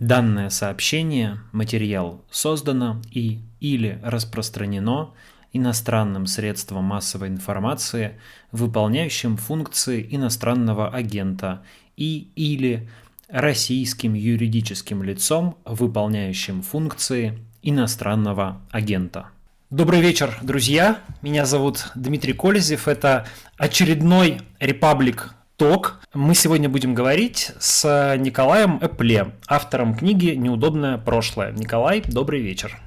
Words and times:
Данное 0.00 0.48
сообщение, 0.48 1.40
материал 1.52 2.24
создано 2.30 3.02
и 3.12 3.40
или 3.60 4.00
распространено 4.02 5.10
иностранным 5.52 6.24
средством 6.24 6.84
массовой 6.84 7.28
информации, 7.28 8.18
выполняющим 8.50 9.36
функции 9.36 10.06
иностранного 10.10 10.88
агента 10.88 11.62
и 11.98 12.30
или 12.34 12.88
российским 13.28 14.14
юридическим 14.14 15.02
лицом, 15.02 15.58
выполняющим 15.66 16.62
функции 16.62 17.38
иностранного 17.62 18.62
агента. 18.70 19.26
Добрый 19.68 20.00
вечер, 20.00 20.34
друзья. 20.40 21.00
Меня 21.20 21.44
зовут 21.44 21.90
Дмитрий 21.94 22.32
Колезев. 22.32 22.88
Это 22.88 23.26
очередной 23.58 24.40
Republic 24.60 25.24
Ток. 25.60 26.00
Мы 26.14 26.34
сегодня 26.34 26.70
будем 26.70 26.94
говорить 26.94 27.52
с 27.60 28.16
Николаем 28.16 28.78
Эпле, 28.80 29.32
автором 29.46 29.94
книги 29.94 30.30
«Неудобное 30.30 30.96
прошлое». 30.96 31.52
Николай, 31.52 32.00
добрый 32.00 32.40
вечер. 32.40 32.80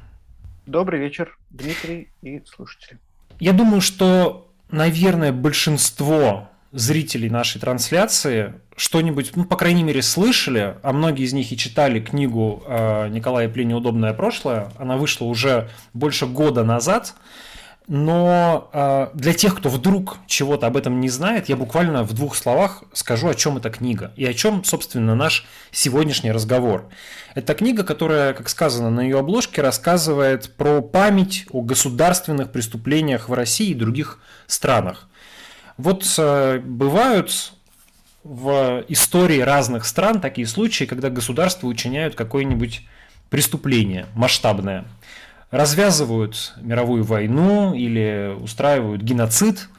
Добрый 0.66 1.00
вечер, 1.00 1.38
Дмитрий 1.52 2.10
и 2.24 2.42
слушатели. 2.44 2.98
Я 3.40 3.54
думаю, 3.54 3.80
что, 3.80 4.52
наверное, 4.72 5.32
большинство 5.32 6.50
зрителей 6.72 7.30
нашей 7.30 7.62
трансляции 7.62 8.56
что-нибудь, 8.76 9.36
ну, 9.36 9.46
по 9.46 9.56
крайней 9.56 9.84
мере, 9.84 10.02
слышали, 10.02 10.78
а 10.82 10.94
многие 10.94 11.26
из 11.26 11.34
них 11.34 11.52
и 11.52 11.58
читали 11.58 12.00
книгу 12.00 12.64
э, 12.66 13.10
Николая 13.10 13.50
Пли 13.50 13.66
«Неудобное 13.66 14.16
прошлое». 14.16 14.72
Она 14.80 14.98
вышла 14.98 15.26
уже 15.26 15.70
больше 15.94 16.26
года 16.26 16.64
назад. 16.64 17.14
Но 17.88 18.70
э, 18.72 19.08
для 19.14 19.34
тех, 19.34 19.58
кто 19.58 19.68
вдруг 19.68 20.18
чего-то 20.26 20.68
об 20.68 20.78
этом 20.78 21.02
не 21.02 21.10
знает, 21.10 21.50
я 21.50 21.58
буквально 21.58 22.04
в 22.04 22.14
двух 22.14 22.36
словах 22.36 22.84
скажу, 22.94 23.28
о 23.28 23.36
чем 23.36 23.58
эта 23.58 23.70
книга 23.70 24.14
и 24.16 24.26
о 24.26 24.34
чем, 24.34 24.64
собственно, 24.64 25.16
наш 25.16 25.46
сегодняшний 25.72 26.32
разговор. 26.32 26.90
Это 27.36 27.54
книга, 27.54 27.84
которая, 27.84 28.34
как 28.34 28.48
сказано 28.48 28.90
на 28.90 29.02
ее 29.02 29.20
обложке, 29.20 29.62
рассказывает 29.62 30.56
про 30.56 30.82
память 30.82 31.46
о 31.52 31.62
государственных 31.62 32.54
преступлениях 32.54 33.28
в 33.28 33.34
России 33.34 33.72
и 33.72 33.76
других 33.76 34.20
странах. 34.48 35.10
Вот 35.78 36.06
э, 36.18 36.60
бывают 36.60 37.52
в 38.24 38.86
истории 38.88 39.42
разных 39.42 39.86
стран 39.86 40.22
такие 40.22 40.48
случаи, 40.48 40.86
когда 40.86 41.10
государства 41.10 41.68
учиняют 41.68 42.16
какое-нибудь 42.16 42.88
преступление 43.30 44.06
масштабное 44.16 44.86
развязывают 45.54 46.54
мировую 46.58 47.04
войну 47.04 47.76
или 47.76 48.36
устраивают 48.42 49.04
геноцид 49.04 49.70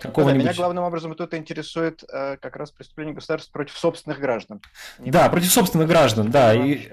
какого-нибудь... 0.00 0.42
Да, 0.42 0.50
меня 0.50 0.56
главным 0.56 0.84
образом 0.84 1.14
тут 1.14 1.34
интересует 1.34 2.02
э, 2.12 2.36
как 2.40 2.56
раз 2.56 2.72
преступление 2.72 3.14
государства 3.14 3.52
против 3.52 3.78
собственных 3.78 4.18
граждан. 4.18 4.60
Не 4.98 5.12
да, 5.12 5.28
против 5.28 5.52
собственных 5.52 5.86
граждан, 5.86 6.32
да. 6.32 6.52
И, 6.52 6.88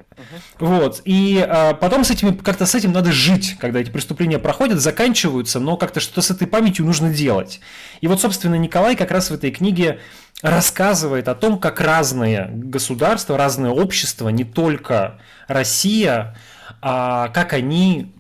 угу. 0.59 0.65
Вот. 0.67 1.01
И 1.05 1.43
э, 1.47 1.73
потом 1.75 2.03
с 2.03 2.11
этим, 2.11 2.37
как-то 2.37 2.67
с 2.67 2.75
этим 2.75 2.91
надо 2.91 3.11
жить, 3.11 3.57
когда 3.59 3.79
эти 3.79 3.89
преступления 3.89 4.37
проходят, 4.37 4.81
заканчиваются, 4.81 5.59
но 5.59 5.75
как-то 5.75 5.99
что-то 5.99 6.21
с 6.21 6.29
этой 6.29 6.45
памятью 6.45 6.85
нужно 6.85 7.11
делать. 7.11 7.59
И 8.01 8.07
вот, 8.07 8.21
собственно, 8.21 8.55
Николай 8.55 8.95
как 8.95 9.09
раз 9.09 9.31
в 9.31 9.33
этой 9.33 9.49
книге 9.49 9.99
рассказывает 10.43 11.27
о 11.27 11.33
том, 11.33 11.57
как 11.57 11.81
разные 11.81 12.51
государства, 12.51 13.35
разные 13.35 13.71
общества, 13.71 14.29
не 14.29 14.43
только 14.43 15.19
Россия, 15.47 16.37
а 16.81 17.29
как 17.29 17.53
они 17.53 18.13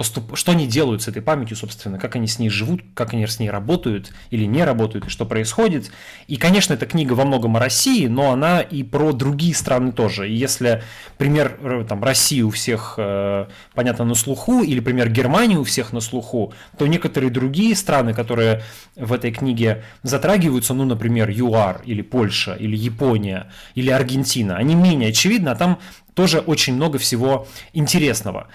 поступ... 0.00 0.34
что 0.34 0.52
они 0.52 0.66
делают 0.66 1.02
с 1.02 1.08
этой 1.08 1.20
памятью, 1.20 1.58
собственно, 1.58 1.98
как 1.98 2.16
они 2.16 2.26
с 2.26 2.38
ней 2.38 2.48
живут, 2.48 2.80
как 2.94 3.12
они 3.12 3.26
с 3.26 3.38
ней 3.38 3.50
работают 3.50 4.12
или 4.30 4.46
не 4.46 4.64
работают, 4.64 5.04
и 5.04 5.10
что 5.10 5.26
происходит. 5.26 5.90
И, 6.26 6.36
конечно, 6.36 6.72
эта 6.72 6.86
книга 6.86 7.12
во 7.12 7.26
многом 7.26 7.58
о 7.58 7.60
России, 7.60 8.06
но 8.06 8.32
она 8.32 8.62
и 8.62 8.82
про 8.82 9.12
другие 9.12 9.54
страны 9.54 9.92
тоже. 9.92 10.30
И 10.30 10.32
если 10.32 10.82
пример 11.18 11.58
э, 11.60 11.84
там, 11.86 12.02
России 12.02 12.40
у 12.40 12.48
всех, 12.48 12.94
э, 12.96 13.44
понятно, 13.74 14.06
на 14.06 14.14
слуху, 14.14 14.62
или 14.62 14.80
пример 14.80 15.10
Германии 15.10 15.56
у 15.56 15.64
всех 15.64 15.92
на 15.92 16.00
слуху, 16.00 16.54
то 16.78 16.86
некоторые 16.86 17.28
другие 17.28 17.76
страны, 17.76 18.14
которые 18.14 18.62
в 18.96 19.12
этой 19.12 19.32
книге 19.32 19.84
затрагиваются, 20.02 20.72
ну, 20.72 20.86
например, 20.86 21.28
ЮАР, 21.28 21.82
или 21.84 22.00
Польша, 22.00 22.54
или 22.54 22.74
Япония, 22.74 23.52
или 23.74 23.90
Аргентина, 23.90 24.56
они 24.56 24.74
менее 24.74 25.10
очевидны, 25.10 25.50
а 25.50 25.56
там 25.56 25.78
тоже 26.14 26.40
очень 26.40 26.74
много 26.74 26.98
всего 26.98 27.46
интересного. 27.72 28.48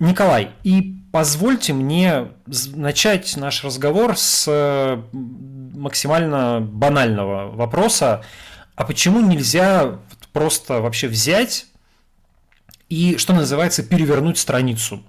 Николай, 0.00 0.50
и 0.64 0.96
позвольте 1.12 1.74
мне 1.74 2.28
начать 2.74 3.36
наш 3.36 3.62
разговор 3.62 4.16
с 4.16 4.46
э, 4.48 5.02
максимально 5.12 6.60
банального 6.60 7.54
вопроса. 7.54 8.24
А 8.76 8.84
почему 8.84 9.20
нельзя 9.20 9.98
просто 10.32 10.80
вообще 10.80 11.06
взять 11.06 11.66
и, 12.88 13.18
что 13.18 13.34
называется, 13.34 13.82
перевернуть 13.82 14.38
страницу? 14.38 15.02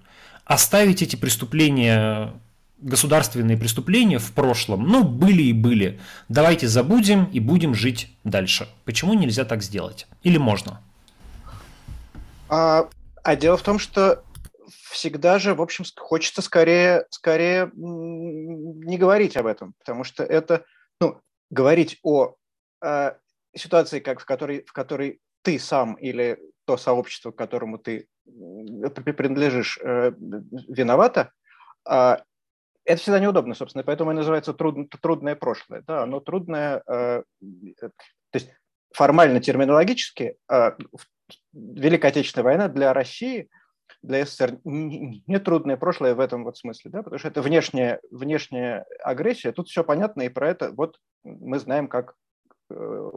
Оставить 0.43 1.01
эти 1.01 1.15
преступления 1.15 2.33
государственные 2.81 3.57
преступления 3.57 4.17
в 4.17 4.31
прошлом, 4.31 4.87
ну, 4.87 5.03
были 5.03 5.43
и 5.43 5.53
были. 5.53 5.99
Давайте 6.27 6.67
забудем 6.67 7.25
и 7.25 7.39
будем 7.39 7.75
жить 7.75 8.11
дальше. 8.23 8.67
Почему 8.85 9.13
нельзя 9.13 9.45
так 9.45 9.61
сделать? 9.61 10.07
Или 10.23 10.37
можно? 10.37 10.81
А, 12.49 12.89
а 13.23 13.35
дело 13.35 13.55
в 13.55 13.61
том, 13.61 13.77
что 13.77 14.23
всегда 14.71 15.39
же, 15.39 15.53
в 15.53 15.61
общем, 15.61 15.85
хочется 15.97 16.41
скорее, 16.41 17.05
скорее 17.09 17.71
не 17.75 18.97
говорить 18.97 19.37
об 19.37 19.45
этом, 19.45 19.73
потому 19.79 20.03
что 20.03 20.23
это, 20.23 20.65
ну, 20.99 21.19
говорить 21.49 21.99
о 22.03 22.35
э, 22.83 23.13
ситуации, 23.55 23.99
как 23.99 24.19
в 24.19 24.25
которой, 24.25 24.63
в 24.63 24.73
которой 24.73 25.19
ты 25.41 25.59
сам 25.59 25.95
или 25.95 26.39
то 26.65 26.77
сообщество, 26.77 27.31
к 27.31 27.37
которому 27.37 27.77
ты 27.77 28.07
принадлежишь, 28.25 29.77
э, 29.81 30.11
виновата, 30.17 31.31
э, 31.89 32.17
это 32.83 33.01
всегда 33.01 33.19
неудобно, 33.19 33.53
собственно, 33.53 33.83
поэтому 33.83 34.11
и 34.11 34.15
называется 34.15 34.53
труд, 34.53 34.89
трудное 35.01 35.35
прошлое. 35.35 35.83
Да, 35.87 36.03
оно 36.03 36.19
трудное, 36.19 36.81
э, 36.87 37.23
то 37.39 37.91
есть 38.33 38.49
формально, 38.93 39.39
терминологически, 39.39 40.35
Великая 41.53 42.09
Отечественная 42.09 42.43
война 42.43 42.67
для 42.67 42.93
России– 42.93 43.49
для 44.03 44.25
СССР 44.25 44.59
не 44.63 45.39
трудное 45.39 45.77
прошлое 45.77 46.15
в 46.15 46.19
этом 46.19 46.43
вот 46.43 46.57
смысле, 46.57 46.91
да, 46.91 47.03
потому 47.03 47.19
что 47.19 47.27
это 47.27 47.41
внешняя, 47.41 47.99
внешняя 48.09 48.85
агрессия, 49.03 49.51
тут 49.51 49.67
все 49.67 49.83
понятно, 49.83 50.23
и 50.23 50.29
про 50.29 50.49
это 50.49 50.71
вот 50.71 50.97
мы 51.23 51.59
знаем, 51.59 51.87
как 51.87 52.15
э, 52.69 53.11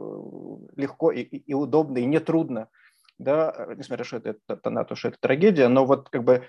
легко 0.75 1.11
и, 1.11 1.21
и 1.21 1.53
удобно, 1.53 1.97
и 1.97 2.05
нетрудно, 2.05 2.69
да, 3.17 3.67
несмотря 3.75 4.05
что 4.05 4.17
это, 4.17 4.35
это, 4.47 4.83
то, 4.85 4.95
что 4.95 5.07
это 5.09 5.17
трагедия, 5.19 5.67
но 5.67 5.85
вот 5.85 6.09
как 6.09 6.23
бы 6.23 6.47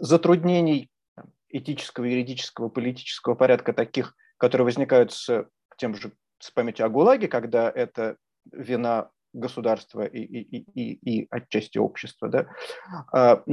затруднений 0.00 0.90
этического, 1.50 2.04
юридического, 2.04 2.68
политического 2.68 3.34
порядка 3.34 3.72
таких, 3.72 4.14
которые 4.36 4.64
возникают 4.66 5.12
с 5.12 5.46
тем 5.76 5.94
же 5.94 6.12
с 6.38 6.50
памятью 6.50 6.86
о 6.86 6.88
ГУЛАГе, 6.88 7.28
когда 7.28 7.70
это 7.70 8.16
вина 8.52 9.10
государства 9.32 10.04
и, 10.04 10.20
и, 10.20 10.64
и, 10.74 11.20
и 11.20 11.28
отчасти 11.30 11.78
общества. 11.78 12.28
Да? 12.28 12.46
А, 13.12 13.44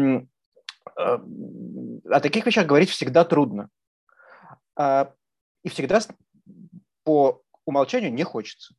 а, 0.95 1.21
о 2.09 2.19
таких 2.19 2.45
вещах 2.45 2.65
говорить 2.65 2.89
всегда 2.89 3.25
трудно. 3.25 3.69
А, 4.75 5.13
и 5.63 5.69
всегда 5.69 5.99
по 7.03 7.41
умолчанию 7.65 8.13
не 8.13 8.23
хочется. 8.23 8.75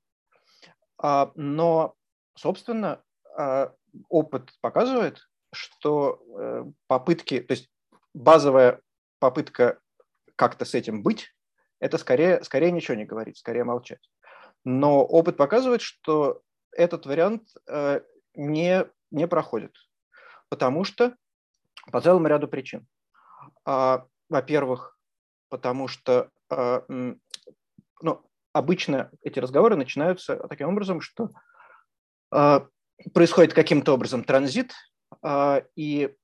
Но, 1.03 1.95
собственно, 2.34 3.03
опыт 4.09 4.53
показывает, 4.61 5.21
что 5.53 6.23
э, 6.39 6.65
попытки, 6.87 7.41
то 7.41 7.53
есть 7.53 7.71
базовая 8.15 8.81
попытка 9.19 9.81
как-то 10.37 10.65
с 10.65 10.75
этим 10.75 11.03
быть, 11.03 11.34
это 11.81 11.99
скорее, 11.99 12.43
скорее 12.45 12.71
ничего 12.71 12.97
не 12.97 13.05
говорить, 13.05 13.39
скорее 13.39 13.65
молчать. 13.65 14.11
Но 14.65 15.05
опыт 15.05 15.37
показывает, 15.37 15.81
что 15.81 16.43
этот 16.77 17.07
вариант 17.07 17.49
э, 17.67 18.01
не, 18.35 18.87
не 19.11 19.27
проходит, 19.27 19.75
потому 20.49 20.84
что 20.84 21.17
по 21.91 22.01
целому 22.01 22.27
ряду 22.28 22.49
причин. 22.49 22.87
А, 23.65 24.07
во-первых, 24.28 24.99
потому 25.49 25.89
что 25.89 26.31
а, 26.51 26.84
ну, 26.89 28.23
обычно 28.53 29.11
эти 29.23 29.39
разговоры 29.39 29.77
начинаются 29.77 30.37
таким 30.49 30.69
образом, 30.69 31.01
что 31.01 31.31
а, 32.31 32.67
происходит 33.15 33.53
каким-то 33.53 33.95
образом 33.95 34.25
транзит, 34.25 34.72
и 35.77 36.15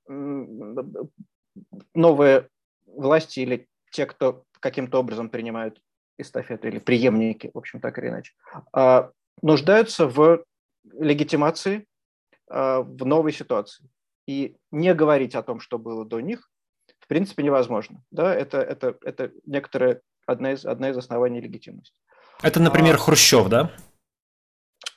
новые 1.94 2.48
власти 2.86 3.40
или 3.40 3.68
те, 3.90 4.06
кто 4.06 4.44
каким-то 4.60 4.98
образом 4.98 5.28
принимают 5.28 5.80
эстафеты 6.18 6.68
или 6.68 6.78
преемники, 6.78 7.50
в 7.52 7.58
общем, 7.58 7.80
так 7.80 7.98
или 7.98 8.08
иначе, 8.08 8.32
нуждаются 9.40 10.06
в 10.06 10.44
легитимации 10.98 11.86
э, 12.50 12.78
в 12.80 13.06
новой 13.06 13.32
ситуации. 13.32 13.88
И 14.26 14.56
не 14.70 14.94
говорить 14.94 15.34
о 15.34 15.42
том, 15.42 15.60
что 15.60 15.78
было 15.78 16.04
до 16.04 16.20
них, 16.20 16.50
в 17.00 17.06
принципе, 17.08 17.42
невозможно. 17.42 18.04
Да, 18.10 18.34
это, 18.34 18.58
это, 18.58 18.96
это 19.02 19.32
некоторая 19.46 20.00
одна 20.26 20.52
из, 20.52 20.64
одна 20.64 20.90
из 20.90 20.96
оснований 20.96 21.40
легитимности. 21.40 21.94
Это, 22.42 22.60
например, 22.60 22.94
а, 22.94 22.98
Хрущев, 22.98 23.48
да? 23.48 23.72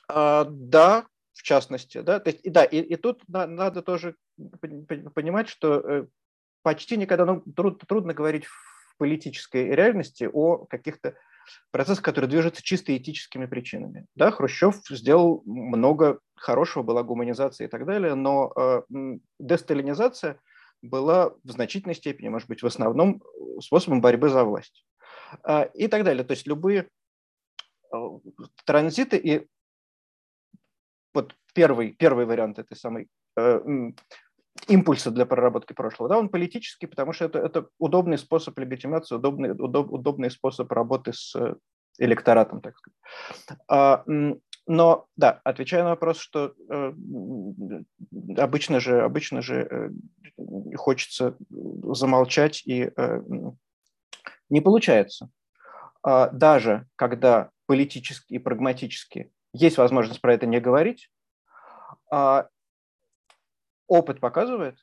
А, 0.08 0.46
да, 0.48 1.06
в 1.32 1.42
частности, 1.42 2.00
да, 2.00 2.18
то 2.20 2.30
есть, 2.30 2.44
и, 2.44 2.50
да, 2.50 2.64
и, 2.64 2.80
и 2.80 2.96
тут 2.96 3.22
на, 3.28 3.46
надо 3.46 3.82
тоже 3.82 4.16
понимать, 5.14 5.48
что 5.48 5.78
э, 5.78 6.06
почти 6.62 6.96
никогда, 6.96 7.26
ну, 7.26 7.40
труд, 7.40 7.82
трудно 7.86 8.14
говорить 8.14 8.46
в 8.46 8.96
политической 8.96 9.74
реальности 9.74 10.28
о 10.32 10.64
каких-то 10.66 11.14
процессах, 11.70 12.04
которые 12.04 12.28
движутся 12.28 12.62
чисто 12.62 12.96
этическими 12.96 13.46
причинами. 13.46 14.06
Да, 14.14 14.30
Хрущев 14.30 14.76
сделал 14.88 15.42
много 15.44 16.20
хорошего, 16.34 16.82
была 16.82 17.02
гуманизация 17.02 17.66
и 17.66 17.70
так 17.70 17.86
далее, 17.86 18.14
но 18.14 18.52
э, 18.56 18.82
десталинизация 19.38 20.38
была 20.82 21.30
в 21.42 21.50
значительной 21.50 21.94
степени, 21.94 22.28
может 22.28 22.48
быть, 22.48 22.62
в 22.62 22.66
основном 22.66 23.22
способом 23.60 24.00
борьбы 24.00 24.28
за 24.28 24.44
власть. 24.44 24.84
Э, 25.44 25.68
и 25.74 25.88
так 25.88 26.04
далее. 26.04 26.24
То 26.24 26.32
есть 26.32 26.46
любые 26.46 26.88
э, 27.92 27.96
транзиты 28.64 29.16
и 29.16 29.46
вот 31.14 31.34
первый, 31.54 31.92
первый 31.92 32.26
вариант 32.26 32.58
этой 32.58 32.76
самой 32.76 33.08
э, 33.36 33.60
импульса 34.68 35.10
для 35.10 35.26
проработки 35.26 35.72
прошлого, 35.72 36.08
да, 36.08 36.18
он 36.18 36.28
политический, 36.28 36.86
потому 36.86 37.12
что 37.12 37.26
это, 37.26 37.38
это 37.38 37.68
удобный 37.78 38.18
способ 38.18 38.58
легитимации, 38.58 39.16
удобный, 39.16 39.52
удоб, 39.52 39.92
удобный 39.92 40.30
способ 40.30 40.70
работы 40.72 41.12
с 41.12 41.34
электоратом, 41.98 42.60
так 42.60 42.76
сказать. 42.76 43.60
А, 43.68 44.04
но, 44.66 45.06
да, 45.16 45.40
отвечая 45.44 45.84
на 45.84 45.90
вопрос, 45.90 46.18
что 46.18 46.52
э, 46.68 46.92
обычно 48.36 48.80
же, 48.80 49.00
обычно 49.00 49.40
же 49.40 49.68
э, 50.38 50.76
хочется 50.76 51.36
замолчать 51.48 52.62
и 52.66 52.90
э, 52.96 53.20
не 54.48 54.60
получается. 54.60 55.30
А, 56.02 56.30
даже 56.30 56.86
когда 56.96 57.50
политически 57.66 58.34
и 58.34 58.38
прагматически 58.38 59.30
есть 59.52 59.78
возможность 59.78 60.20
про 60.20 60.34
это 60.34 60.46
не 60.46 60.60
говорить, 60.60 61.10
а, 62.10 62.48
опыт 63.86 64.20
показывает, 64.20 64.78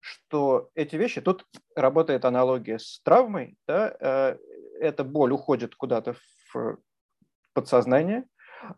что 0.00 0.70
эти 0.74 0.96
вещи, 0.96 1.20
тут 1.20 1.46
работает 1.74 2.24
аналогия 2.24 2.78
с 2.78 3.00
травмой, 3.02 3.56
да, 3.66 3.96
э, 3.98 4.38
эта 4.80 5.04
боль 5.04 5.32
уходит 5.32 5.74
куда-то 5.74 6.14
в 6.52 6.78
подсознание, 7.54 8.24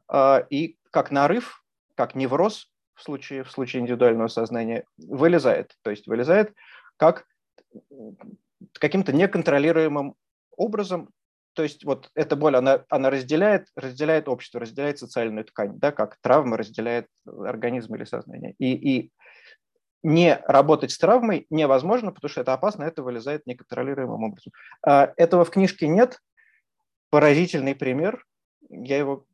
а, 0.09 0.47
и 0.51 0.77
как 0.91 1.11
нарыв, 1.11 1.65
как 1.95 2.15
невроз 2.15 2.71
в 2.95 3.03
случае, 3.03 3.45
в 3.45 3.51
случае 3.51 3.83
индивидуального 3.83 4.29
сознания 4.29 4.85
вылезает. 4.99 5.75
То 5.83 5.91
есть 5.91 6.07
вылезает 6.07 6.55
как 6.97 7.27
каким-то 8.75 9.13
неконтролируемым 9.13 10.15
образом 10.57 11.11
то 11.57 11.63
есть 11.63 11.87
вот 11.87 12.11
эта 12.15 12.37
боль, 12.37 12.55
она, 12.55 12.85
она 12.91 13.09
разделяет, 13.09 13.69
разделяет 13.77 14.29
общество, 14.29 14.61
разделяет 14.61 14.99
социальную 14.99 15.47
ткань, 15.47 15.79
да, 15.79 15.91
как 15.91 16.19
травма 16.21 16.59
разделяет 16.59 17.07
организм 17.27 17.95
или 17.95 18.05
сознание. 18.05 18.55
И, 18.59 18.75
и 18.75 19.11
не 20.07 20.41
работать 20.47 20.93
с 20.93 20.99
травмой 20.99 21.47
невозможно, 21.51 22.13
потому 22.13 22.31
что 22.31 22.41
это 22.41 22.53
опасно, 22.53 22.85
это 22.85 23.03
вылезает 23.03 23.47
неконтролируемым 23.47 24.25
образом. 24.25 24.53
А, 24.87 25.13
этого 25.17 25.45
в 25.45 25.51
книжке 25.51 25.89
нет. 25.89 26.21
Поразительный 27.11 27.75
пример. 27.75 28.25
Я 28.69 28.99
его, 28.99 29.25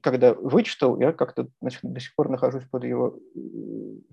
когда 0.00 0.34
вычитал, 0.34 1.00
я 1.00 1.12
как-то 1.12 1.48
значит, 1.60 1.80
до 1.82 2.00
сих 2.00 2.14
пор 2.14 2.28
нахожусь 2.28 2.64
под 2.64 2.84
его 2.84 3.18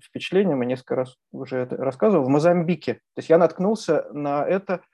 впечатлением, 0.02 0.62
и 0.62 0.66
несколько 0.66 0.96
раз 0.96 1.16
уже 1.32 1.58
это 1.58 1.76
рассказывал, 1.76 2.24
в 2.24 2.28
Мозамбике. 2.28 2.94
То 2.94 3.18
есть 3.18 3.28
я 3.28 3.38
наткнулся 3.38 4.06
на 4.12 4.44
это– 4.44 4.82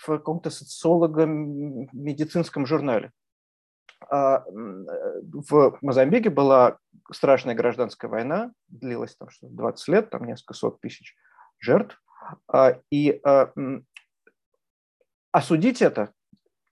в 0.00 0.06
каком-то 0.06 0.50
социолого-медицинском 0.50 2.66
журнале. 2.66 3.12
А, 4.10 4.44
в 4.46 5.78
Мозамбике 5.82 6.30
была 6.30 6.78
страшная 7.12 7.54
гражданская 7.54 8.10
война, 8.10 8.52
длилась 8.68 9.16
там 9.16 9.28
20 9.40 9.88
лет, 9.88 10.10
там 10.10 10.24
несколько 10.24 10.54
сот 10.54 10.80
тысяч 10.80 11.14
жертв. 11.60 12.02
А, 12.48 12.78
и 12.90 13.20
а, 13.24 13.52
осудить 15.30 15.80
это 15.80 16.12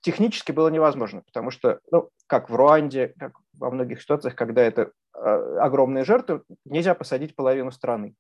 технически 0.01 0.51
было 0.51 0.69
невозможно, 0.69 1.23
потому 1.23 1.51
что, 1.51 1.81
ну, 1.93 2.11
как 2.27 2.51
в 2.51 2.55
Руанде, 2.57 3.15
как 3.19 3.39
во 3.59 3.71
многих 3.71 4.03
ситуациях, 4.03 4.35
когда 4.35 4.63
это 4.63 4.93
огромные 5.13 6.05
жертвы, 6.05 6.43
нельзя 6.65 6.95
посадить 6.95 7.35
половину 7.35 7.73
страны 7.73 8.15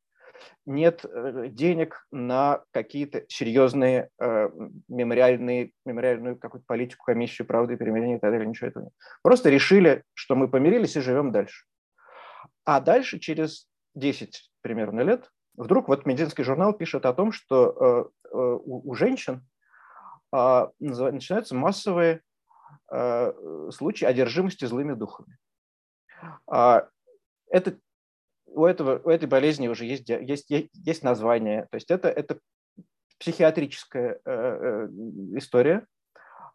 нет 0.66 1.04
э, 1.04 1.48
денег 1.48 2.06
на 2.10 2.62
какие-то 2.72 3.24
серьезные 3.28 4.10
э, 4.18 4.48
мемориальные, 4.88 5.72
мемориальную 5.84 6.38
какую-то 6.38 6.66
политику, 6.66 7.04
комиссию 7.04 7.46
правды 7.46 7.76
примирения 7.76 8.16
и 8.16 8.20
так 8.20 8.30
далее, 8.30 8.46
ничего 8.46 8.68
этого 8.68 8.84
нет. 8.84 8.92
Просто 9.22 9.50
решили, 9.50 10.04
что 10.14 10.34
мы 10.34 10.48
помирились 10.48 10.96
и 10.96 11.00
живем 11.00 11.32
дальше. 11.32 11.64
А 12.64 12.80
дальше, 12.80 13.18
через 13.18 13.68
10 13.94 14.50
примерно 14.60 15.00
лет, 15.00 15.30
вдруг 15.56 15.88
вот 15.88 16.06
медицинский 16.06 16.42
журнал 16.42 16.72
пишет 16.72 17.06
о 17.06 17.14
том, 17.14 17.32
что 17.32 18.10
э, 18.24 18.28
э, 18.32 18.36
у, 18.36 18.90
у 18.90 18.94
женщин 18.94 19.46
э, 20.34 20.66
начинаются 20.78 21.54
массовые 21.54 22.22
э, 22.92 23.32
случаи 23.70 24.04
одержимости 24.04 24.64
злыми 24.64 24.94
духами. 24.94 25.38
А, 26.46 26.88
это 27.50 27.78
у, 28.52 28.64
этого, 28.64 29.00
у 29.04 29.10
этой 29.10 29.28
болезни 29.28 29.68
уже 29.68 29.84
есть, 29.84 30.08
есть, 30.08 30.50
есть 30.50 31.02
название. 31.02 31.66
То 31.70 31.76
есть 31.76 31.90
это, 31.90 32.08
это 32.08 32.38
психиатрическая 33.18 34.20
э, 34.24 34.30
э, 34.30 34.88
история. 35.36 35.86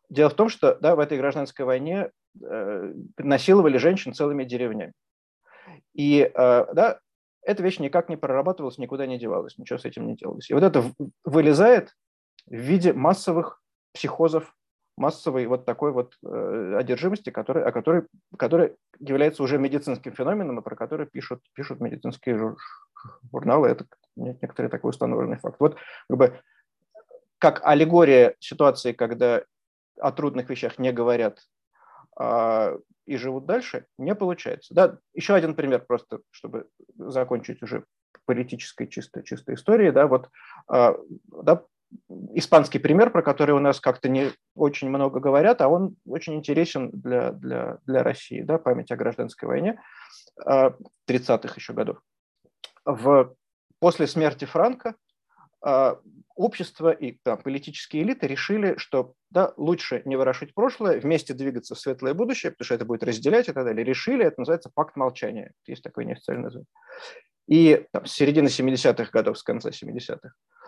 Дело 0.09 0.29
в 0.29 0.35
том, 0.35 0.49
что 0.49 0.75
да, 0.75 0.95
в 0.95 0.99
этой 0.99 1.17
гражданской 1.17 1.65
войне 1.65 2.11
э, 2.41 2.93
насиловали 3.17 3.77
женщин 3.77 4.13
целыми 4.13 4.43
деревнями. 4.43 4.93
И 5.93 6.21
э, 6.21 6.73
да, 6.73 6.99
эта 7.41 7.63
вещь 7.63 7.79
никак 7.79 8.09
не 8.09 8.17
прорабатывалась, 8.17 8.77
никуда 8.77 9.05
не 9.05 9.19
девалась, 9.19 9.57
ничего 9.57 9.79
с 9.79 9.85
этим 9.85 10.07
не 10.07 10.15
делалось. 10.15 10.49
И 10.49 10.53
вот 10.53 10.63
это 10.63 10.83
вылезает 11.23 11.93
в 12.45 12.55
виде 12.55 12.93
массовых 12.93 13.61
психозов 13.93 14.55
массовой 14.97 15.45
вот 15.47 15.65
такой 15.65 15.91
вот 15.91 16.15
э, 16.23 16.75
одержимости, 16.77 17.29
который, 17.29 17.63
о 17.63 17.71
которой, 17.71 18.03
которая 18.37 18.75
является 18.99 19.43
уже 19.43 19.57
медицинским 19.57 20.13
феноменом, 20.13 20.59
и 20.59 20.63
про 20.63 20.75
который 20.75 21.07
пишут, 21.07 21.41
пишут 21.53 21.79
медицинские 21.79 22.55
журналы. 23.31 23.69
Это 23.69 23.85
некоторый 24.15 24.67
такой 24.67 24.89
установленный 24.89 25.37
факт. 25.37 25.57
Вот 25.59 25.77
как, 26.09 26.17
бы, 26.17 26.39
как 27.39 27.61
аллегория 27.65 28.35
ситуации, 28.39 28.93
когда 28.93 29.43
о 29.99 30.11
трудных 30.11 30.49
вещах 30.49 30.79
не 30.79 30.91
говорят 30.91 31.39
а, 32.15 32.75
и 33.05 33.17
живут 33.17 33.45
дальше, 33.45 33.85
не 33.97 34.15
получается. 34.15 34.73
Да, 34.73 34.97
еще 35.13 35.33
один 35.33 35.55
пример 35.55 35.85
просто, 35.85 36.19
чтобы 36.31 36.67
закончить 36.95 37.61
уже 37.63 37.85
политической 38.25 38.87
чистой, 38.87 39.23
чистой 39.23 39.55
историей. 39.55 39.91
Да, 39.91 40.07
вот, 40.07 40.29
а, 40.67 40.95
да, 41.43 41.65
испанский 42.33 42.79
пример, 42.79 43.11
про 43.11 43.21
который 43.21 43.51
у 43.51 43.59
нас 43.59 43.79
как-то 43.79 44.09
не 44.09 44.31
очень 44.55 44.89
много 44.89 45.19
говорят, 45.19 45.61
а 45.61 45.67
он 45.67 45.95
очень 46.05 46.35
интересен 46.35 46.89
для, 46.91 47.31
для, 47.31 47.79
для 47.85 48.03
России, 48.03 48.41
да, 48.41 48.57
память 48.57 48.91
о 48.91 48.95
гражданской 48.95 49.47
войне 49.47 49.79
30-х 50.39 50.83
а, 51.07 51.55
еще 51.55 51.73
годов. 51.73 51.99
В, 52.85 53.35
после 53.79 54.07
смерти 54.07 54.45
Франка 54.45 54.95
а, 55.61 55.99
общество 56.35 56.91
и 56.91 57.17
там, 57.23 57.41
политические 57.41 58.03
элиты 58.03 58.27
решили, 58.27 58.75
что 58.77 59.13
да, 59.29 59.53
лучше 59.57 60.01
не 60.05 60.15
ворошить 60.15 60.53
прошлое, 60.53 60.99
вместе 60.99 61.33
двигаться 61.33 61.75
в 61.75 61.79
светлое 61.79 62.13
будущее, 62.13 62.51
потому 62.51 62.65
что 62.65 62.75
это 62.75 62.85
будет 62.85 63.03
разделять 63.03 63.49
и 63.49 63.53
так 63.53 63.65
далее. 63.65 63.85
Решили, 63.85 64.25
это 64.25 64.41
называется 64.41 64.71
пакт 64.73 64.95
молчания. 64.95 65.53
Есть 65.65 65.83
такое 65.83 66.05
неофициальное 66.05 66.45
название. 66.45 66.67
И 67.47 67.85
там, 67.91 68.05
с 68.05 68.13
середины 68.13 68.47
70-х 68.47 69.11
годов, 69.11 69.37
с 69.37 69.43
конца 69.43 69.69
70-х, 69.69 70.29
Э, 70.29 70.62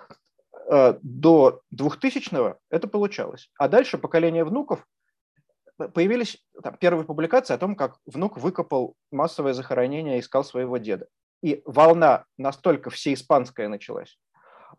до 0.69 1.61
2000-го 1.73 2.57
это 2.69 2.87
получалось. 2.87 3.49
А 3.57 3.67
дальше 3.67 3.97
поколение 3.97 4.43
внуков 4.43 4.85
э, 5.79 5.87
появились 5.87 6.43
там, 6.63 6.77
первые 6.77 7.05
публикации 7.05 7.53
о 7.53 7.57
том, 7.57 7.75
как 7.75 7.97
внук 8.05 8.37
выкопал 8.37 8.95
массовое 9.11 9.53
захоронение 9.53 10.17
и 10.17 10.19
искал 10.21 10.43
своего 10.43 10.77
деда. 10.77 11.07
И 11.41 11.61
волна 11.65 12.25
настолько 12.37 12.89
всеиспанская 12.89 13.67
началась. 13.67 14.17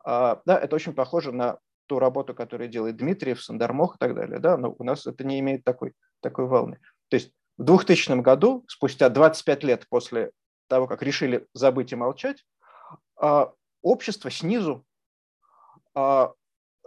А, 0.04 0.40
да, 0.44 0.58
это 0.58 0.74
очень 0.74 0.94
похоже 0.94 1.32
на 1.32 1.58
ту 1.86 1.98
работу, 1.98 2.34
которую 2.34 2.68
делает 2.68 2.96
Дмитриев, 2.96 3.42
Сандармох 3.42 3.96
и 3.96 3.98
так 3.98 4.14
далее. 4.14 4.38
Да? 4.38 4.56
Но 4.56 4.74
у 4.76 4.84
нас 4.84 5.06
это 5.06 5.24
не 5.24 5.38
имеет 5.40 5.64
такой, 5.64 5.92
такой 6.20 6.46
волны. 6.46 6.80
То 7.08 7.16
есть 7.16 7.32
в 7.58 7.64
2000 7.64 8.20
году, 8.20 8.64
спустя 8.68 9.08
25 9.08 9.64
лет 9.64 9.86
после 9.88 10.32
того, 10.68 10.86
как 10.86 11.02
решили 11.02 11.46
забыть 11.54 11.92
и 11.92 11.96
молчать, 11.96 12.44
а, 13.20 13.52
общество 13.82 14.30
снизу 14.30 14.84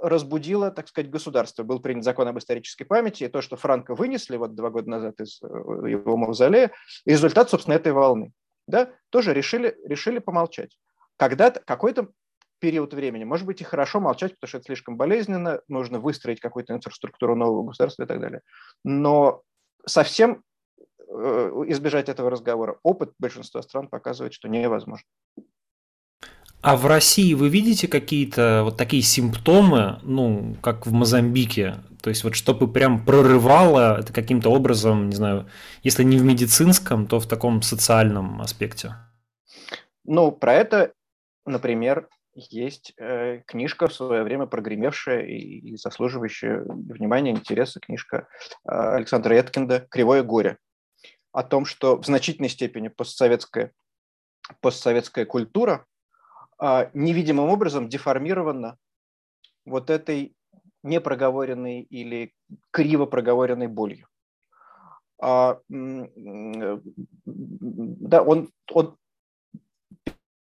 разбудило, 0.02 0.72
так 0.72 0.88
сказать, 0.88 1.10
государство. 1.10 1.64
Был 1.64 1.80
принят 1.80 2.04
закон 2.04 2.28
об 2.28 2.38
исторической 2.38 2.86
памяти, 2.86 3.26
и 3.26 3.28
то, 3.28 3.42
что 3.42 3.58
Франко 3.58 3.96
вынесли 3.96 4.38
вот 4.38 4.56
два 4.56 4.70
года 4.70 4.90
назад 4.90 5.20
из 5.20 5.42
э, 5.42 5.46
его 5.46 6.16
мавзолея, 6.16 6.72
результат, 7.06 7.50
собственно, 7.50 7.76
этой 7.76 7.92
волны. 7.92 8.32
Да, 8.68 8.92
тоже 9.10 9.34
решили, 9.34 9.76
решили 9.84 10.20
помолчать. 10.20 10.78
Когда-то, 11.18 11.62
какой-то 11.66 12.10
период 12.60 12.94
времени, 12.94 13.24
может 13.24 13.46
быть, 13.46 13.62
и 13.62 13.66
хорошо 13.66 14.00
молчать, 14.00 14.34
потому 14.36 14.50
что 14.50 14.58
это 14.60 14.66
слишком 14.66 14.96
болезненно, 14.96 15.62
нужно 15.68 16.00
выстроить 16.00 16.40
какую-то 16.40 16.74
инфраструктуру 16.74 17.36
нового 17.36 17.64
государства 17.68 18.04
и 18.04 18.08
так 18.08 18.20
далее. 18.20 18.42
Но 18.84 19.42
совсем 19.86 20.44
избежать 21.10 22.10
этого 22.10 22.30
разговора. 22.30 22.78
Опыт 22.84 23.14
большинства 23.18 23.62
стран 23.64 23.88
показывает, 23.88 24.34
что 24.34 24.48
невозможно. 24.48 25.08
А 26.62 26.76
в 26.76 26.86
России 26.88 27.34
вы 27.34 27.48
видите 27.48 27.88
какие-то 27.88 28.64
вот 28.66 28.76
такие 28.76 29.02
симптомы, 29.02 30.00
ну, 30.04 30.58
как 30.62 30.86
в 30.86 30.92
Мозамбике? 30.92 31.76
То 32.02 32.10
есть 32.10 32.24
вот 32.24 32.36
чтобы 32.36 32.72
прям 32.72 33.06
прорывало 33.06 34.00
это 34.00 34.12
каким-то 34.12 34.50
образом, 34.50 35.10
не 35.10 35.16
знаю, 35.16 35.50
если 35.84 36.04
не 36.04 36.18
в 36.18 36.24
медицинском, 36.24 37.08
то 37.08 37.20
в 37.20 37.28
таком 37.28 37.62
социальном 37.62 38.42
аспекте? 38.42 38.96
Ну, 40.04 40.32
про 40.32 40.54
это, 40.54 40.94
например, 41.46 42.10
есть 42.34 42.94
э, 42.98 43.42
книжка 43.46 43.88
в 43.88 43.94
свое 43.94 44.24
время 44.24 44.46
прогремевшая 44.46 45.26
и, 45.26 45.36
и 45.36 45.78
заслуживающая 45.78 46.64
внимания, 46.68 47.32
интереса, 47.32 47.80
книжка 47.80 48.28
э, 48.66 48.72
Александра 48.72 49.34
Эткинда 49.34 49.88
«Кривое 49.90 50.24
горе» 50.24 50.58
о 51.32 51.44
том, 51.44 51.66
что 51.66 51.98
в 51.98 52.06
значительной 52.06 52.50
степени 52.50 52.88
постсоветская, 52.88 53.72
постсоветская 54.62 55.26
культура 55.26 55.86
невидимым 56.94 57.50
образом 57.50 57.90
деформирована 57.90 58.78
вот 59.66 59.90
этой 59.90 60.36
непроговоренной 60.84 61.82
или 61.82 62.34
криво 62.72 63.06
проговоренной 63.06 63.68
болью. 63.68 64.08
А, 65.22 65.60
да, 67.26 68.24
он, 68.24 68.52
он 68.72 68.98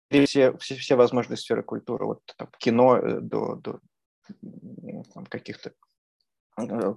все, 0.09 0.57
все, 0.57 0.75
все 0.75 0.95
возможные 0.95 1.37
сферы 1.37 1.63
культуры, 1.63 2.05
вот 2.05 2.21
там, 2.37 2.49
кино 2.57 2.97
э, 2.97 3.19
до, 3.19 3.55
до 3.55 3.79
там, 5.13 5.25
каких-то 5.25 5.73
э, 6.57 6.95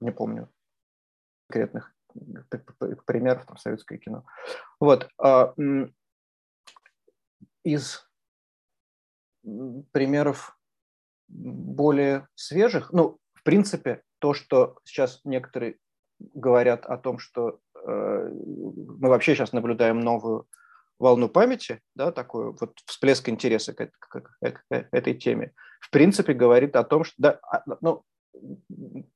не 0.00 0.12
помню 0.12 0.48
конкретных 1.48 1.94
примеров, 3.06 3.46
там, 3.46 3.56
советское 3.56 3.98
кино. 3.98 4.24
Вот. 4.78 5.08
А, 5.18 5.54
из 7.64 8.08
примеров 9.92 10.58
более 11.28 12.28
свежих, 12.34 12.92
ну, 12.92 13.18
в 13.34 13.42
принципе, 13.42 14.02
то, 14.18 14.34
что 14.34 14.78
сейчас 14.84 15.20
некоторые 15.24 15.78
говорят 16.18 16.84
о 16.86 16.98
том, 16.98 17.18
что 17.18 17.60
э, 17.74 17.88
мы 17.88 19.08
вообще 19.08 19.34
сейчас 19.34 19.52
наблюдаем 19.52 20.00
новую 20.00 20.46
волну 20.98 21.28
памяти, 21.28 21.80
да, 21.94 22.12
такой 22.12 22.52
вот 22.52 22.78
всплеск 22.84 23.28
интереса 23.28 23.72
к, 23.72 23.90
к, 23.98 24.20
к, 24.20 24.38
к 24.40 24.64
этой 24.68 25.14
теме, 25.14 25.54
в 25.80 25.90
принципе, 25.90 26.34
говорит 26.34 26.76
о 26.76 26.84
том, 26.84 27.04
что, 27.04 27.14
да, 27.16 27.40
а, 27.42 27.62
ну, 27.80 28.04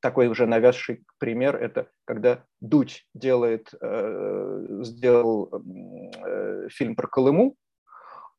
такой 0.01 0.29
уже 0.29 0.47
навязший 0.47 1.05
пример– 1.19 1.57
это 1.61 1.89
когда 2.05 2.45
Дудь 2.61 3.07
делает, 3.15 3.73
э, 3.81 4.79
сделал 4.83 5.51
э, 5.53 6.69
фильм 6.69 6.97
про 6.97 7.07
Колыму, 7.07 7.57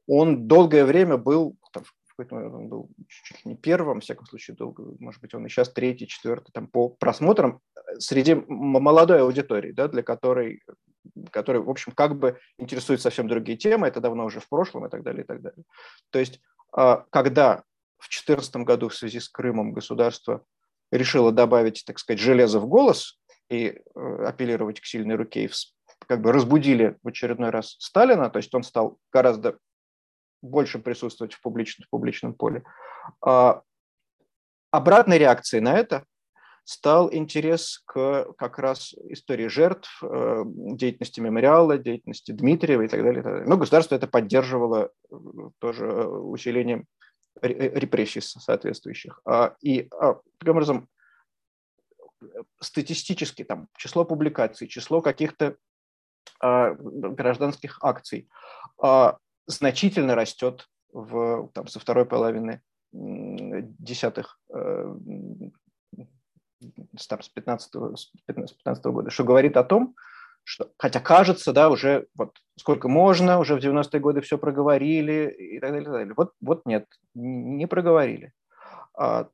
он 0.07 0.47
долгое 0.47 0.85
время 0.85 1.17
был, 1.17 1.57
там, 1.71 1.83
он 2.29 2.69
был 2.69 2.89
чуть 3.07 3.43
ли 3.45 3.51
не 3.51 3.57
первым, 3.57 3.99
в 3.99 4.03
всяком 4.03 4.25
случае, 4.27 4.55
долго, 4.55 4.95
может 4.99 5.21
быть, 5.21 5.33
он 5.33 5.45
и 5.45 5.49
сейчас 5.49 5.71
третий, 5.71 6.07
четвертый, 6.07 6.51
там, 6.51 6.67
по 6.67 6.89
просмотрам 6.89 7.59
среди 7.97 8.35
молодой 8.47 9.21
аудитории, 9.21 9.71
да, 9.71 9.87
для 9.87 10.03
которой, 10.03 10.61
которой, 11.31 11.61
в 11.61 11.69
общем, 11.69 11.91
как 11.93 12.17
бы 12.17 12.39
интересуют 12.57 13.01
совсем 13.01 13.27
другие 13.27 13.57
темы, 13.57 13.87
это 13.87 14.01
давно 14.01 14.25
уже 14.25 14.39
в 14.39 14.49
прошлом 14.49 14.85
и 14.85 14.89
так 14.89 15.03
далее, 15.03 15.23
и 15.23 15.27
так 15.27 15.41
далее. 15.41 15.63
То 16.11 16.19
есть, 16.19 16.39
а, 16.71 17.05
когда 17.09 17.63
в 17.97 18.09
2014 18.09 18.57
году 18.57 18.89
в 18.89 18.95
связи 18.95 19.19
с 19.19 19.29
Крымом 19.29 19.73
государство 19.73 20.43
решила 20.97 21.31
добавить, 21.31 21.83
так 21.85 21.99
сказать, 21.99 22.19
железо 22.19 22.59
в 22.59 22.67
голос 22.67 23.19
и 23.49 23.67
э, 23.67 24.25
апеллировать 24.25 24.79
к 24.79 24.85
сильной 24.85 25.15
руке, 25.15 25.45
и 25.45 25.49
как 26.07 26.21
бы 26.21 26.31
разбудили 26.31 26.97
в 27.03 27.07
очередной 27.07 27.49
раз 27.49 27.75
Сталина, 27.79 28.29
то 28.29 28.37
есть 28.37 28.53
он 28.53 28.63
стал 28.63 28.97
гораздо 29.11 29.57
больше 30.41 30.79
присутствовать 30.79 31.33
в 31.33 31.41
публичном, 31.41 31.85
в 31.85 31.89
публичном 31.89 32.33
поле. 32.33 32.63
А 33.21 33.61
обратной 34.71 35.17
реакцией 35.17 35.61
на 35.61 35.75
это 35.75 36.05
стал 36.63 37.13
интерес 37.13 37.81
к 37.85 38.33
как 38.37 38.57
раз 38.57 38.93
истории 39.09 39.47
жертв, 39.47 40.01
э, 40.03 40.43
деятельности 40.45 41.19
мемориала, 41.19 41.77
деятельности 41.77 42.31
Дмитриева 42.31 42.81
и 42.81 42.87
так 42.87 43.03
далее. 43.03 43.21
И 43.21 43.23
так 43.23 43.33
далее. 43.33 43.47
Но 43.47 43.57
государство 43.57 43.95
это 43.95 44.07
поддерживало 44.07 44.89
э, 45.11 45.15
тоже 45.59 45.85
усилением 46.07 46.85
репрессий 47.41 48.21
соответствующих. 48.21 49.21
А, 49.25 49.55
и 49.61 49.87
а, 49.91 50.19
таким 50.37 50.53
образом 50.53 50.89
статистически 52.59 53.43
там 53.43 53.67
число 53.77 54.05
публикаций, 54.05 54.67
число 54.67 55.01
каких-то 55.01 55.57
а, 56.39 56.75
гражданских 56.79 57.79
акций 57.81 58.29
значительно 59.47 60.15
растет 60.15 60.67
в, 60.91 61.49
там, 61.53 61.67
со 61.67 61.79
второй 61.79 62.05
половины 62.05 62.61
десятых 62.91 64.39
э, 64.49 64.95
с 66.97 67.07
15, 67.07 67.75
с 67.95 68.05
15 68.15 68.85
года, 68.85 69.09
что 69.11 69.23
говорит 69.23 69.57
о 69.57 69.63
том, 69.63 69.95
что, 70.45 70.69
хотя 70.77 70.99
кажется, 70.99 71.51
да, 71.51 71.69
уже 71.69 72.07
вот 72.15 72.37
сколько 72.57 72.87
можно, 72.87 73.39
уже 73.39 73.55
в 73.55 73.59
90-е 73.59 73.99
годы 73.99 74.21
все 74.21 74.37
проговорили 74.37 75.35
и 75.37 75.59
так 75.59 75.71
далее. 75.71 75.81
И 75.81 75.85
так 75.85 75.93
далее. 75.93 76.13
Вот, 76.15 76.33
вот 76.39 76.65
нет, 76.65 76.85
не 77.15 77.65
проговорили. 77.67 78.31
А 78.97 79.27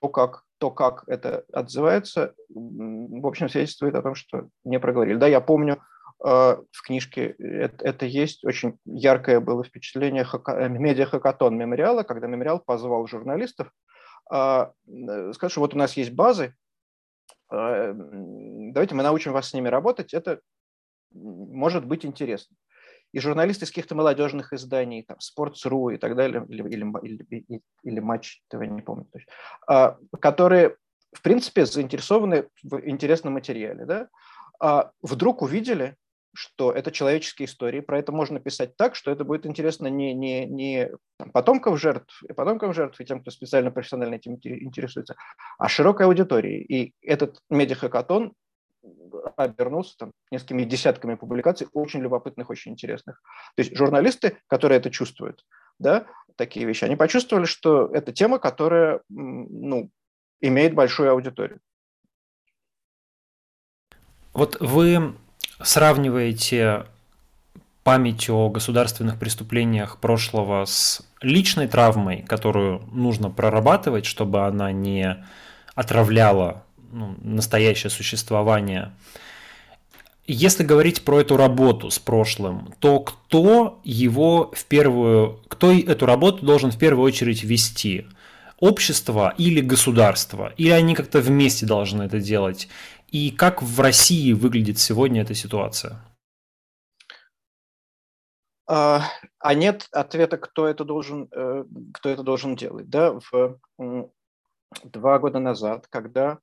то, 0.00 0.08
как, 0.08 0.44
то, 0.58 0.70
как 0.70 1.04
это 1.08 1.44
отзывается, 1.52 2.34
в 2.48 3.26
общем, 3.26 3.50
свидетельствует 3.50 3.96
о 3.96 4.02
том, 4.02 4.14
что 4.14 4.48
не 4.64 4.78
проговорили. 4.78 5.16
Да, 5.16 5.26
я 5.26 5.40
помню, 5.40 5.82
а, 6.22 6.58
в 6.70 6.82
книжке 6.82 7.34
это, 7.38 7.84
это 7.84 8.06
есть. 8.06 8.44
Очень 8.44 8.78
яркое 8.86 9.40
было 9.40 9.64
впечатление 9.64 10.24
хака, 10.24 10.68
медиа-хакатон 10.68 11.56
мемориала, 11.56 12.04
когда 12.04 12.28
мемориал 12.28 12.60
позвал 12.60 13.06
журналистов 13.06 13.70
а, 14.30 14.72
э, 14.86 15.32
сказать, 15.34 15.52
что 15.52 15.60
вот 15.60 15.74
у 15.74 15.78
нас 15.78 15.96
есть 15.96 16.12
базы, 16.12 16.54
давайте 17.50 18.94
мы 18.94 19.02
научим 19.02 19.32
вас 19.32 19.50
с 19.50 19.54
ними 19.54 19.68
работать, 19.68 20.14
это 20.14 20.40
может 21.12 21.86
быть 21.86 22.04
интересно. 22.04 22.56
И 23.12 23.20
журналисты 23.20 23.64
из 23.64 23.70
каких-то 23.70 23.94
молодежных 23.94 24.52
изданий, 24.52 25.04
там, 25.04 25.18
Sports.ru 25.18 25.94
и 25.94 25.98
так 25.98 26.16
далее, 26.16 26.44
или, 26.48 26.62
или, 26.68 27.24
или, 27.30 27.62
или 27.84 28.00
Матч 28.00 28.42
ТВ, 28.48 28.60
не 28.60 28.82
помню 28.82 29.06
точно, 29.12 29.32
а, 29.68 29.98
которые, 30.20 30.76
в 31.12 31.22
принципе, 31.22 31.64
заинтересованы 31.64 32.48
в 32.64 32.88
интересном 32.88 33.34
материале, 33.34 33.84
да, 33.86 34.08
а 34.58 34.90
вдруг 35.00 35.42
увидели, 35.42 35.96
что 36.34 36.72
это 36.72 36.90
человеческие 36.90 37.46
истории, 37.46 37.80
про 37.80 37.98
это 37.98 38.12
можно 38.12 38.40
писать 38.40 38.76
так, 38.76 38.96
что 38.96 39.10
это 39.10 39.24
будет 39.24 39.46
интересно 39.46 39.86
не, 39.86 40.12
не, 40.14 40.46
не 40.46 40.90
потомкам 41.32 41.76
жертв, 41.76 42.22
и 42.28 42.32
потомкам 42.32 42.74
жертв, 42.74 43.00
и 43.00 43.04
тем, 43.04 43.20
кто 43.20 43.30
специально 43.30 43.70
профессионально 43.70 44.16
этим 44.16 44.34
интересуется, 44.34 45.14
а 45.58 45.68
широкой 45.68 46.06
аудитории. 46.06 46.60
И 46.60 46.92
этот 47.00 47.38
медиахакатон 47.50 48.34
обернулся 49.36 49.96
там 49.96 50.12
несколькими 50.30 50.64
десятками 50.64 51.14
публикаций, 51.14 51.68
очень 51.72 52.00
любопытных, 52.00 52.50
очень 52.50 52.72
интересных. 52.72 53.22
То 53.56 53.62
есть 53.62 53.76
журналисты, 53.76 54.38
которые 54.46 54.78
это 54.78 54.90
чувствуют, 54.90 55.44
да, 55.78 56.06
такие 56.36 56.66
вещи, 56.66 56.84
они 56.84 56.96
почувствовали, 56.96 57.46
что 57.46 57.86
это 57.86 58.12
тема, 58.12 58.38
которая 58.38 59.00
ну, 59.08 59.90
имеет 60.40 60.74
большую 60.74 61.10
аудиторию. 61.10 61.60
Вот 64.32 64.60
вы 64.60 65.14
сравниваете 65.62 66.86
память 67.84 68.30
о 68.30 68.48
государственных 68.48 69.18
преступлениях 69.18 69.98
прошлого 69.98 70.64
с 70.64 71.02
личной 71.20 71.68
травмой, 71.68 72.22
которую 72.26 72.82
нужно 72.90 73.30
прорабатывать, 73.30 74.06
чтобы 74.06 74.46
она 74.46 74.72
не 74.72 75.24
отравляла 75.74 76.64
ну, 76.92 77.14
настоящее 77.22 77.90
существование. 77.90 78.92
Если 80.26 80.64
говорить 80.64 81.04
про 81.04 81.20
эту 81.20 81.36
работу 81.36 81.90
с 81.90 81.98
прошлым, 81.98 82.72
то 82.78 83.00
кто 83.00 83.80
его 83.84 84.50
в 84.54 84.64
первую, 84.64 85.40
кто 85.48 85.70
эту 85.70 86.06
работу 86.06 86.46
должен 86.46 86.70
в 86.70 86.78
первую 86.78 87.04
очередь 87.04 87.44
вести? 87.44 88.06
Общество 88.58 89.34
или 89.36 89.60
государство? 89.60 90.54
Или 90.56 90.70
они 90.70 90.94
как-то 90.94 91.20
вместе 91.20 91.66
должны 91.66 92.04
это 92.04 92.20
делать? 92.20 92.68
И 93.14 93.30
как 93.30 93.62
в 93.62 93.80
России 93.80 94.32
выглядит 94.32 94.80
сегодня 94.80 95.22
эта 95.22 95.34
ситуация? 95.34 96.04
А, 98.66 99.02
а 99.38 99.54
нет 99.54 99.86
ответа, 99.92 100.36
кто 100.36 100.66
это 100.66 100.84
должен, 100.84 101.28
э, 101.30 101.64
кто 101.92 102.08
это 102.08 102.24
должен 102.24 102.56
делать. 102.56 102.90
Да? 102.90 103.20
В, 103.30 103.60
два 104.82 105.18
года 105.20 105.38
назад, 105.38 105.86
когда 105.86 106.40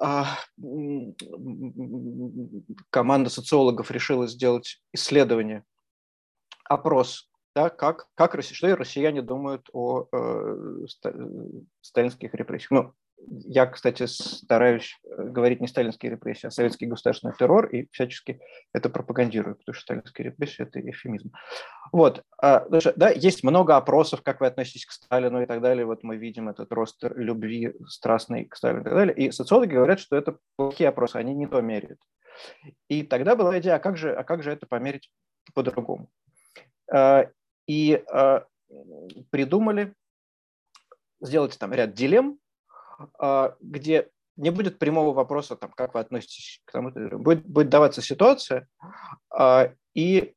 а, 0.00 0.38
команда 2.88 3.28
социологов 3.28 3.90
решила 3.90 4.26
сделать 4.26 4.82
исследование, 4.94 5.64
опрос, 6.64 7.30
да, 7.54 7.68
как, 7.68 8.08
как 8.14 8.42
что 8.42 8.74
россияне 8.74 9.20
думают 9.20 9.68
о 9.74 10.06
э, 10.10 10.86
сталинских 11.82 12.32
репрессиях. 12.32 12.70
Ну, 12.70 12.94
я, 13.26 13.66
кстати, 13.66 14.06
стараюсь 14.06 14.98
э, 15.04 15.24
говорить 15.24 15.60
не 15.60 15.66
сталинские 15.66 16.12
репрессии, 16.12 16.46
а 16.46 16.50
советский 16.50 16.86
государственный 16.86 17.34
террор, 17.34 17.66
и 17.66 17.88
всячески 17.92 18.40
это 18.72 18.88
пропагандирую, 18.88 19.56
потому 19.56 19.74
что 19.74 19.82
сталинские 19.82 20.26
репрессии– 20.26 20.62
это 20.64 20.80
эфемизм. 20.80 21.32
Вот. 21.92 22.22
А, 22.40 22.66
да, 22.68 23.10
есть 23.10 23.42
много 23.42 23.76
опросов, 23.76 24.22
как 24.22 24.40
вы 24.40 24.46
относитесь 24.46 24.86
к 24.86 24.92
Сталину 24.92 25.42
и 25.42 25.46
так 25.46 25.60
далее. 25.60 25.84
Вот 25.84 26.02
мы 26.02 26.16
видим 26.16 26.48
этот 26.48 26.72
рост 26.72 27.02
любви 27.02 27.74
страстной 27.86 28.44
к 28.44 28.56
Сталину 28.56 28.80
и 28.80 28.84
так 28.84 28.94
далее. 28.94 29.16
И 29.16 29.30
социологи 29.30 29.74
говорят, 29.74 30.00
что 30.00 30.16
это 30.16 30.38
плохие 30.56 30.88
опросы, 30.88 31.16
они 31.16 31.34
не 31.34 31.46
то 31.46 31.60
меряют. 31.60 32.00
И 32.88 33.02
тогда 33.02 33.36
была 33.36 33.58
идея, 33.58 33.76
а 33.76 33.80
как 33.80 33.96
же, 33.96 34.14
а 34.14 34.22
как 34.22 34.42
же 34.42 34.52
это 34.52 34.66
померить 34.66 35.10
по-другому? 35.54 36.08
А, 36.92 37.26
и 37.66 38.02
а, 38.10 38.44
придумали 39.30 39.94
сделать 41.20 41.58
там 41.58 41.72
ряд 41.72 41.94
дилемм, 41.94 42.38
где 43.60 44.10
не 44.38 44.50
будет 44.50 44.78
прямого 44.78 45.12
вопроса, 45.12 45.56
там, 45.56 45.70
как 45.72 45.94
вы 45.94 46.00
относитесь 46.00 46.62
к 46.64 46.72
тому, 46.72 46.90
будет, 47.18 47.44
будет 47.44 47.68
даваться 47.68 48.00
ситуация, 48.00 48.68
а, 49.30 49.72
и 49.94 50.34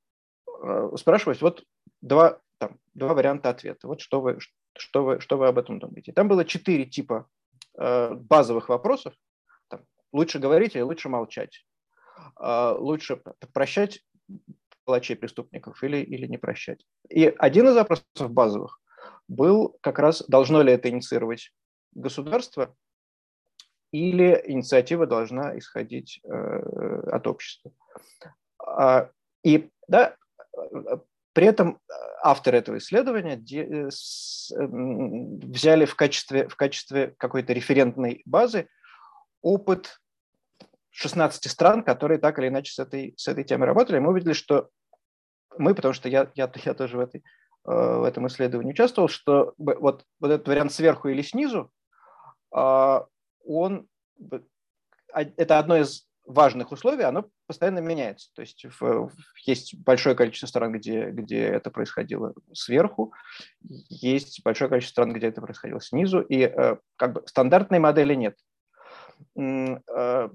а, 0.48 0.91
спрашивать 0.98 1.41
вот 1.41 1.63
два, 2.01 2.39
там, 2.58 2.80
два 2.96 3.13
варианта 3.13 3.50
ответа. 3.50 3.88
Вот 3.88 4.01
что 4.01 4.22
вы, 4.22 4.39
что, 4.75 5.03
вы, 5.03 5.20
что 5.22 5.38
вы 5.38 5.48
об 5.48 5.60
этом 5.60 5.80
думаете. 5.80 6.13
Там 6.13 6.27
было 6.27 6.44
четыре 6.46 6.86
типа 6.86 7.27
базовых 7.74 8.70
вопросов. 8.70 9.13
Там, 9.70 9.86
лучше 10.12 10.39
говорить 10.39 10.75
или 10.75 10.82
лучше 10.82 11.08
молчать. 11.08 11.65
Лучше 12.38 13.22
прощать 13.53 14.03
палачей 14.84 15.15
преступников 15.15 15.82
или, 15.84 15.98
или 15.98 16.27
не 16.27 16.38
прощать. 16.38 16.86
И 17.08 17.34
один 17.38 17.70
из 17.70 17.75
вопросов 17.75 18.32
базовых 18.32 18.82
был 19.27 19.77
как 19.82 20.00
раз, 20.00 20.24
должно 20.27 20.62
ли 20.62 20.74
это 20.74 20.89
инициировать 20.89 21.53
государства 21.93 22.75
или 23.91 24.41
инициатива 24.45 25.05
должна 25.05 25.57
исходить 25.57 26.21
э, 26.24 26.29
от 27.12 27.27
общества. 27.27 27.71
А, 28.60 29.10
и 29.43 29.69
да, 29.88 30.15
при 31.33 31.48
этом 31.48 31.79
авторы 32.24 32.57
этого 32.57 32.77
исследования 32.77 33.36
э, 33.36 33.89
взяли 35.48 35.86
в 35.86 35.95
качестве, 35.95 36.48
в 36.48 36.55
качестве 36.55 37.15
какой-то 37.17 37.53
референтной 37.53 38.21
базы 38.25 38.67
опыт 39.41 40.00
16 40.91 41.50
стран, 41.50 41.83
которые 41.83 42.19
так 42.19 42.38
или 42.39 42.50
иначе 42.50 42.74
с 42.74 42.79
этой, 42.79 43.13
с 43.17 43.27
этой 43.27 43.43
темой 43.43 43.67
работали. 43.67 44.00
Мы 44.00 44.12
увидели, 44.12 44.33
что 44.33 44.69
мы, 45.57 45.74
потому 45.74 45.93
что 45.93 46.10
я, 46.10 46.29
я, 46.36 46.51
я 46.63 46.74
тоже 46.74 46.98
в, 46.98 47.00
этой, 47.00 47.24
э, 47.65 47.71
в 47.71 48.03
этом 48.03 48.27
исследовании 48.27 48.71
участвовал, 48.71 49.07
что 49.07 49.53
вот, 49.57 50.05
вот 50.19 50.31
этот 50.31 50.48
вариант 50.48 50.74
сверху 50.74 51.10
или 51.10 51.21
снизу, 51.21 51.71
он, 52.51 53.88
а, 55.13 55.24
это 55.24 55.60
одно 55.60 55.77
из 55.77 56.05
важных 56.25 56.72
условий, 56.72 57.03
оно 57.03 57.29
постоянно 57.48 57.79
меняется. 57.79 58.29
То 58.34 58.41
есть 58.41 58.65
в, 58.79 59.12
есть 59.46 59.75
большое 59.75 60.15
количество 60.15 60.48
стран, 60.48 60.72
где, 60.74 61.10
где 61.10 61.43
это 61.43 61.72
происходило 61.72 62.34
сверху, 62.53 63.13
есть 63.62 64.43
большое 64.43 64.70
количество 64.70 65.03
стран, 65.03 65.13
где 65.13 65.27
это 65.27 65.41
происходило 65.41 65.81
снизу, 65.81 66.22
и 66.22 66.41
э, 66.41 66.77
как 66.96 67.13
бы 67.13 67.24
стандартной 67.25 67.79
модели 67.79 68.15
нет. 68.15 68.38
Э, 69.38 70.29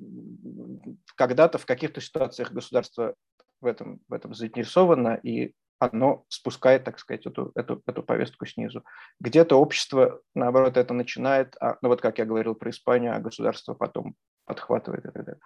когда-то 1.15 1.59
в 1.59 1.67
каких-то 1.67 2.01
ситуациях 2.01 2.53
государство 2.53 3.15
в 3.61 3.67
этом, 3.67 4.01
в 4.09 4.13
этом 4.13 4.35
заинтересовано, 4.35 5.19
и 5.23 5.55
оно 5.79 6.25
спускает, 6.29 6.85
так 6.85 6.99
сказать, 6.99 7.27
эту, 7.27 7.53
эту, 7.55 7.83
эту 7.87 8.03
повестку 8.03 8.47
снизу. 8.47 8.85
Где-то 9.21 9.61
общество, 9.61 10.21
наоборот, 10.35 10.77
это 10.77 10.95
начинает, 10.95 11.57
а, 11.61 11.77
ну 11.83 11.89
вот 11.89 12.01
как 12.01 12.19
я 12.19 12.25
говорил 12.25 12.55
про 12.55 12.71
Испанию, 12.71 13.15
а 13.15 13.21
государство 13.21 13.75
потом 13.75 14.15
подхватывает 14.45 15.05
это. 15.05 15.39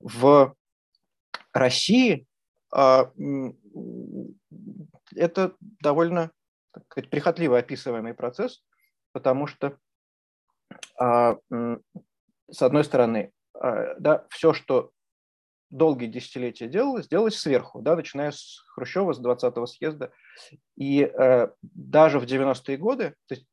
В 0.00 0.54
России 1.52 2.26
а, 2.72 3.10
это 5.14 5.54
довольно 5.60 6.30
так 6.72 6.84
сказать, 6.86 7.10
прихотливо 7.10 7.58
описываемый 7.58 8.14
процесс, 8.14 8.62
потому 9.12 9.46
что, 9.46 9.78
а, 10.98 11.38
с 12.50 12.62
одной 12.62 12.84
стороны, 12.84 13.32
а, 13.54 13.94
да, 13.98 14.26
все, 14.30 14.52
что 14.52 14.92
долгие 15.70 16.06
десятилетия 16.06 16.68
делалось, 16.68 17.08
делалось 17.08 17.38
сверху, 17.38 17.80
да, 17.82 17.96
начиная 17.96 18.30
с 18.30 18.64
Хрущева, 18.74 19.12
с 19.12 19.20
20-го 19.20 19.66
съезда. 19.66 20.12
И 20.76 21.02
э, 21.02 21.48
даже 21.62 22.18
в 22.18 22.24
90-е 22.24 22.76
годы, 22.76 23.14
то 23.26 23.34
есть 23.34 23.46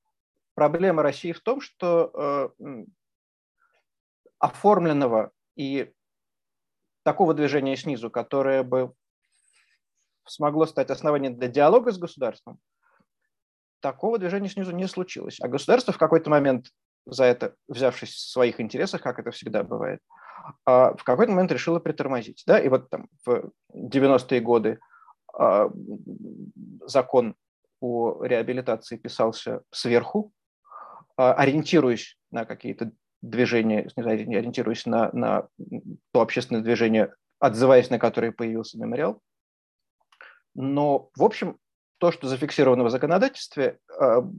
проблема 0.53 1.03
России 1.03 1.31
в 1.31 1.41
том, 1.41 1.61
что 1.61 2.53
э, 2.57 2.85
оформленного 4.39 5.31
и 5.55 5.93
такого 7.03 7.33
движения 7.33 7.75
снизу, 7.75 8.09
которое 8.09 8.63
бы 8.63 8.93
смогло 10.27 10.65
стать 10.65 10.89
основанием 10.89 11.37
для 11.37 11.47
диалога 11.47 11.91
с 11.91 11.97
государством, 11.97 12.59
такого 13.81 14.17
движения 14.17 14.49
снизу 14.49 14.71
не 14.71 14.87
случилось. 14.87 15.39
А 15.41 15.47
государство 15.47 15.93
в 15.93 15.97
какой-то 15.97 16.29
момент 16.29 16.67
за 17.05 17.25
это, 17.25 17.55
взявшись 17.67 18.13
в 18.13 18.31
своих 18.31 18.59
интересах, 18.59 19.01
как 19.01 19.19
это 19.19 19.31
всегда 19.31 19.63
бывает, 19.63 19.99
а, 20.09 20.24
в 20.65 20.99
какой-то 21.03 21.31
момент 21.31 21.51
решила 21.51 21.79
притормозить. 21.79 22.43
Да? 22.45 22.59
И 22.59 22.69
вот 22.69 22.89
там 22.89 23.07
в 23.25 23.51
90-е 23.73 24.41
годы 24.41 24.79
а, 25.33 25.69
закон 26.85 27.35
о 27.81 28.23
реабилитации 28.23 28.97
писался 28.97 29.61
сверху, 29.71 30.31
а, 31.17 31.33
ориентируясь 31.33 32.17
на 32.31 32.45
какие-то 32.45 32.91
движения, 33.21 33.89
не 33.95 34.35
ориентируясь 34.35 34.85
на, 34.85 35.11
на 35.11 35.47
то 36.11 36.21
общественное 36.21 36.61
движение, 36.61 37.13
отзываясь 37.39 37.89
на 37.89 37.99
которое 37.99 38.31
появился 38.31 38.79
мемориал. 38.79 39.21
Но, 40.53 41.09
в 41.15 41.23
общем, 41.23 41.57
то, 41.97 42.11
что 42.11 42.27
зафиксировано 42.27 42.83
в 42.83 42.89
законодательстве, 42.89 43.79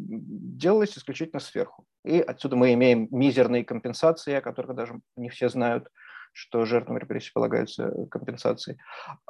делалось 0.00 0.96
исключительно 0.96 1.40
сверху. 1.40 1.84
И 2.06 2.20
отсюда 2.20 2.54
мы 2.54 2.72
имеем 2.74 3.08
мизерные 3.10 3.64
компенсации, 3.64 4.34
о 4.34 4.40
которых 4.40 4.76
даже 4.76 5.00
не 5.16 5.28
все 5.28 5.48
знают, 5.48 5.88
что 6.32 6.64
жертвам 6.64 6.98
репрессий 6.98 7.32
полагаются 7.34 7.92
компенсации. 8.10 8.78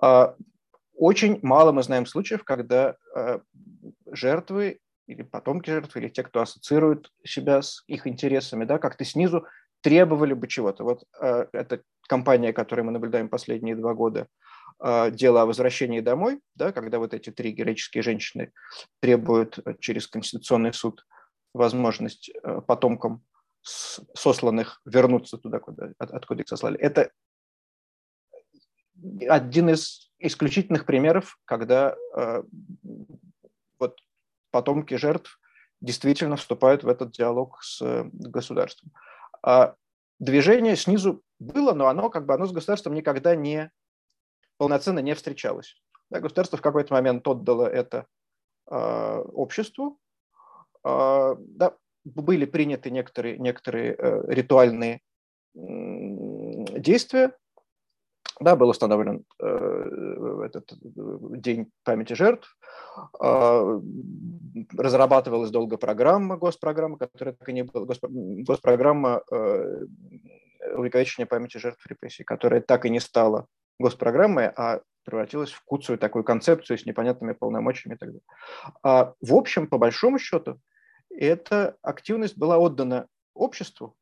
А, 0.01 0.35
очень 0.95 1.39
мало 1.43 1.73
мы 1.73 1.83
знаем 1.83 2.05
случаев, 2.05 2.45
когда 2.45 2.97
э, 3.15 3.41
жертвы 4.11 4.81
или 5.07 5.23
потомки 5.23 5.71
жертв, 5.71 5.97
или 5.97 6.09
те, 6.09 6.23
кто 6.23 6.43
ассоциирует 6.43 7.11
себя 7.25 7.63
с 7.63 7.83
их 7.87 8.07
интересами, 8.07 8.65
да, 8.65 8.79
как-то 8.79 9.05
снизу 9.05 9.47
требовали 9.81 10.35
бы 10.35 10.47
чего-то. 10.47 10.85
Вот 10.85 11.05
э, 11.21 11.47
эта 11.53 11.81
кампания, 12.09 12.53
которую 12.53 12.87
мы 12.87 12.93
наблюдаем 12.93 13.29
последние 13.29 13.77
два 13.77 13.95
года, 13.95 14.29
дело 14.79 15.41
о 15.41 15.47
возвращении 15.47 16.01
домой, 16.01 16.39
да, 16.55 16.71
когда 16.71 16.99
вот 16.99 17.15
эти 17.15 17.31
три 17.31 17.53
героические 17.53 18.03
женщины 18.03 18.53
требуют 19.01 19.59
э, 19.65 19.75
через 19.81 20.07
Конституционный 20.07 20.75
суд 20.75 21.07
возможность 21.57 22.31
э, 22.31 22.61
потомкам 22.61 23.25
сосланных 23.63 24.81
вернуться 24.85 25.39
туда, 25.39 25.59
куда, 25.59 25.93
откуда 25.99 26.43
их 26.43 26.49
сослали. 26.49 26.79
Это 26.79 27.11
один 29.29 29.71
из 29.71 30.11
исключительных 30.19 30.87
примеров, 30.87 31.39
когда 31.45 31.97
э, 32.17 32.43
вот 33.79 33.99
потомки 34.51 34.95
жертв 34.95 35.41
действительно 35.81 36.37
вступают 36.37 36.85
в 36.85 36.89
этот 36.89 37.11
диалог 37.13 37.63
с 37.63 38.05
государством. 38.13 38.93
А 39.43 39.75
движение 40.19 40.77
снизу 40.77 41.23
было, 41.39 41.75
но 41.75 41.89
оно 41.89 42.09
как 42.09 42.27
бы 42.27 42.35
оно 42.35 42.47
с 42.47 42.53
государством 42.53 42.95
никогда 42.95 43.35
не 43.35 43.71
полноценно 44.57 45.01
не 45.01 45.15
встречалось. 45.15 45.77
Да, 46.11 46.21
государство 46.21 46.57
в 46.57 46.63
какой-то 46.63 46.95
момент 46.95 47.27
отдало 47.27 47.67
это 47.67 48.07
э, 48.71 49.19
обществу. 49.35 49.99
Э, 50.87 51.37
да, 51.39 51.75
были 52.05 52.45
приняты 52.45 52.91
некоторые, 52.91 53.39
некоторые 53.39 53.97
э, 53.99 54.23
ритуальные 54.29 55.01
действия. 55.55 57.33
Да, 58.39 58.55
был 58.55 58.69
установлен 58.69 59.25
э, 59.43 60.43
этот 60.45 60.71
э, 60.73 60.77
день 61.39 61.71
памяти 61.85 62.13
жертв. 62.13 62.57
Э, 63.21 63.81
разрабатывалась 64.77 65.51
долго 65.51 65.79
программа, 65.79 66.37
госпрограмма, 66.37 66.99
которая 66.99 67.35
так 67.35 67.49
и 67.49 67.53
не 67.53 67.63
была, 67.63 67.87
госпрограмма 67.87 69.23
увековечения 70.75 71.27
памяти 71.27 71.59
жертв 71.59 71.87
репрессий, 71.87 72.25
которая 72.25 72.61
так 72.61 72.85
и 72.85 72.91
не 72.91 73.01
стала 73.01 73.47
госпрограммы, 73.79 74.53
а 74.57 74.81
превратилась 75.05 75.53
в 75.53 75.63
куцую 75.65 75.99
такую 75.99 76.25
концепцию 76.25 76.77
с 76.79 76.85
непонятными 76.85 77.33
полномочиями 77.33 77.95
и 77.95 77.99
так 77.99 78.09
далее. 78.09 78.23
А, 78.83 79.15
в 79.21 79.35
общем, 79.35 79.69
по 79.69 79.79
большому 79.79 80.19
счету, 80.19 80.61
эта 81.19 81.77
активность 81.83 82.37
была 82.37 82.59
отдана 82.59 83.07
обществу. 83.35 83.97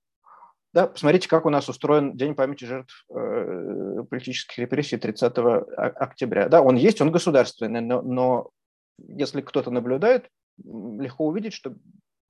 Да, 0.73 0.89
посмотрите, 0.89 1.29
как 1.29 1.47
у 1.47 1.51
нас 1.51 1.69
устроен 1.69 2.17
День 2.17 2.35
памяти 2.35 2.65
жертв 2.65 3.07
э, 3.09 4.03
политических 4.11 4.59
репрессий 4.59 4.97
30 4.97 5.33
октября. 5.77 6.49
Да, 6.49 6.63
он 6.63 6.75
есть, 6.75 7.01
он 7.01 7.13
государственный, 7.13 7.81
но, 7.81 8.03
но 8.03 8.51
если 8.99 9.41
кто-то 9.41 9.71
наблюдает, 9.71 10.29
легко 10.59 11.27
увидеть, 11.27 11.53
что 11.53 11.75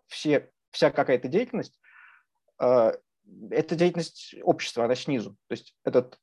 все, 0.08 0.50
вся 0.70 0.90
какая-то 0.90 1.28
деятельность 1.28 1.78
это 3.50 3.76
деятельность 3.76 4.34
общества, 4.42 4.84
она 4.84 4.94
снизу. 4.94 5.30
То 5.48 5.52
есть 5.52 5.76
этот 5.84 6.18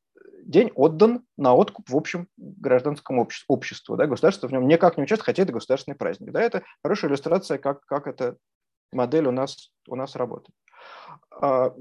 день 0.46 0.72
отдан 0.76 1.26
на 1.38 1.54
откуп 1.54 1.90
в 1.90 1.96
общем 1.96 2.28
гражданском 2.38 3.26
обществу. 3.48 3.96
Да? 3.96 4.08
Государство 4.08 4.48
в 4.48 4.52
нем 4.52 4.68
никак 4.68 4.98
не 4.98 5.04
участвует, 5.04 5.26
хотя 5.26 5.44
это 5.44 5.54
государственный 5.54 5.96
праздник. 5.96 6.32
Да? 6.32 6.42
Это 6.42 6.64
хорошая 6.84 7.10
иллюстрация, 7.10 7.58
как, 7.58 7.86
как 7.86 8.08
эта 8.08 8.38
модель 8.92 9.28
у 9.28 9.32
нас, 9.32 9.72
у 9.88 9.96
нас 9.96 10.16
работает. 10.16 10.56
А, 11.32 11.74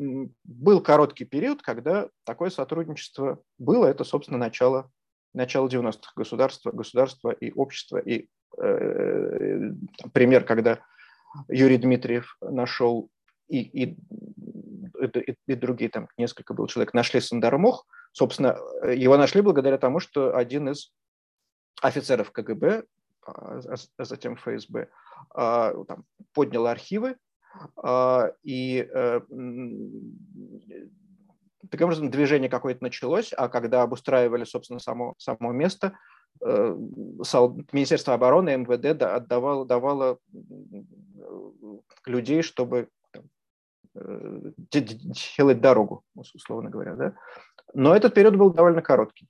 был 0.45 0.81
короткий 0.81 1.25
период, 1.25 1.63
когда 1.63 2.09
такое 2.25 2.51
сотрудничество 2.51 3.43
было. 3.59 3.87
Это, 3.87 4.05
собственно, 4.05 4.39
начало, 4.39 4.91
начало 5.35 5.69
90-х. 5.69 6.13
Государство, 6.17 6.71
государство 6.71 7.31
и 7.31 7.53
общество. 7.53 7.99
И 7.99 8.29
э, 8.59 9.71
пример, 10.13 10.45
когда 10.45 10.81
Юрий 11.49 11.79
Дмитриев 11.79 12.37
нашел 12.41 13.11
и, 13.49 13.61
и, 13.61 13.97
и, 15.01 15.37
и 15.47 15.55
другие, 15.55 15.91
там 15.91 16.09
несколько 16.17 16.55
было 16.55 16.69
человек, 16.69 16.95
нашли 16.95 17.21
Сандармох. 17.21 17.87
Собственно, 18.13 18.59
его 18.85 19.17
нашли 19.17 19.41
благодаря 19.41 19.79
тому, 19.79 20.01
что 20.01 20.37
один 20.37 20.69
из 20.69 20.93
офицеров 21.81 22.33
КГБ, 22.33 22.85
а, 23.27 23.61
а 23.97 24.05
затем 24.05 24.37
ФСБ, 24.37 24.89
а, 25.35 25.85
там, 25.85 26.05
поднял 26.33 26.67
архивы 26.67 27.17
а, 27.77 28.33
и 28.43 28.89
э, 28.93 29.21
таким 31.71 31.87
образом 31.87 32.11
движение 32.11 32.49
какое-то 32.49 32.83
началось, 32.83 33.33
а 33.37 33.49
когда 33.49 33.83
обустраивали, 33.83 34.45
собственно, 34.45 34.79
само, 34.79 35.15
само 35.19 35.53
место, 35.53 35.97
э, 36.45 36.77
Министерство 37.73 38.15
обороны, 38.15 38.57
МВД 38.57 39.03
отдавало, 39.03 39.67
давало 39.67 40.19
людей, 42.07 42.43
чтобы 42.43 42.79
э, 42.79 42.87
делать 43.95 45.61
дорогу, 45.61 46.05
условно 46.15 46.71
говоря. 46.71 46.95
Да? 46.95 47.15
Но 47.75 47.95
этот 47.95 48.15
период 48.15 48.37
был 48.37 48.53
довольно 48.53 48.83
короткий. 48.83 49.29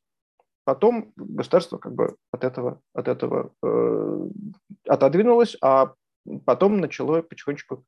Потом 0.65 1.13
государство 1.17 1.79
как 1.79 1.95
бы 1.95 2.17
от 2.31 2.45
этого, 2.45 2.81
от 2.93 3.09
этого 3.09 3.53
э, 3.63 4.29
отодвинулось, 4.87 5.57
а 5.63 5.95
потом 6.45 6.79
начало 6.79 7.23
потихонечку 7.23 7.85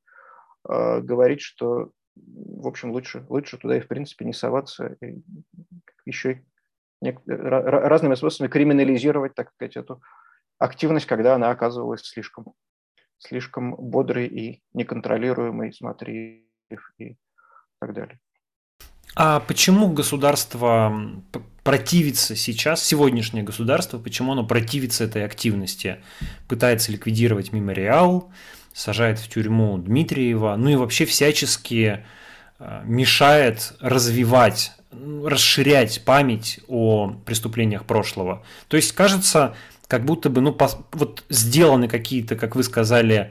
э, 0.69 1.01
говорить, 1.01 1.43
что, 1.43 1.91
в 2.17 2.67
общем, 2.67 2.91
лучше, 2.93 3.25
лучше 3.29 3.59
туда 3.59 3.77
и, 3.77 3.81
в 3.81 3.89
принципе, 3.89 4.25
не 4.25 4.33
соваться, 4.33 4.97
и 5.01 5.23
еще 6.07 6.33
и 6.33 6.45
разными 7.27 8.15
способами 8.15 8.51
криминализировать, 8.51 9.35
так 9.35 9.53
сказать, 9.53 9.77
эту 9.77 10.01
активность, 10.59 11.07
когда 11.07 11.35
она 11.35 11.51
оказывалась 11.51 12.03
слишком, 12.03 12.55
слишком 13.19 13.75
бодрой 13.75 14.27
и 14.27 14.63
неконтролируемой, 14.73 15.73
смотри, 15.73 16.49
и 16.99 17.17
так 17.81 17.95
далее. 17.95 18.19
А 19.15 19.41
почему 19.41 19.93
государство 19.93 20.93
противится 21.63 22.35
сейчас, 22.35 22.83
сегодняшнее 22.83 23.43
государство, 23.43 23.99
почему 23.99 24.33
оно 24.33 24.45
противится 24.47 25.05
этой 25.05 25.25
активности? 25.25 25.99
Пытается 26.49 26.93
ликвидировать 26.93 27.53
мемориал, 27.53 28.33
сажает 28.73 29.19
в 29.19 29.29
тюрьму 29.29 29.77
Дмитриева, 29.77 30.57
ну 30.57 30.71
и 30.71 30.77
вообще 30.77 31.05
всячески 31.05 32.05
э, 32.59 32.83
мешает 32.85 33.75
развивать, 33.81 34.73
расширять 34.91 36.05
память 36.05 36.61
о 36.69 37.15
преступлениях 37.27 37.85
прошлого. 37.85 38.45
То 38.69 38.79
есть 38.79 38.93
кажется, 38.93 39.55
как 39.89 40.07
будто 40.07 40.31
бы 40.31 40.41
ну, 40.41 40.57
вот 40.93 41.23
сделаны 41.29 41.87
какие-то, 41.87 42.35
как 42.35 42.57
вы 42.57 42.63
сказали, 42.63 43.31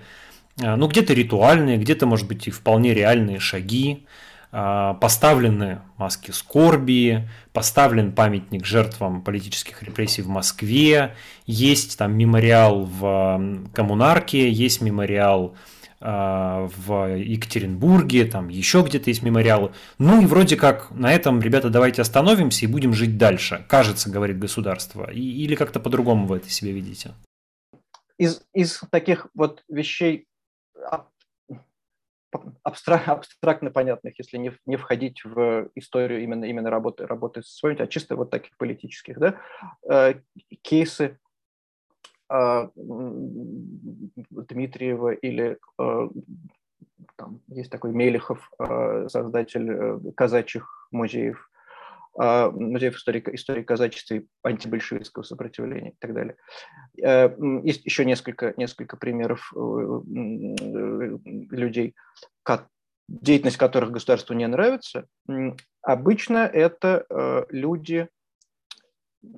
ну 0.61 0.87
где-то 0.87 1.13
ритуальные, 1.13 1.77
где-то, 1.77 2.05
может 2.05 2.27
быть, 2.27 2.47
и 2.47 2.51
вполне 2.51 2.93
реальные 2.93 3.39
шаги, 3.39 4.05
а, 4.53 4.95
поставлены 4.95 5.81
маски 5.97 6.31
скорби, 6.31 7.29
поставлен 7.53 8.11
памятник 8.11 8.65
жертвам 8.65 9.21
политических 9.21 9.81
репрессий 9.81 10.23
в 10.23 10.27
Москве, 10.27 11.15
есть 11.45 11.97
там 11.97 12.17
мемориал 12.17 12.83
в 12.83 13.69
Коммунарке, 13.73 14.51
есть 14.51 14.81
мемориал 14.81 15.55
а, 16.01 16.67
в 16.75 17.15
Екатеринбурге, 17.15 18.25
там 18.25 18.49
еще 18.49 18.81
где-то 18.81 19.09
есть 19.09 19.23
мемориалы. 19.23 19.71
Ну 19.99 20.21
и 20.21 20.25
вроде 20.25 20.57
как 20.57 20.91
на 20.91 21.13
этом, 21.13 21.39
ребята, 21.39 21.69
давайте 21.69 22.01
остановимся 22.01 22.65
и 22.65 22.67
будем 22.67 22.93
жить 22.93 23.17
дальше, 23.17 23.65
кажется, 23.69 24.09
говорит 24.09 24.37
государство. 24.37 25.09
Или 25.09 25.55
как-то 25.55 25.79
по-другому 25.79 26.27
вы 26.27 26.37
это 26.37 26.49
себе 26.49 26.73
видите? 26.73 27.11
Из, 28.17 28.41
из 28.53 28.81
таких 28.91 29.27
вот 29.33 29.63
вещей 29.69 30.25
абстрак, 32.63 33.07
абстрактно 33.07 33.71
понятных, 33.71 34.17
если 34.19 34.37
не, 34.37 34.51
не 34.65 34.77
входить 34.77 35.23
в 35.23 35.69
историю 35.75 36.23
именно, 36.23 36.45
именно 36.45 36.69
работы, 36.69 37.05
работы 37.05 37.43
с 37.43 37.55
своим, 37.57 37.77
а 37.79 37.87
чисто 37.87 38.15
вот 38.15 38.29
таких 38.29 38.55
политических, 38.57 39.19
да, 39.19 39.35
э, 39.89 40.15
кейсы 40.61 41.19
э, 42.29 42.69
Дмитриева 44.29 45.11
или 45.13 45.57
э, 45.79 46.09
там 47.15 47.41
есть 47.47 47.71
такой 47.71 47.91
Мелехов, 47.91 48.51
э, 48.59 49.07
создатель 49.09 50.13
казачьих 50.15 50.87
музеев, 50.91 51.50
музеев 52.17 52.95
истории, 52.95 53.23
истории 53.33 53.63
казачества 53.63 54.15
и 54.15 54.25
антибольшевистского 54.43 55.23
сопротивления 55.23 55.91
и 55.91 55.95
так 55.99 56.13
далее. 56.13 56.35
Э, 57.01 57.29
есть 57.63 57.85
еще 57.85 58.03
несколько, 58.05 58.53
несколько 58.57 58.97
примеров 58.97 59.53
людей, 61.51 61.95
деятельность 63.07 63.57
которых 63.57 63.91
государству 63.91 64.33
не 64.33 64.47
нравится. 64.47 65.05
Обычно 65.81 66.39
это 66.39 67.05
э, 67.09 67.45
люди 67.49 68.07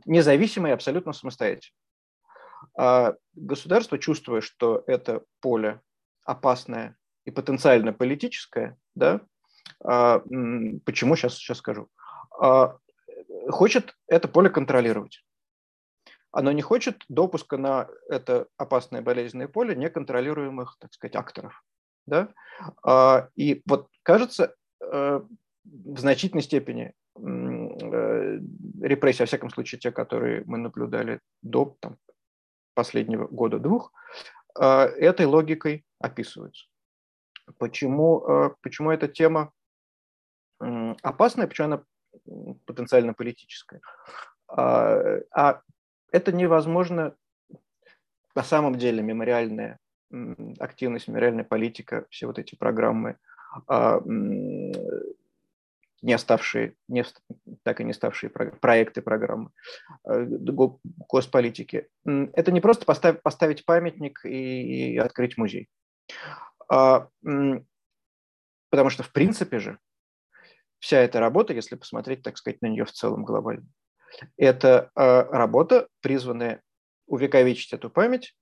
независимые, 0.05 0.73
абсолютно 0.73 1.13
самостоятельные. 1.13 1.73
А 2.77 3.15
государство, 3.33 3.99
чувствуя, 3.99 4.41
что 4.41 4.83
это 4.87 5.23
поле 5.41 5.81
опасное 6.25 6.95
и 7.25 7.31
потенциально 7.31 7.93
политическое, 7.93 8.77
да, 8.95 9.21
а, 9.83 10.21
почему 10.85 11.15
сейчас, 11.15 11.35
сейчас 11.35 11.57
скажу, 11.57 11.89
а, 11.97 12.02
хочет 13.49 13.95
это 14.07 14.27
поле 14.27 14.49
контролировать. 14.49 15.23
Оно 16.33 16.51
не 16.51 16.63
хочет 16.63 17.03
допуска 17.09 17.57
на 17.57 17.87
это 18.09 18.47
опасное 18.57 19.03
болезненное 19.03 19.47
поле 19.47 19.75
неконтролируемых, 19.75 20.77
так 20.79 20.91
сказать, 20.91 21.15
акторов. 21.15 21.63
Да? 22.07 22.33
А, 22.83 23.29
и 23.35 23.61
вот 23.67 23.87
кажется, 24.01 24.55
э, 24.81 25.21
в 25.63 25.99
значительной 25.99 26.41
степени 26.41 26.93
э, 27.15 28.39
репрессии, 28.81 29.21
во 29.21 29.27
всяком 29.27 29.51
случае, 29.51 29.79
те, 29.79 29.91
которые 29.91 30.43
мы 30.47 30.57
наблюдали 30.57 31.19
до 31.43 31.77
там, 31.79 31.97
последнего 32.73 33.27
года-двух, 33.27 33.93
а, 34.55 34.85
этой 34.85 35.27
логикой 35.27 35.85
описываются. 35.99 36.65
Почему, 37.59 38.25
э, 38.27 38.55
почему 38.61 38.89
эта 38.89 39.07
тема 39.07 39.51
опасная, 41.01 41.45
почему 41.45 41.65
она 41.65 41.83
потенциально 42.65 43.13
политическая. 43.13 43.81
А, 44.47 45.19
а 45.31 45.61
это 46.11 46.31
невозможно 46.31 47.15
на 48.35 48.43
самом 48.43 48.75
деле 48.75 49.01
мемориальная 49.01 49.79
активность, 50.59 51.07
мемориальная 51.07 51.43
политика, 51.43 52.05
все 52.09 52.27
вот 52.27 52.37
эти 52.37 52.55
программы, 52.55 53.17
а, 53.67 54.01
не 56.03 56.13
оставшие, 56.13 56.75
не, 56.87 57.05
так 57.63 57.79
и 57.79 57.83
не 57.83 57.93
ставшие 57.93 58.29
проекты 58.29 59.01
программы 59.01 59.51
э, 60.05 60.25
госполитики. 61.09 61.87
Это 62.03 62.51
не 62.51 62.59
просто 62.59 62.85
поставить, 62.85 63.23
поставить 63.23 63.65
памятник 63.65 64.25
и, 64.25 64.95
и 64.95 64.97
открыть 64.97 65.37
музей. 65.37 65.69
А, 66.69 67.07
потому 68.69 68.89
что, 68.89 69.03
в 69.03 69.13
принципе 69.13 69.59
же, 69.59 69.79
вся 70.83 70.99
эта 70.99 71.21
работа, 71.21 71.53
если 71.53 71.77
посмотреть, 71.77 72.23
так 72.23 72.37
сказать, 72.37 72.61
на 72.61 72.67
нее 72.67 72.83
в 72.83 72.91
целом 72.91 73.23
глобально, 73.23 73.65
это 74.35 74.91
а, 74.95 75.23
работа, 75.23 75.87
призванная 76.01 76.61
увековечить 77.07 77.71
эту 77.71 77.89
память, 77.89 78.35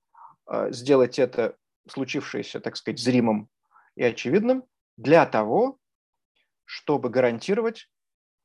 а, 0.46 0.72
сделать 0.72 1.20
это 1.20 1.56
случившееся, 1.88 2.58
так 2.58 2.76
сказать, 2.76 2.98
зримым 2.98 3.48
и 3.94 4.02
очевидным 4.02 4.64
для 4.96 5.24
того, 5.24 5.78
чтобы 6.64 7.10
гарантировать, 7.10 7.88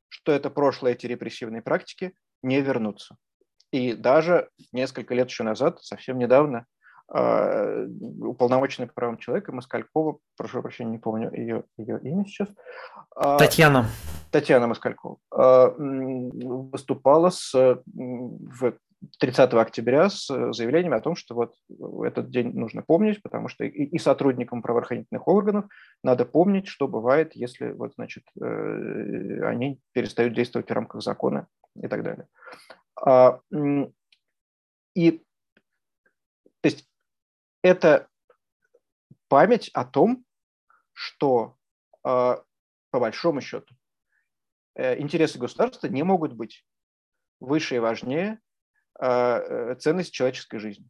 что 0.10 0.32
это 0.32 0.52
прошлое, 0.52 0.92
эти 0.92 1.08
репрессивные 1.08 1.64
практики 1.64 2.14
не 2.44 2.62
вернутся. 2.62 3.18
И 3.72 3.94
даже 3.94 4.52
несколько 4.72 5.16
лет 5.16 5.28
еще 5.28 5.42
назад, 5.42 5.84
совсем 5.84 6.20
недавно, 6.20 6.68
уполномоченный 7.10 8.88
правом 8.88 9.18
человека 9.18 9.54
Москалькова, 9.54 10.18
прошу 10.36 10.62
прощения, 10.62 10.92
не 10.92 10.98
помню 10.98 11.32
ее, 11.34 11.64
ее 11.78 12.00
имя 12.04 12.26
сейчас. 12.26 12.50
А, 13.16 13.38
Татьяна. 13.38 13.86
Татьяна 14.32 14.68
Москалькова 14.68 15.18
а, 15.32 15.74
выступала 15.78 17.30
с, 17.30 17.54
в 17.54 18.74
30 19.20 19.54
октября 19.54 20.10
с 20.10 20.28
заявлением 20.54 20.94
о 20.94 21.00
том, 21.00 21.16
что 21.16 21.36
вот 21.36 21.56
этот 22.06 22.30
день 22.30 22.52
нужно 22.54 22.82
помнить, 22.82 23.22
потому 23.22 23.48
что 23.48 23.64
и, 23.64 23.86
и 23.86 23.98
сотрудникам 24.00 24.62
правоохранительных 24.62 25.28
органов 25.28 25.66
надо 26.04 26.26
помнить, 26.26 26.68
что 26.68 26.88
бывает, 26.88 27.36
если 27.36 27.72
вот, 27.72 27.94
значит, 27.96 28.24
э, 28.42 29.44
они 29.46 29.80
перестают 29.94 30.34
действовать 30.34 30.70
в 30.70 30.74
рамках 30.74 31.02
закона 31.02 31.48
и 31.82 31.88
так 31.88 32.04
далее. 32.04 32.28
А, 33.00 33.40
и 34.96 35.24
то 36.62 36.70
есть 36.70 36.88
это 37.62 38.08
память 39.28 39.70
о 39.74 39.86
том, 39.86 40.26
что 40.94 41.58
а, 42.04 42.44
по 42.90 43.00
большому 43.00 43.42
счету 43.42 43.76
э, 44.76 45.00
интересы 45.00 45.38
государства 45.38 45.88
не 45.88 46.04
могут 46.04 46.34
быть 46.34 46.66
выше 47.40 47.76
и 47.76 47.80
важнее 47.80 48.40
а, 49.00 49.40
э, 49.40 49.76
ценности 49.76 50.14
человеческой 50.14 50.60
жизни. 50.60 50.90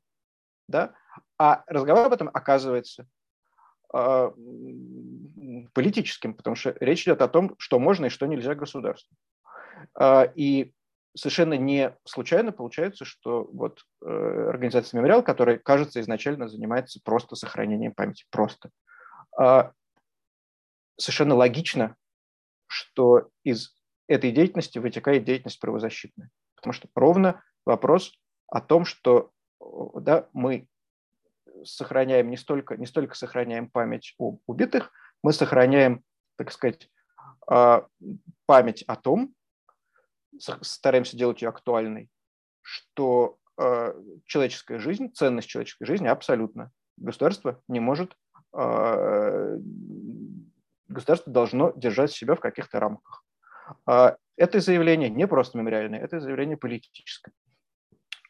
Да? 0.68 0.94
А 1.38 1.64
разговор 1.68 2.06
об 2.06 2.14
этом 2.14 2.30
оказывается 2.34 3.08
а, 3.92 4.34
политическим, 5.74 6.34
потому 6.34 6.56
что 6.56 6.76
речь 6.80 7.04
идет 7.04 7.22
о 7.22 7.28
том, 7.28 7.56
что 7.58 7.80
можно 7.80 8.06
и 8.06 8.10
что 8.10 8.26
нельзя 8.28 8.56
государству. 8.56 9.16
И 10.36 10.74
совершенно 11.18 11.56
не 11.56 11.96
случайно 12.06 12.52
получается, 12.52 13.04
что 13.04 13.44
вот 13.52 13.82
э, 14.02 14.08
организация 14.08 14.98
«Мемориал», 14.98 15.24
которая, 15.24 15.58
кажется, 15.58 16.00
изначально 16.00 16.48
занимается 16.48 17.00
просто 17.04 17.36
сохранением 17.36 17.94
памяти, 17.94 18.26
просто. 18.30 18.70
Совершенно 21.00 21.36
логично, 21.36 21.96
что 22.66 23.30
из 23.44 23.76
этой 24.08 24.32
деятельности 24.32 24.80
вытекает 24.80 25.26
деятельность 25.26 25.60
правозащитная. 25.60 26.30
Потому 26.56 26.74
что 26.74 26.88
ровно 26.96 27.44
вопрос 27.66 28.14
о 28.48 28.62
том, 28.62 28.86
что 28.86 29.32
да, 29.60 30.28
мы 30.34 30.68
сохраняем 31.64 32.30
не 32.30 32.38
столько, 32.38 32.78
не 32.78 32.86
столько 32.86 33.16
сохраняем 33.16 33.70
память 33.70 34.16
об 34.20 34.40
убитых, 34.48 34.92
мы 35.24 35.34
сохраняем, 35.34 36.04
так 36.38 36.52
сказать, 36.52 36.90
а, 37.48 37.88
память 38.46 38.84
о 38.84 38.96
том, 38.96 39.34
стараемся 40.40 41.18
делать 41.18 41.42
ее 41.42 41.50
актуальной, 41.50 42.10
что 42.62 43.38
а, 43.58 43.94
человеческая 44.26 44.80
жизнь, 44.80 45.12
ценность 45.14 45.48
человеческой 45.48 45.86
жизни 45.86 46.08
абсолютно. 46.08 46.72
Государство 46.98 47.62
не 47.68 47.80
может, 47.80 48.16
а, 48.54 49.58
государство 50.88 51.32
должно 51.32 51.72
держать 51.76 52.12
себя 52.12 52.36
в 52.36 52.40
каких-то 52.40 52.80
рамках. 52.80 53.24
Это 54.38 54.60
заявление 54.60 55.10
не 55.10 55.28
просто 55.28 55.58
мемориальное, 55.58 56.00
это 56.00 56.20
заявление 56.20 56.58
политическое. 56.58 57.34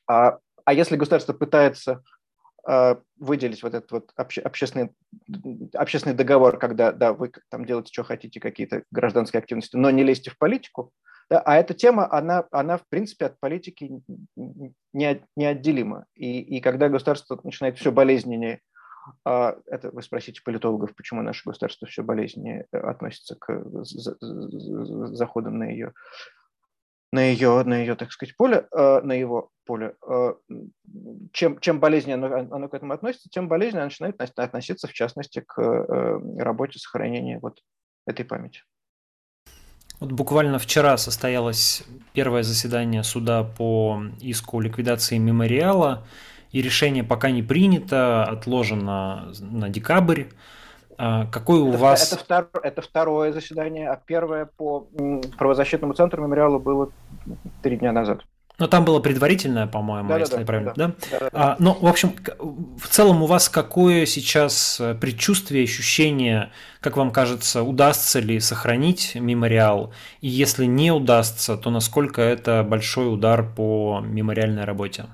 А, 0.08 0.40
а 0.64 0.74
если 0.74 0.96
государство 0.96 1.34
пытается 1.34 2.02
а, 2.66 3.02
выделить 3.18 3.62
вот 3.62 3.74
этот 3.74 3.92
вот 3.92 4.12
обще, 4.16 4.42
общественный, 4.42 4.92
общественный 5.74 6.16
договор, 6.16 6.58
когда 6.58 6.94
да, 6.94 7.14
вы 7.14 7.32
там 7.50 7.66
делаете, 7.66 7.92
что 7.92 8.04
хотите, 8.04 8.40
какие-то 8.40 8.84
гражданские 8.90 9.40
активности, 9.40 9.76
но 9.76 9.92
не 9.92 10.04
лезьте 10.04 10.32
в 10.32 10.38
политику, 10.38 10.94
да, 11.30 11.42
а 11.42 11.56
эта 11.58 11.74
тема, 11.74 12.12
она, 12.12 12.46
она 12.52 12.78
в 12.78 12.88
принципе 12.88 13.26
от 13.26 13.40
политики 13.40 14.02
не, 14.36 15.26
неотделима. 15.36 16.06
И, 16.16 16.40
и 16.40 16.62
когда 16.62 16.88
государство 16.88 17.40
начинает 17.44 17.78
все 17.78 17.92
болезненнее 17.92 18.62
а, 19.24 19.58
это 19.68 19.92
вы 19.92 20.02
спросите 20.02 20.42
политологов, 20.44 20.96
почему 20.96 21.22
наше 21.22 21.44
государство 21.46 21.88
все 21.88 22.04
болезненнее 22.04 22.66
э, 22.72 22.78
относится 22.78 23.36
к 23.36 23.64
заходам 25.14 25.60
на 25.60 25.66
ее, 25.66 25.94
на 27.12 27.24
ее, 27.24 27.64
на 27.64 27.78
ее, 27.80 27.96
так 27.96 28.12
сказать, 28.12 28.36
поле, 28.36 28.68
э, 28.72 29.02
на 29.02 29.14
его 29.14 29.50
поле. 29.66 29.96
Э, 30.08 30.34
чем, 31.32 31.60
чем 31.60 31.80
болезненнее 31.80 32.26
оно, 32.26 32.56
оно 32.56 32.70
к 32.70 32.74
этому 32.74 32.94
относится, 32.94 33.30
тем 33.30 33.48
болезненнее 33.48 33.84
оно 33.84 33.88
начинает 33.88 34.20
относиться, 34.20 34.88
в 34.88 34.94
частности, 34.94 35.44
к 35.46 35.62
работе 36.38 36.80
сохранения 36.80 37.40
вот 37.40 37.62
этой 38.06 38.26
памяти. 38.26 38.62
Вот 40.00 40.12
буквально 40.12 40.60
вчера 40.60 40.98
состоялось 40.98 41.84
первое 42.14 42.44
заседание 42.44 43.04
суда 43.04 43.44
по 43.44 44.02
иску 44.20 44.60
ликвидации 44.60 45.18
мемориала 45.18 46.04
и 46.52 46.62
решение 46.62 47.04
пока 47.04 47.32
не 47.32 47.42
принято, 47.42 48.24
отложено 48.24 49.34
на 49.40 49.70
декабрь. 49.70 50.26
А 51.00 51.26
какой 51.28 51.60
у 51.60 51.70
это, 51.70 51.78
вас... 51.78 52.14
Это, 52.14 52.24
втор... 52.24 52.50
это 52.64 52.82
второе 52.82 53.32
заседание, 53.32 53.90
а 53.90 53.96
первое 54.04 54.46
по 54.46 54.88
правозащитному 55.38 55.94
центру 55.94 56.24
мемориала 56.24 56.58
было 56.58 56.90
три 57.62 57.78
дня 57.78 57.92
назад. 57.92 58.24
Но 58.60 58.68
там 58.68 58.86
было 58.86 59.00
предварительное, 59.00 59.68
по-моему, 59.68 60.10
да, 60.10 60.18
если 60.18 60.34
да, 60.36 60.40
я 60.40 60.46
правильно, 60.46 60.74
да? 60.76 60.88
да? 60.88 60.96
да, 61.12 61.20
да. 61.20 61.30
А, 61.32 61.56
ну, 61.60 61.74
в 61.74 61.86
общем, 61.86 62.16
в 62.40 62.88
целом 62.88 63.22
у 63.22 63.28
вас 63.28 63.50
какое 63.50 64.08
сейчас 64.08 64.80
э, 64.80 64.96
предчувствие, 64.96 65.64
ощущение, 65.64 66.52
как 66.80 66.98
вам 66.98 67.12
кажется, 67.12 67.62
удастся 67.62 68.20
ли 68.20 68.40
сохранить 68.40 69.14
мемориал? 69.14 69.94
И 70.22 70.28
если 70.28 70.66
не 70.66 70.92
удастся, 70.92 71.56
то 71.56 71.70
насколько 71.70 72.22
это 72.22 72.64
большой 72.64 73.14
удар 73.14 73.48
по 73.48 74.00
мемориальной 74.04 74.64
работе? 74.64 75.06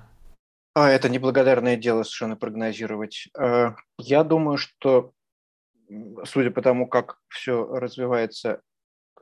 А 0.73 0.89
это 0.89 1.09
неблагодарное 1.09 1.75
дело 1.75 2.03
совершенно 2.03 2.37
прогнозировать. 2.37 3.27
Э, 3.37 3.71
я 3.97 4.23
думаю, 4.23 4.57
что, 4.57 5.11
судя 6.23 6.49
по 6.49 6.61
тому, 6.61 6.87
как 6.87 7.17
все 7.27 7.65
развивается, 7.65 8.61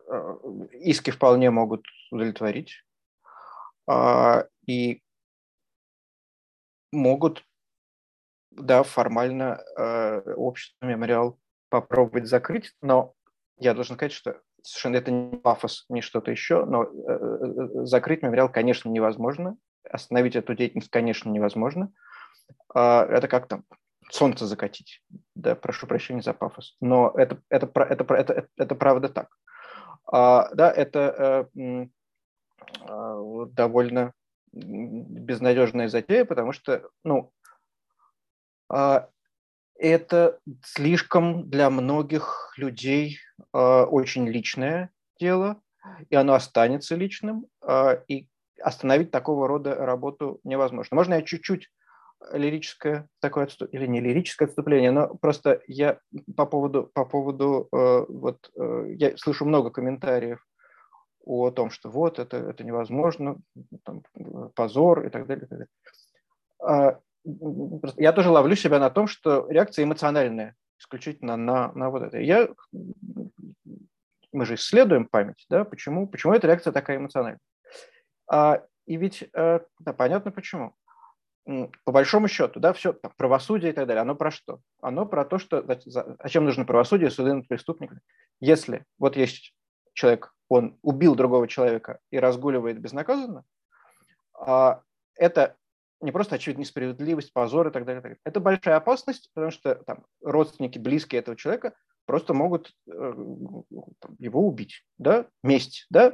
э, 0.07 0.36
иски 0.79 1.10
вполне 1.10 1.49
могут 1.49 1.88
удовлетворить. 2.12 2.84
А, 3.91 4.45
и 4.67 5.01
могут, 6.93 7.43
да, 8.51 8.84
формально 8.84 9.62
э, 9.77 10.34
общество 10.36 10.86
мемориал 10.86 11.38
попробовать 11.69 12.27
закрыть, 12.27 12.73
но 12.82 13.13
я 13.58 13.73
должен 13.73 13.95
сказать, 13.95 14.13
что 14.13 14.39
совершенно 14.63 14.95
это 14.95 15.12
не 15.12 15.38
пафос, 15.38 15.86
не 15.89 16.01
что-то 16.01 16.32
еще, 16.32 16.65
но 16.65 16.88
закрыть 17.86 18.21
мемориал, 18.21 18.49
конечно, 18.49 18.88
невозможно 18.89 19.58
остановить 19.89 20.38
эту 20.38 20.54
деятельность, 20.54 20.89
конечно, 20.89 21.30
невозможно. 21.30 21.91
А, 22.73 23.06
это 23.06 23.27
как 23.27 23.47
там 23.47 23.65
солнце 24.10 24.45
закатить. 24.45 25.01
Да, 25.36 25.56
прошу 25.56 25.86
прощения 25.86 26.21
за 26.21 26.34
пафос. 26.34 26.77
Но 26.80 27.12
это, 27.17 27.41
это, 27.49 27.69
это, 27.75 28.04
это, 28.04 28.13
это, 28.13 28.47
это 28.56 28.75
правда 28.75 29.10
так. 29.10 29.27
А, 30.06 30.49
да, 30.54 30.71
это 30.71 31.49
э, 31.56 31.88
довольно 33.54 34.13
безнадежная 34.52 35.88
затея, 35.88 36.26
потому 36.26 36.52
что, 36.52 36.89
ну, 37.04 37.32
это 39.78 40.39
слишком 40.63 41.50
для 41.50 41.69
многих 41.69 42.54
людей 42.58 43.19
очень 43.52 44.28
личное 44.28 44.91
дело, 45.19 45.62
и 46.10 46.15
оно 46.15 46.34
останется 46.34 46.95
личным, 46.95 47.47
и 48.08 48.28
остановить 48.62 49.12
такого 49.12 49.47
рода 49.47 49.76
работу 49.76 50.39
невозможно. 50.43 50.95
Можно 50.95 51.15
я 51.15 51.21
чуть-чуть 51.21 51.69
лирическое 52.32 53.08
такое 53.19 53.45
отступление, 53.45 53.86
или 53.86 53.91
не 53.91 54.00
лирическое 54.00 54.47
отступление, 54.47 54.91
но 54.91 55.15
просто 55.15 55.62
я 55.67 56.00
по 56.36 56.45
поводу, 56.45 56.89
по 56.93 57.06
поводу 57.06 57.67
э, 57.71 58.06
вот, 58.08 58.52
э, 58.56 58.93
я 58.95 59.17
слышу 59.17 59.45
много 59.45 59.71
комментариев 59.71 60.45
о 61.23 61.51
том, 61.51 61.69
что 61.69 61.89
вот 61.89 62.19
это, 62.19 62.38
это 62.38 62.63
невозможно, 62.63 63.38
там, 63.84 64.03
позор 64.55 65.05
и 65.05 65.10
так 65.10 65.27
далее. 65.27 65.45
И 65.45 65.47
так 65.47 65.60
далее. 65.60 65.67
А, 66.63 66.99
я 67.97 68.13
тоже 68.13 68.29
ловлю 68.29 68.55
себя 68.55 68.79
на 68.79 68.89
том, 68.89 69.07
что 69.07 69.47
реакция 69.49 69.84
эмоциональная, 69.84 70.55
исключительно 70.79 71.38
на, 71.38 71.71
на 71.73 71.89
вот 71.89 72.03
это. 72.03 72.19
Я, 72.19 72.49
мы 74.31 74.45
же 74.45 74.55
исследуем 74.55 75.05
память, 75.05 75.45
да, 75.49 75.63
почему, 75.63 76.07
почему 76.07 76.34
эта 76.34 76.47
реакция 76.47 76.73
такая 76.73 76.97
эмоциональная. 76.97 77.39
А, 78.27 78.63
и 78.86 78.97
ведь 78.97 79.23
э, 79.34 79.60
да, 79.79 79.93
понятно 79.93 80.31
почему. 80.31 80.73
По 81.45 81.91
большому 81.91 82.27
счету, 82.27 82.60
да, 82.60 82.71
все, 82.71 82.93
там, 82.93 83.12
правосудие 83.17 83.71
и 83.71 83.73
так 83.73 83.88
далее, 83.88 84.01
оно 84.01 84.15
про 84.15 84.31
что? 84.31 84.60
Оно 84.79 85.05
про 85.05 85.25
то, 85.25 85.38
что 85.39 85.63
зачем 85.86 86.45
нужно 86.45 86.65
правосудие, 86.65 87.10
суды 87.10 87.34
над 87.34 87.47
преступниками. 87.47 88.01
Если 88.39 88.86
вот 88.99 89.15
есть 89.15 89.53
человек, 89.93 90.34
он 90.51 90.77
убил 90.81 91.15
другого 91.15 91.47
человека 91.47 91.99
и 92.09 92.19
разгуливает 92.19 92.77
безнаказанно, 92.77 93.45
а, 94.37 94.81
это 95.15 95.55
не 96.01 96.11
просто 96.11 96.35
очевидная 96.35 96.65
несправедливость, 96.65 97.31
позор 97.31 97.69
и 97.69 97.71
так 97.71 97.85
далее. 97.85 98.17
Это 98.25 98.39
большая 98.41 98.75
опасность, 98.75 99.29
потому 99.33 99.51
что 99.51 99.75
там, 99.75 100.05
родственники, 100.21 100.77
близкие 100.77 101.19
этого 101.19 101.37
человека 101.37 101.73
просто 102.05 102.33
могут 102.33 102.73
э, 102.87 102.91
его 104.19 104.45
убить. 104.45 104.83
Да? 104.97 105.27
Месть. 105.43 105.85
Да? 105.89 106.13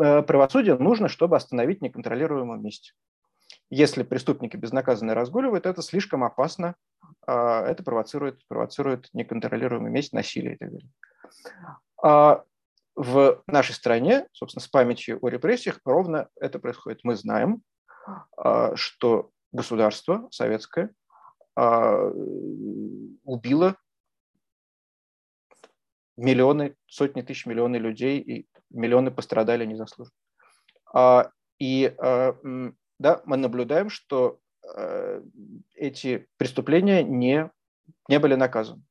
Э, 0.00 0.22
правосудие 0.22 0.78
нужно, 0.78 1.08
чтобы 1.08 1.36
остановить 1.36 1.82
неконтролируемую 1.82 2.60
месть. 2.60 2.94
Если 3.68 4.02
преступники 4.02 4.56
безнаказанно 4.56 5.14
разгуливают, 5.14 5.66
это 5.66 5.82
слишком 5.82 6.24
опасно, 6.24 6.76
а, 7.26 7.66
это 7.66 7.82
провоцирует, 7.82 8.40
провоцирует 8.46 9.08
неконтролируемую 9.12 9.92
месть, 9.92 10.12
насилие 10.12 10.54
и 10.54 10.56
так 10.56 10.70
далее. 10.70 12.44
А, 12.96 13.00
в 13.00 13.42
нашей 13.46 13.74
стране, 13.74 14.26
собственно, 14.32 14.62
с 14.62 14.68
памятью 14.68 15.18
о 15.22 15.28
репрессиях 15.28 15.80
ровно 15.84 16.28
это 16.40 16.58
происходит. 16.58 17.00
Мы 17.02 17.16
знаем, 17.16 17.62
что 18.74 19.30
государство 19.52 20.28
советское 20.30 20.90
убило 23.24 23.76
миллионы, 26.16 26.76
сотни 26.86 27.22
тысяч, 27.22 27.46
миллионы 27.46 27.76
людей, 27.76 28.20
и 28.20 28.46
миллионы 28.70 29.10
пострадали 29.10 29.64
незаслуженно. 29.64 30.12
И 31.58 31.94
да, 31.98 33.22
мы 33.24 33.36
наблюдаем, 33.36 33.88
что 33.90 34.38
эти 35.74 36.28
преступления 36.36 37.02
не, 37.02 37.50
не 38.08 38.18
были 38.18 38.34
наказаны. 38.34 38.82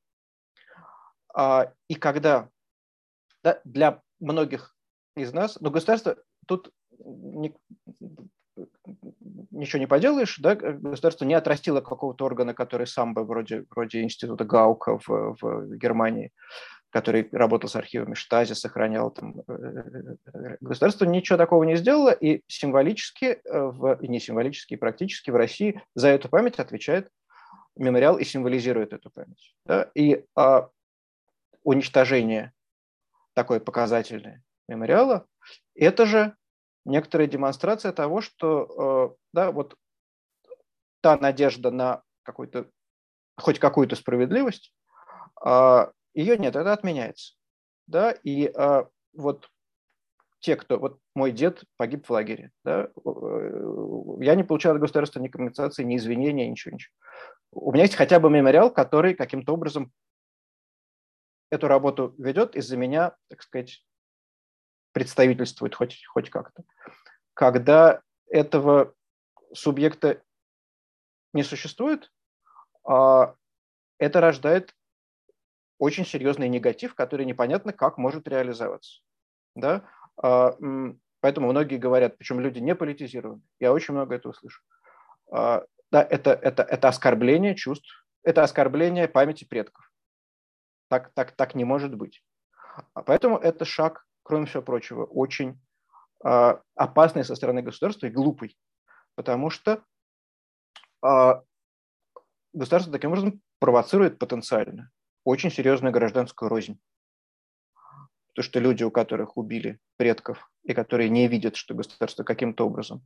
И 1.87 1.95
когда 1.95 2.49
да, 3.43 3.59
для 3.63 4.01
многих 4.19 4.75
из 5.15 5.33
нас, 5.33 5.59
но 5.59 5.69
государство 5.69 6.17
тут 6.47 6.71
не, 6.99 7.53
ничего 9.51 9.79
не 9.79 9.87
поделаешь, 9.87 10.37
да, 10.39 10.55
государство 10.55 11.25
не 11.25 11.33
отрастило 11.33 11.81
какого-то 11.81 12.25
органа, 12.25 12.53
который 12.53 12.87
сам 12.87 13.13
бы 13.13 13.23
вроде, 13.25 13.65
вроде 13.69 14.01
института 14.01 14.45
Гаука 14.45 14.97
в, 14.99 15.35
в 15.39 15.75
Германии, 15.75 16.31
который 16.89 17.27
работал 17.31 17.69
с 17.69 17.75
архивами 17.75 18.13
Штази, 18.13 18.53
сохранял 18.53 19.11
там. 19.11 19.41
Э, 19.47 19.53
э, 19.53 20.15
э, 20.33 20.57
государство 20.61 21.05
ничего 21.05 21.37
такого 21.37 21.63
не 21.63 21.75
сделало, 21.75 22.11
и 22.11 22.41
символически, 22.47 23.39
в, 23.45 23.97
не 24.01 24.19
символически, 24.19 24.75
практически 24.75 25.31
в 25.31 25.35
России 25.35 25.81
за 25.95 26.09
эту 26.09 26.29
память 26.29 26.59
отвечает 26.59 27.09
мемориал 27.75 28.19
и 28.19 28.23
символизирует 28.23 28.93
эту 28.93 29.09
память. 29.09 29.55
Да? 29.65 29.89
И 29.95 30.23
а, 30.35 30.69
уничтожение 31.63 32.53
такое 33.33 33.59
показательное 33.59 34.43
мемориала, 34.67 35.25
это 35.75 36.05
же 36.05 36.35
некоторая 36.85 37.27
демонстрация 37.27 37.91
того, 37.91 38.21
что 38.21 39.17
да, 39.33 39.51
вот 39.51 39.75
та 41.01 41.17
надежда 41.17 41.69
на 41.69 42.01
какой-то, 42.23 42.69
хоть 43.37 43.59
какую-то 43.59 43.95
справедливость, 43.95 44.73
а, 45.43 45.91
ее 46.13 46.37
нет, 46.37 46.55
это 46.55 46.71
отменяется. 46.71 47.35
Да? 47.87 48.11
И 48.11 48.47
а, 48.47 48.87
вот 49.13 49.49
те, 50.39 50.55
кто... 50.55 50.79
Вот 50.79 50.99
мой 51.15 51.31
дед 51.31 51.63
погиб 51.77 52.05
в 52.05 52.09
лагере. 52.09 52.51
Да? 52.63 52.89
Э, 53.05 53.63
я 54.19 54.35
не 54.35 54.43
получал 54.43 54.75
от 54.75 54.81
государства 54.81 55.19
ни 55.19 55.27
компенсации, 55.27 55.83
ни 55.83 55.97
извинения, 55.97 56.49
ничего, 56.49 56.73
ничего. 56.73 56.93
У 57.51 57.71
меня 57.71 57.83
есть 57.83 57.95
хотя 57.95 58.19
бы 58.19 58.29
мемориал, 58.29 58.71
который 58.71 59.13
каким-то 59.13 59.53
образом 59.53 59.91
эту 61.53 61.67
работу 61.67 62.15
ведет, 62.17 62.55
из-за 62.55 62.77
меня, 62.77 63.15
так 63.29 63.43
сказать, 63.43 63.85
представительствует 64.91 65.75
хоть, 65.75 66.03
хоть 66.07 66.29
как-то. 66.29 66.63
Когда 67.33 68.01
этого 68.27 68.93
субъекта 69.53 70.21
не 71.33 71.43
существует, 71.43 72.11
а, 72.83 73.35
это 73.99 74.19
рождает 74.19 74.75
очень 75.77 76.05
серьезный 76.05 76.49
негатив, 76.49 76.95
который 76.95 77.25
непонятно, 77.25 77.71
как 77.71 77.97
может 77.97 78.27
реализоваться. 78.27 79.01
Да? 79.55 79.87
А, 80.17 80.55
поэтому 81.19 81.49
многие 81.51 81.77
говорят, 81.77 82.17
причем 82.17 82.39
люди 82.39 82.59
не 82.59 82.75
политизированы. 82.75 83.41
Я 83.59 83.73
очень 83.73 83.93
много 83.93 84.15
этого 84.15 84.33
слышу. 84.33 84.61
А, 85.31 85.63
да, 85.91 86.01
это, 86.03 86.31
это, 86.31 86.63
это 86.63 86.87
оскорбление 86.87 87.55
чувств, 87.55 88.05
это 88.23 88.41
оскорбление 88.43 89.07
памяти 89.07 89.45
предков. 89.45 89.92
Так, 90.93 91.11
так, 91.15 91.31
так 91.31 91.55
не 91.55 91.63
может 91.63 91.95
быть. 91.95 92.23
А 92.93 93.01
поэтому 93.01 93.39
это 93.39 93.65
шаг, 93.65 94.05
кроме 94.21 94.45
всего 94.45 94.61
прочего, 94.61 95.05
очень 95.05 95.59
опасный 96.21 97.23
со 97.23 97.33
стороны 97.33 97.63
государства 97.63 98.05
и 98.05 98.11
глупый. 98.11 98.55
Потому 99.15 99.49
что 99.49 99.83
государство 102.53 102.93
таким 102.93 103.09
образом 103.09 103.41
провоцирует 103.57 104.19
потенциально 104.19 104.91
очень 105.23 105.49
серьезную 105.49 105.91
гражданскую 105.91 106.47
рознь. 106.47 106.79
То, 108.33 108.43
что 108.43 108.59
люди, 108.59 108.83
у 108.83 108.91
которых 108.91 109.35
убили 109.35 109.79
предков, 109.97 110.47
и 110.61 110.75
которые 110.75 111.09
не 111.09 111.27
видят, 111.27 111.55
что 111.55 111.73
государство 111.73 112.23
каким-то 112.23 112.67
образом 112.67 113.01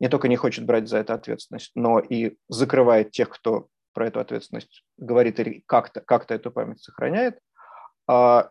не 0.00 0.10
только 0.10 0.28
не 0.28 0.36
хочет 0.36 0.66
брать 0.66 0.86
за 0.86 0.98
это 0.98 1.14
ответственность, 1.14 1.72
но 1.74 1.98
и 1.98 2.36
закрывает 2.48 3.10
тех, 3.10 3.30
кто 3.30 3.68
про 3.92 4.06
эту 4.08 4.20
ответственность 4.20 4.84
говорит 4.96 5.40
или 5.40 5.62
как-то 5.66 6.00
как 6.00 6.30
эту 6.30 6.50
память 6.50 6.80
сохраняет, 6.80 7.38
а 8.06 8.50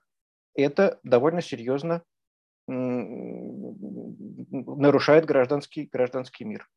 это 0.53 0.99
довольно 1.03 1.41
серьезно 1.41 2.03
нарушает 4.67 5.25
гражданский, 5.25 5.89
гражданский 5.91 6.45
мир. 6.45 6.67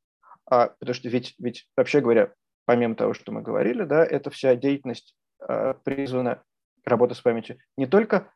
А, 0.47 0.69
потому 0.69 0.95
что 0.95 1.09
ведь, 1.09 1.35
ведь, 1.39 1.69
вообще 1.77 2.01
говоря, 2.01 2.33
помимо 2.65 2.95
того, 2.95 3.15
что 3.15 3.33
мы 3.33 3.43
говорили, 3.43 3.85
да, 3.85 4.05
это 4.05 4.31
вся 4.31 4.57
деятельность 4.57 5.15
Э, 5.47 5.75
призвана 5.85 6.43
работа 6.85 7.15
с 7.15 7.21
памятью 7.21 7.59
не 7.77 7.87
только 7.87 8.31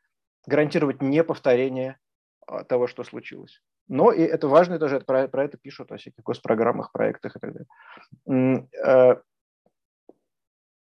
гарантировать 0.47 1.01
неповторение 1.01 1.99
а, 2.47 2.65
того, 2.65 2.87
что 2.87 3.05
случилось, 3.05 3.63
но 3.89 4.13
и 4.13 4.23
это 4.23 4.49
важно 4.49 4.79
тоже, 4.79 5.01
про, 5.01 5.29
про 5.29 5.45
это 5.45 5.59
пишут 5.59 5.93
о 5.93 5.97
всяких 5.97 6.23
госпрограммах, 6.25 6.93
проектах 6.93 7.37
и 7.37 7.39
так 7.39 7.67
далее. 8.27 9.23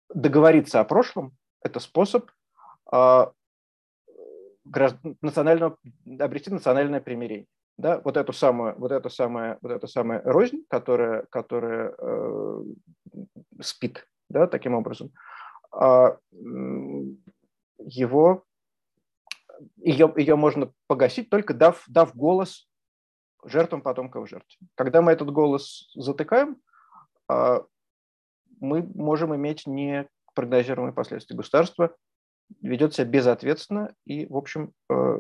Э, 0.09 0.13
договориться 0.13 0.79
о 0.79 0.85
прошлом– 0.85 1.37
это 1.61 1.79
способ 1.79 2.29
а, 2.91 3.31
национального, 5.21 5.77
обрести 6.19 6.51
национальное 6.51 7.01
примирение. 7.01 7.47
Да, 7.77 8.01
вот 8.03 8.17
эту 8.17 8.33
самую, 8.33 8.77
вот 8.77 8.91
эту 8.91 9.09
самую, 9.09 9.57
вот 9.61 9.71
эту 9.71 9.87
самую 9.87 10.21
рознь, 10.25 10.65
которая, 10.69 11.25
которая 11.29 11.95
э, 11.97 12.63
спит, 13.61 14.05
да, 14.27 14.47
таким 14.47 14.75
образом, 14.75 15.11
а, 15.71 16.17
его, 17.77 18.43
ее, 19.77 20.13
ее 20.17 20.35
можно 20.35 20.73
погасить 20.87 21.29
только 21.29 21.53
дав, 21.53 21.81
дав 21.87 22.13
голос 22.15 22.67
жертвам 23.45 23.81
потомков 23.81 24.27
жертв. 24.27 24.57
Когда 24.75 25.01
мы 25.01 25.13
этот 25.13 25.31
голос 25.31 25.89
затыкаем, 25.95 26.57
а, 27.29 27.63
мы 28.59 28.81
можем 28.95 29.35
иметь 29.35 29.65
непрогнозируемые 29.65 30.93
последствия. 30.93 31.35
Государство 31.35 31.95
ведет 32.61 32.93
себя 32.93 33.05
безответственно 33.05 33.93
и, 34.05 34.25
в 34.25 34.37
общем, 34.37 34.73
э, 34.89 35.17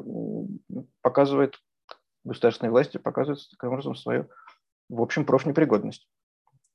показывает, 1.01 1.59
государственные 2.23 2.71
власти 2.71 2.97
показывают 2.97 3.39
таким 3.51 3.69
образом 3.69 3.95
свою, 3.95 4.29
в 4.89 5.01
общем, 5.01 5.25
профнепригодность 5.25 6.07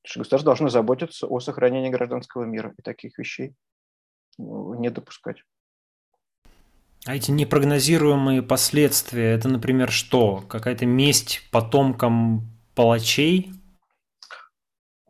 что 0.05 0.21
государство 0.21 0.47
должно 0.47 0.69
заботиться 0.69 1.27
о 1.27 1.41
сохранении 1.41 1.89
гражданского 1.89 2.45
мира 2.45 2.75
и 2.79 2.83
таких 2.83 3.19
вещей 3.19 3.55
ну, 4.39 4.75
не 4.75 4.91
допускать. 4.91 5.43
А 7.07 7.15
эти 7.15 7.31
непрогнозируемые 7.31 8.43
последствия, 8.43 9.33
это, 9.33 9.49
например, 9.49 9.91
что? 9.91 10.43
Какая-то 10.49 10.87
месть 10.87 11.49
потомкам 11.51 12.49
палачей? 12.75 13.53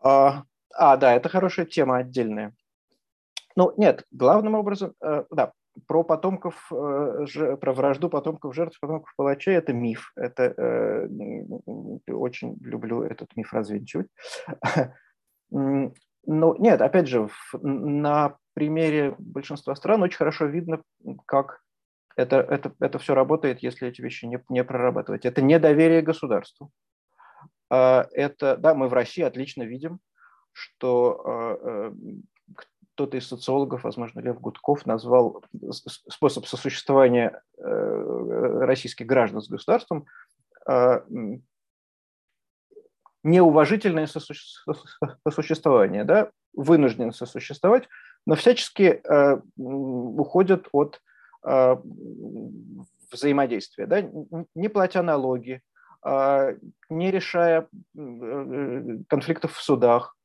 А, 0.03 0.45
а, 0.77 0.97
да, 0.97 1.15
это 1.15 1.29
хорошая 1.29 1.67
тема 1.67 1.99
отдельная. 1.99 2.55
Ну, 3.57 3.73
нет, 3.77 4.05
главным 4.11 4.55
образом, 4.55 4.95
э, 5.01 5.25
да, 5.31 5.53
про 5.87 6.03
потомков, 6.03 6.71
э, 6.73 7.57
про 7.61 7.73
вражду 7.73 8.09
потомков 8.09 8.55
жертв, 8.55 8.79
потомков 8.81 9.13
палачей– 9.17 9.55
это 9.57 9.73
миф. 9.73 10.13
Это 10.17 10.55
э, 10.57 11.09
очень 12.09 12.57
люблю 12.61 13.03
этот 13.03 13.35
миф 13.37 13.53
развенчивать. 13.53 14.09
Ну, 16.27 16.57
нет, 16.59 16.81
опять 16.81 17.07
же, 17.07 17.29
на 17.61 18.39
примере 18.55 19.15
большинства 19.19 19.75
стран 19.75 20.03
очень 20.03 20.17
хорошо 20.17 20.47
видно, 20.47 20.81
как 21.27 21.61
это, 22.17 22.37
это, 22.37 22.73
это 22.81 22.99
все 22.99 23.15
работает, 23.15 23.63
если 23.63 23.89
эти 23.89 24.01
вещи 24.01 24.25
не, 24.25 24.43
не 24.49 24.65
прорабатывать. 24.65 25.27
Это 25.27 25.43
недоверие 25.43 26.01
государству. 26.01 26.71
А, 27.71 28.07
это, 28.13 28.57
да, 28.57 28.75
мы 28.75 28.89
в 28.89 28.93
России 28.95 29.23
отлично 29.23 29.65
видим, 29.65 29.99
что 30.55 31.23
а, 31.25 31.93
кто-то 32.95 33.17
из 33.19 33.29
социологов, 33.29 33.85
возможно, 33.85 34.21
Лев 34.21 34.41
Гудков, 34.41 34.87
назвал 34.87 35.45
способ 35.71 36.47
сосуществования 36.47 37.43
э, 37.59 38.59
российских 38.61 39.07
граждан 39.07 39.43
с 39.43 39.49
государством 39.49 40.07
неуважительное 43.25 44.07
сосуществование, 44.07 46.05
да, 46.05 46.31
вынужден 46.53 47.13
сосуществовать, 47.13 47.89
но 48.27 48.37
всячески 48.37 49.01
э, 49.03 49.41
уходят 49.57 50.69
от 50.73 51.01
э, 51.45 51.77
взаимодействия, 53.11 53.87
да, 53.87 54.03
не 54.55 54.69
платя 54.69 55.03
налоги, 55.03 55.63
э, 56.05 56.57
не 56.91 57.11
решая 57.11 57.67
э, 57.97 58.99
конфликтов 59.09 59.55
в 59.55 59.63
судах, 59.63 60.15
э, 60.15 60.24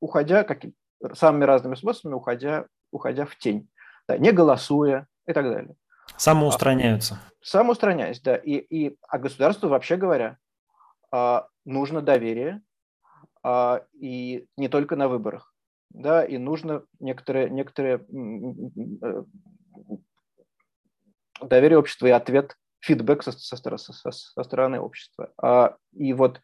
уходя 0.00 0.44
каким, 0.44 0.74
самыми 1.12 1.44
разными 1.44 1.74
способами, 1.74 2.14
уходя, 2.14 2.66
уходя 2.90 3.24
в 3.24 3.36
тень, 3.36 3.68
да, 4.08 4.18
не 4.18 4.32
голосуя 4.32 5.06
и 5.26 5.32
так 5.32 5.44
далее. 5.44 5.76
Самоустраняются. 6.16 7.18
Самоустраняясь, 7.42 8.20
да. 8.20 8.36
И, 8.36 8.56
и, 8.56 8.96
а 9.08 9.18
государству, 9.18 9.68
вообще 9.68 9.96
говоря, 9.96 10.38
а, 11.10 11.48
нужно 11.64 12.02
доверие, 12.02 12.62
а, 13.42 13.82
и 13.98 14.46
не 14.56 14.68
только 14.68 14.96
на 14.96 15.08
выборах, 15.08 15.54
да, 15.90 16.24
и 16.24 16.38
нужно 16.38 16.84
некоторое, 17.00 17.48
некоторое 17.48 18.04
э, 19.02 19.24
доверие 21.40 21.78
общества 21.78 22.06
и 22.06 22.10
ответ, 22.10 22.56
фидбэк 22.80 23.22
со, 23.22 23.32
со, 23.32 23.56
со, 23.56 24.10
со 24.10 24.42
стороны 24.42 24.80
общества. 24.80 25.32
А, 25.40 25.76
и 25.92 26.12
вот 26.12 26.38
а, 26.38 26.40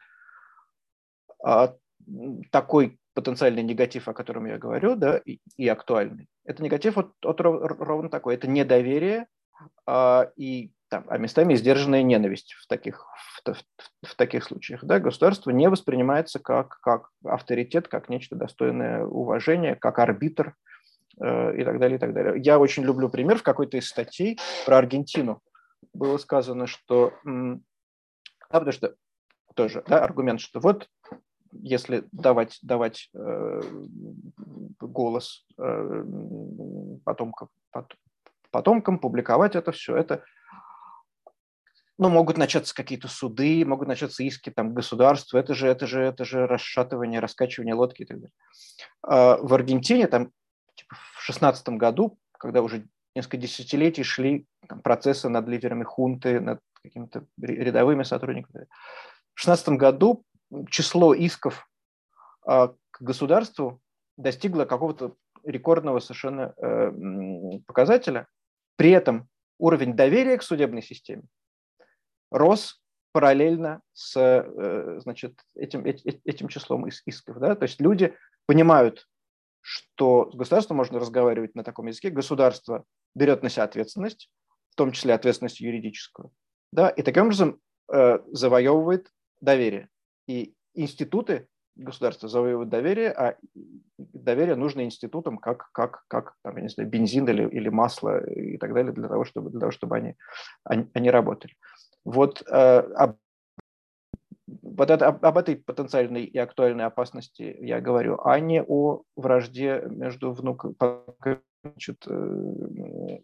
такой 2.50 2.98
потенциальный 3.14 3.62
негатив, 3.62 4.08
о 4.08 4.14
котором 4.14 4.46
я 4.46 4.58
говорю, 4.58 4.96
да, 4.96 5.18
и, 5.18 5.38
и 5.56 5.68
актуальный, 5.68 6.28
это 6.44 6.62
негатив 6.62 6.96
вот, 6.96 7.12
вот 7.22 7.40
ровно 7.40 8.08
такой. 8.08 8.34
Это 8.34 8.48
недоверие 8.48 9.26
а, 9.86 10.30
и 10.36 10.72
там, 10.88 11.04
а 11.08 11.18
местами 11.18 11.54
сдержанная 11.54 12.02
ненависть 12.02 12.54
в 12.54 12.66
таких, 12.66 13.06
в, 13.44 13.52
в, 13.52 13.62
в 14.02 14.14
таких 14.16 14.44
случаях. 14.44 14.84
Да? 14.84 14.98
Государство 14.98 15.50
не 15.50 15.68
воспринимается 15.68 16.40
как, 16.40 16.80
как 16.80 17.10
авторитет, 17.24 17.88
как 17.88 18.08
нечто 18.08 18.34
достойное 18.34 19.04
уважения, 19.04 19.76
как 19.76 20.00
арбитр 20.00 20.56
э, 21.20 21.60
и 21.60 21.64
так 21.64 21.78
далее, 21.78 21.96
и 21.96 22.00
так 22.00 22.12
далее. 22.12 22.42
Я 22.42 22.58
очень 22.58 22.82
люблю 22.82 23.08
пример 23.08 23.38
в 23.38 23.44
какой-то 23.44 23.76
из 23.76 23.88
статей 23.88 24.38
про 24.66 24.78
Аргентину. 24.78 25.40
Было 25.94 26.18
сказано, 26.18 26.66
что... 26.66 27.14
М, 27.24 27.62
а, 28.48 28.58
потому 28.58 28.72
что 28.72 28.94
тоже 29.54 29.84
да, 29.86 30.02
аргумент, 30.02 30.40
что 30.40 30.58
вот 30.58 30.88
если 31.52 32.04
давать, 32.12 32.58
давать 32.62 33.08
э, 33.14 33.60
голос 34.80 35.46
э, 35.58 36.04
потомкам, 37.04 37.48
потомкам, 38.50 38.98
публиковать 38.98 39.56
это 39.56 39.72
все, 39.72 39.96
это 39.96 40.24
ну, 41.98 42.08
могут 42.08 42.38
начаться 42.38 42.74
какие-то 42.74 43.08
суды, 43.08 43.62
могут 43.66 43.86
начаться 43.86 44.22
иски 44.22 44.48
там 44.48 44.72
государства, 44.72 45.36
это 45.36 45.52
же, 45.54 45.68
это 45.68 45.86
же, 45.86 46.00
это 46.00 46.24
же 46.24 46.46
расшатывание, 46.46 47.20
раскачивание 47.20 47.74
лодки 47.74 48.02
и 48.02 48.04
так 48.06 48.16
далее. 48.16 48.32
А 49.02 49.36
в 49.36 49.52
Аргентине 49.52 50.06
там 50.06 50.32
типа, 50.76 50.96
в 51.18 51.22
шестнадцатом 51.22 51.76
году, 51.76 52.18
когда 52.32 52.62
уже 52.62 52.86
несколько 53.14 53.36
десятилетий 53.36 54.02
шли 54.02 54.46
там, 54.66 54.80
процессы 54.80 55.28
над 55.28 55.46
лидерами 55.46 55.84
хунты, 55.84 56.40
над 56.40 56.60
какими-то 56.82 57.26
рядовыми 57.38 58.02
сотрудниками. 58.02 58.66
В 59.34 59.40
шестнадцатом 59.40 59.76
году 59.76 60.24
число 60.68 61.14
исков 61.14 61.68
а, 62.46 62.68
к 62.90 63.02
государству 63.02 63.80
достигло 64.16 64.64
какого-то 64.64 65.16
рекордного 65.44 66.00
совершенно 66.00 66.54
э, 66.58 66.92
показателя. 67.66 68.26
При 68.76 68.90
этом 68.90 69.28
уровень 69.58 69.94
доверия 69.94 70.36
к 70.36 70.42
судебной 70.42 70.82
системе 70.82 71.22
рос 72.30 72.82
параллельно 73.12 73.80
с 73.92 74.16
э, 74.16 75.00
значит, 75.00 75.40
этим, 75.54 75.84
этим 75.84 76.48
числом 76.48 76.86
исков. 76.88 77.38
Да? 77.38 77.54
То 77.56 77.64
есть 77.64 77.80
люди 77.80 78.14
понимают, 78.46 79.08
что 79.60 80.30
с 80.30 80.36
государством 80.36 80.76
можно 80.76 80.98
разговаривать 80.98 81.54
на 81.54 81.64
таком 81.64 81.86
языке, 81.86 82.10
государство 82.10 82.84
берет 83.14 83.42
на 83.42 83.48
себя 83.48 83.64
ответственность, 83.64 84.30
в 84.70 84.76
том 84.76 84.92
числе 84.92 85.14
ответственность 85.14 85.60
юридическую, 85.60 86.32
да, 86.72 86.88
и 86.88 87.02
таким 87.02 87.24
образом 87.24 87.60
э, 87.92 88.20
завоевывает 88.28 89.10
доверие. 89.40 89.88
И 90.30 90.54
институты 90.74 91.48
государства 91.74 92.28
завоевывают 92.28 92.70
доверие, 92.70 93.10
а 93.10 93.36
доверие 93.98 94.54
нужно 94.54 94.84
институтам 94.84 95.38
как, 95.38 95.70
как, 95.72 96.04
как 96.06 96.34
там, 96.44 96.56
я 96.56 96.62
не 96.62 96.68
знаю, 96.68 96.88
бензин 96.88 97.28
или, 97.28 97.48
или 97.48 97.68
масло 97.68 98.24
и 98.24 98.58
так 98.58 98.72
далее, 98.72 98.92
для 98.92 99.08
того, 99.08 99.24
чтобы, 99.24 99.50
для 99.50 99.58
того, 99.58 99.72
чтобы 99.72 99.96
они, 99.96 100.14
они, 100.62 100.88
они 100.94 101.10
работали. 101.10 101.56
Вот 102.04 102.44
э, 102.48 103.14
вот 104.62 104.90
это, 104.90 105.08
об, 105.08 105.24
об 105.24 105.36
этой 105.36 105.56
потенциальной 105.56 106.24
и 106.24 106.38
актуальной 106.38 106.84
опасности 106.84 107.56
я 107.60 107.80
говорю, 107.80 108.20
а 108.24 108.38
не 108.38 108.62
о 108.62 109.02
вражде 109.16 109.82
между 109.86 110.32
внуками 110.32 110.76
значит, 111.64 112.06
э, 112.06 113.18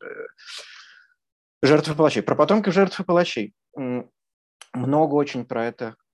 жертв 1.62 1.88
и 1.88 1.94
палачей. 1.94 2.22
Про 2.22 2.34
потомков 2.34 2.74
жертв 2.74 2.98
и 2.98 3.04
палачей 3.04 3.54
много 4.76 5.14
очень 5.14 5.44
про 5.44 5.66
это 5.66 5.84
э, 5.84 6.05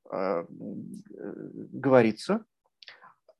говорится, 1.72 2.44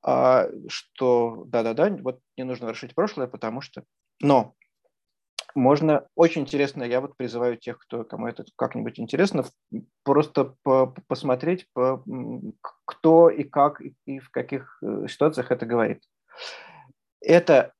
а, 0.01 0.49
что 0.67 1.45
да-да-да, 1.47 1.89
вот 2.01 2.19
не 2.37 2.43
нужно 2.43 2.69
решить 2.69 2.95
прошлое, 2.95 3.27
потому 3.27 3.61
что... 3.61 3.83
Но 4.21 4.53
можно, 5.55 6.07
очень 6.15 6.41
интересно, 6.41 6.83
я 6.83 6.99
вот 6.99 7.15
призываю 7.15 7.57
тех, 7.57 7.77
кто, 7.77 8.03
кому 8.03 8.27
это 8.27 8.43
как-нибудь 8.55 8.99
интересно, 8.99 9.45
просто 10.03 10.55
по 10.63 10.87
посмотреть, 11.07 11.67
по, 11.73 12.03
кто 12.85 13.29
и 13.29 13.43
как 13.43 13.81
и 14.05 14.19
в 14.19 14.29
каких 14.31 14.79
э, 14.81 15.07
ситуациях 15.07 15.51
это 15.51 15.65
говорит. 15.65 16.01
Это, 17.21 17.73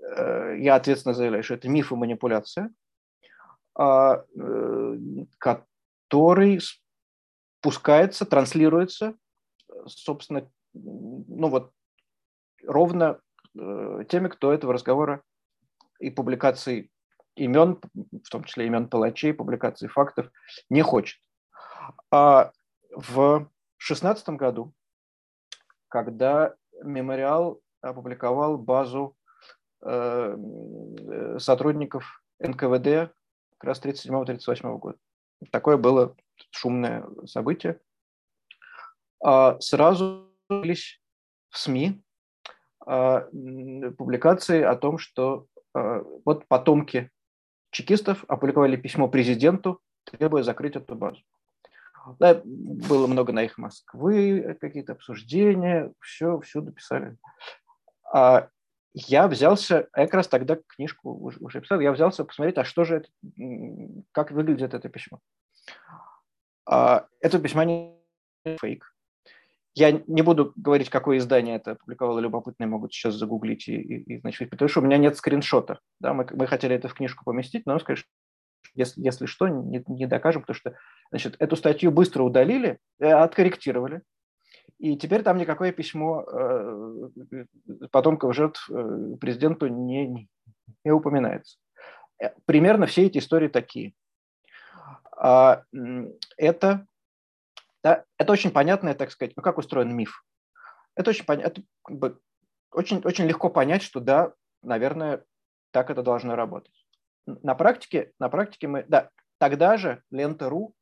э, 0.00 0.56
я 0.58 0.74
ответственно 0.74 1.14
заявляю, 1.14 1.44
что 1.44 1.54
это 1.54 1.68
миф 1.68 1.92
и 1.92 1.94
манипуляция, 1.94 2.72
а, 3.76 4.24
э, 4.36 4.96
который 5.38 6.60
спускается, 7.60 8.24
транслируется, 8.24 9.14
собственно, 9.86 10.50
ну 10.72 11.48
вот 11.48 11.72
ровно 12.64 13.20
теми, 13.54 14.28
кто 14.28 14.52
этого 14.52 14.72
разговора 14.72 15.22
и 15.98 16.10
публикаций 16.10 16.90
имен, 17.36 17.80
в 17.94 18.30
том 18.30 18.44
числе 18.44 18.66
имен 18.66 18.88
палачей, 18.88 19.34
публикации 19.34 19.88
фактов, 19.88 20.30
не 20.70 20.82
хочет. 20.82 21.20
А 22.10 22.52
в 22.94 23.48
2016 23.78 24.30
году, 24.30 24.72
когда 25.88 26.54
мемориал 26.82 27.60
опубликовал 27.82 28.56
базу 28.56 29.16
э, 29.82 30.36
сотрудников 31.38 32.22
НКВД 32.38 33.12
как 33.58 33.64
раз 33.64 33.82
37-38 33.82 34.78
года. 34.78 34.98
Такое 35.50 35.76
было 35.76 36.14
шумное 36.50 37.06
событие. 37.26 37.80
А 39.22 39.58
сразу 39.60 40.32
появились 40.46 41.00
в 41.50 41.58
СМИ 41.58 42.02
а, 42.86 43.28
публикации 43.96 44.62
о 44.62 44.76
том, 44.76 44.98
что 44.98 45.46
а, 45.74 46.02
вот 46.24 46.46
потомки 46.46 47.10
чекистов 47.70 48.24
опубликовали 48.28 48.76
письмо 48.76 49.08
президенту, 49.08 49.80
требуя 50.04 50.42
закрыть 50.42 50.76
эту 50.76 50.94
базу. 50.94 51.20
Да, 52.18 52.40
было 52.44 53.06
много 53.06 53.32
на 53.32 53.42
их 53.42 53.58
Москвы, 53.58 54.56
какие-то 54.60 54.92
обсуждения, 54.92 55.92
все, 56.00 56.40
всюду 56.40 56.72
писали. 56.72 57.16
А 58.12 58.48
я 58.92 59.28
взялся, 59.28 59.88
я 59.94 60.06
как 60.06 60.14
раз 60.14 60.28
тогда 60.28 60.58
книжку 60.66 61.12
уже, 61.12 61.38
уже 61.40 61.60
писал, 61.60 61.78
я 61.80 61.92
взялся 61.92 62.24
посмотреть, 62.24 62.58
а 62.58 62.64
что 62.64 62.84
же 62.84 62.96
это, 62.96 63.08
как 64.12 64.32
выглядит 64.32 64.74
это 64.74 64.88
письмо. 64.88 65.20
А, 66.66 67.06
это 67.20 67.38
письмо 67.38 67.62
не 67.64 67.96
фейк. 68.60 68.84
Я 69.74 69.92
не 69.92 70.22
буду 70.22 70.52
говорить, 70.56 70.90
какое 70.90 71.18
издание 71.18 71.56
это 71.56 71.72
опубликовало, 71.72 72.18
любопытные 72.18 72.66
могут 72.66 72.92
сейчас 72.92 73.14
загуглить 73.14 73.68
и, 73.68 73.76
и, 73.76 74.14
и 74.14 74.20
значит, 74.20 74.50
потому 74.50 74.68
что 74.68 74.80
у 74.80 74.84
меня 74.84 74.96
нет 74.96 75.16
скриншота. 75.16 75.78
Да, 76.00 76.12
мы, 76.12 76.26
мы 76.32 76.46
хотели 76.46 76.74
это 76.74 76.88
в 76.88 76.94
книжку 76.94 77.24
поместить, 77.24 77.66
но, 77.66 77.78
конечно, 77.78 78.08
если, 78.74 79.00
если 79.00 79.26
что, 79.26 79.48
не, 79.48 79.82
не 79.86 80.06
докажем, 80.06 80.42
потому 80.42 80.56
что 80.56 80.76
значит, 81.10 81.36
эту 81.38 81.56
статью 81.56 81.92
быстро 81.92 82.22
удалили, 82.22 82.78
э, 82.98 83.10
откорректировали, 83.10 84.02
и 84.78 84.96
теперь 84.96 85.22
там 85.22 85.36
никакое 85.36 85.72
письмо 85.72 86.24
э, 86.26 87.08
потомков 87.90 88.34
жертв 88.34 88.68
э, 88.70 89.16
президенту 89.20 89.66
не, 89.66 90.28
не, 90.84 90.90
упоминается. 90.90 91.58
Э, 92.18 92.30
примерно 92.46 92.86
все 92.86 93.06
эти 93.06 93.18
истории 93.18 93.48
такие. 93.48 93.92
А, 95.22 95.62
это 96.36 96.86
да? 97.82 98.04
Это 98.18 98.32
очень 98.32 98.50
понятно, 98.50 98.94
так 98.94 99.10
сказать, 99.10 99.34
ну 99.36 99.42
как 99.42 99.58
устроен 99.58 99.94
миф. 99.94 100.24
Это 100.94 101.10
очень, 101.10 101.24
это, 101.24 101.62
как 101.82 101.98
бы, 101.98 102.20
очень, 102.72 103.00
очень 103.04 103.26
легко 103.26 103.48
понять, 103.48 103.82
что 103.82 104.00
да, 104.00 104.32
наверное, 104.62 105.24
так 105.70 105.90
это 105.90 106.02
должно 106.02 106.36
работать. 106.36 106.86
На 107.26 107.54
практике, 107.54 108.12
на 108.18 108.28
практике 108.28 108.68
мы, 108.68 108.84
да, 108.88 109.10
тогда 109.38 109.76
же 109.76 110.02
Лента.ру 110.10 110.74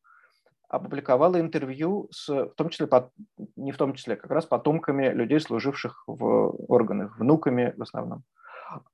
опубликовала 0.68 1.40
интервью 1.40 2.08
с, 2.10 2.28
в 2.28 2.54
том 2.54 2.68
числе, 2.68 2.86
под, 2.86 3.10
не 3.56 3.72
в 3.72 3.76
том 3.76 3.94
числе, 3.94 4.16
как 4.16 4.30
раз 4.30 4.44
потомками 4.44 5.08
людей, 5.08 5.40
служивших 5.40 6.04
в 6.06 6.50
органах, 6.68 7.18
внуками 7.18 7.72
в 7.76 7.82
основном. 7.82 8.22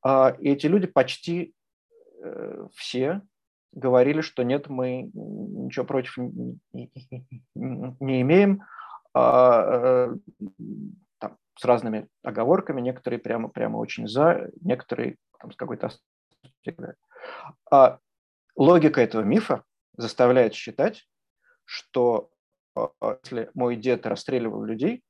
А, 0.03 0.37
и 0.39 0.51
эти 0.51 0.67
люди 0.67 0.87
почти 0.87 1.55
э, 2.23 2.69
все 2.75 3.23
говорили, 3.75 4.21
что 4.21 4.43
нет, 4.43 4.69
мы 4.69 5.11
ничего 5.13 5.85
против 5.85 6.17
не 6.17 6.91
имеем, 8.23 8.63
а, 9.13 10.11
э, 10.11 10.17
там, 11.19 11.37
с 11.57 11.65
разными 11.65 12.09
оговорками, 12.23 12.81
некоторые 12.81 13.21
прямо, 13.21 13.49
прямо 13.49 13.79
очень 13.79 14.09
за, 14.09 14.51
некоторые 14.61 15.17
там, 15.39 15.53
с 15.53 15.57
какой-то 15.57 15.91
а, 17.71 17.99
логика 18.57 19.01
этого 19.01 19.23
мифа 19.23 19.65
заставляет 19.97 20.55
считать, 20.55 21.09
что 21.65 22.31
если 23.23 23.51
мой 23.55 23.77
дед 23.77 24.05
расстреливал 24.07 24.65
людей, 24.65 25.05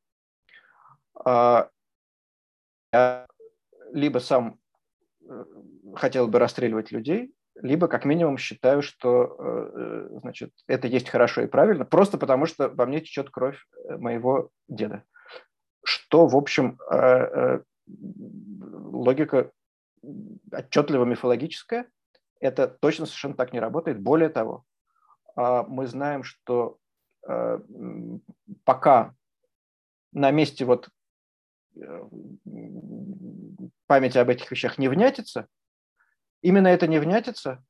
я 1.25 1.71
либо 3.93 4.19
сам 4.19 4.59
хотел 5.97 6.29
бы 6.29 6.39
расстреливать 6.39 6.93
людей, 6.93 7.34
либо 7.57 7.89
как 7.89 8.05
минимум 8.05 8.39
считаю, 8.39 8.83
что 8.83 9.37
э, 9.39 10.09
значит, 10.21 10.53
это 10.67 10.89
есть 10.89 11.09
хорошо 11.09 11.43
и 11.43 11.47
правильно, 11.47 11.85
просто 11.85 12.19
потому 12.19 12.47
что 12.47 12.69
во 12.69 12.87
мне 12.87 13.01
течет 13.01 13.31
кровь 13.31 13.59
э, 13.89 13.97
моего 13.97 14.51
деда. 14.69 15.05
Что, 15.85 16.27
в 16.27 16.37
общем, 16.37 16.79
э, 16.91 17.61
логика 17.87 19.51
отчетливо 20.51 21.05
мифологическая, 21.05 21.87
это 22.41 22.69
точно 22.69 23.07
совершенно 23.07 23.35
так 23.35 23.53
не 23.53 23.61
работает. 23.61 24.01
Более 24.01 24.29
того, 24.29 24.65
мы 25.37 25.87
знаем, 25.87 26.23
что 26.23 26.79
пока 28.65 29.15
на 30.13 30.31
месте 30.31 30.65
вот 30.65 30.89
памяти 33.87 34.19
об 34.19 34.29
этих 34.29 34.51
вещах 34.51 34.79
не 34.79 34.89
внятится, 34.89 35.49
Именно 36.45 36.69
эта 36.69 36.87
невнятица 36.87 37.65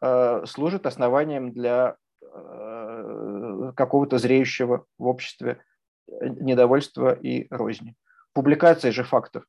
э, 0.00 0.44
служит 0.46 0.86
основанием 0.86 1.52
для 1.52 1.96
э, 2.22 3.72
какого-то 3.74 4.18
зреющего 4.18 4.86
в 4.98 5.06
обществе 5.08 5.64
недовольства 6.06 7.12
и 7.12 7.48
розни. 7.50 7.96
Публикации 8.32 8.90
же 8.90 9.02
фактов 9.02 9.42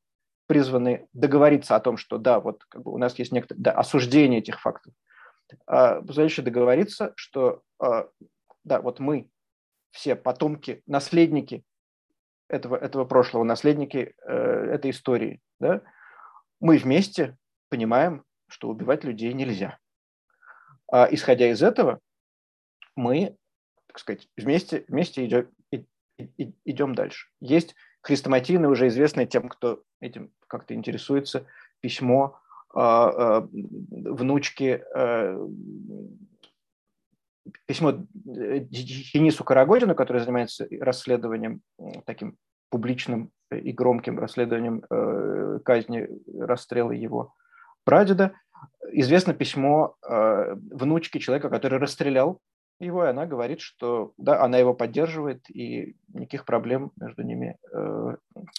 призваны 0.47 1.07
договориться 1.13 1.75
о 1.75 1.79
том, 1.79 1.95
что 1.95 2.17
да, 2.17 2.39
вот 2.39 2.63
как 2.69 2.81
бы 2.81 2.91
у 2.91 2.97
нас 2.97 3.19
есть 3.19 3.31
некоторое 3.31 3.61
да, 3.61 3.71
осуждение 3.73 4.39
этих 4.39 4.59
фактов, 4.59 4.95
а, 5.67 6.01
позволяющее 6.01 6.43
договориться, 6.43 7.13
что 7.15 7.61
да, 7.77 8.81
вот 8.81 8.99
мы 8.99 9.29
все 9.91 10.15
потомки, 10.15 10.81
наследники 10.87 11.63
этого, 12.47 12.77
этого 12.77 13.05
прошлого, 13.05 13.43
наследники 13.43 14.15
э, 14.25 14.33
этой 14.73 14.89
истории, 14.89 15.39
да, 15.59 15.81
мы 16.59 16.79
вместе 16.79 17.37
понимаем, 17.69 18.25
что 18.51 18.69
убивать 18.69 19.03
людей 19.03 19.33
нельзя. 19.33 19.79
А, 20.91 21.07
исходя 21.09 21.49
из 21.49 21.63
этого, 21.63 21.99
мы, 22.95 23.37
так 23.87 23.99
сказать, 23.99 24.27
вместе, 24.37 24.85
вместе 24.87 25.25
идем, 25.25 25.49
и, 25.71 25.85
и, 26.17 26.53
идем 26.65 26.93
дальше. 26.93 27.29
Есть 27.39 27.75
хрестоматийно 28.01 28.69
уже 28.69 28.87
известное 28.87 29.25
тем, 29.25 29.47
кто 29.47 29.83
этим 30.01 30.31
как-то 30.47 30.73
интересуется, 30.73 31.47
письмо 31.79 32.39
э, 32.75 32.79
э, 32.79 33.41
внучки, 33.51 34.83
э, 34.95 35.47
письмо 37.65 37.93
Денису 38.13 39.43
Карагодину, 39.43 39.95
который 39.95 40.21
занимается 40.21 40.67
расследованием 40.79 41.61
таким 42.05 42.37
публичным 42.69 43.31
и 43.51 43.71
громким 43.71 44.19
расследованием 44.19 44.83
э, 44.89 45.59
казни, 45.63 46.07
расстрела 46.39 46.91
его 46.91 47.33
прадеда, 47.83 48.33
известно 48.91 49.33
письмо 49.33 49.95
э, 50.07 50.55
внучки 50.55 51.19
человека, 51.19 51.49
который 51.49 51.79
расстрелял 51.79 52.39
его, 52.79 53.05
и 53.05 53.09
она 53.09 53.25
говорит, 53.25 53.61
что 53.61 54.13
да, 54.17 54.43
она 54.43 54.57
его 54.57 54.73
поддерживает, 54.73 55.49
и 55.49 55.95
никаких 56.13 56.45
проблем 56.45 56.91
между 56.95 57.23
ними 57.23 57.57
э, 57.71 58.15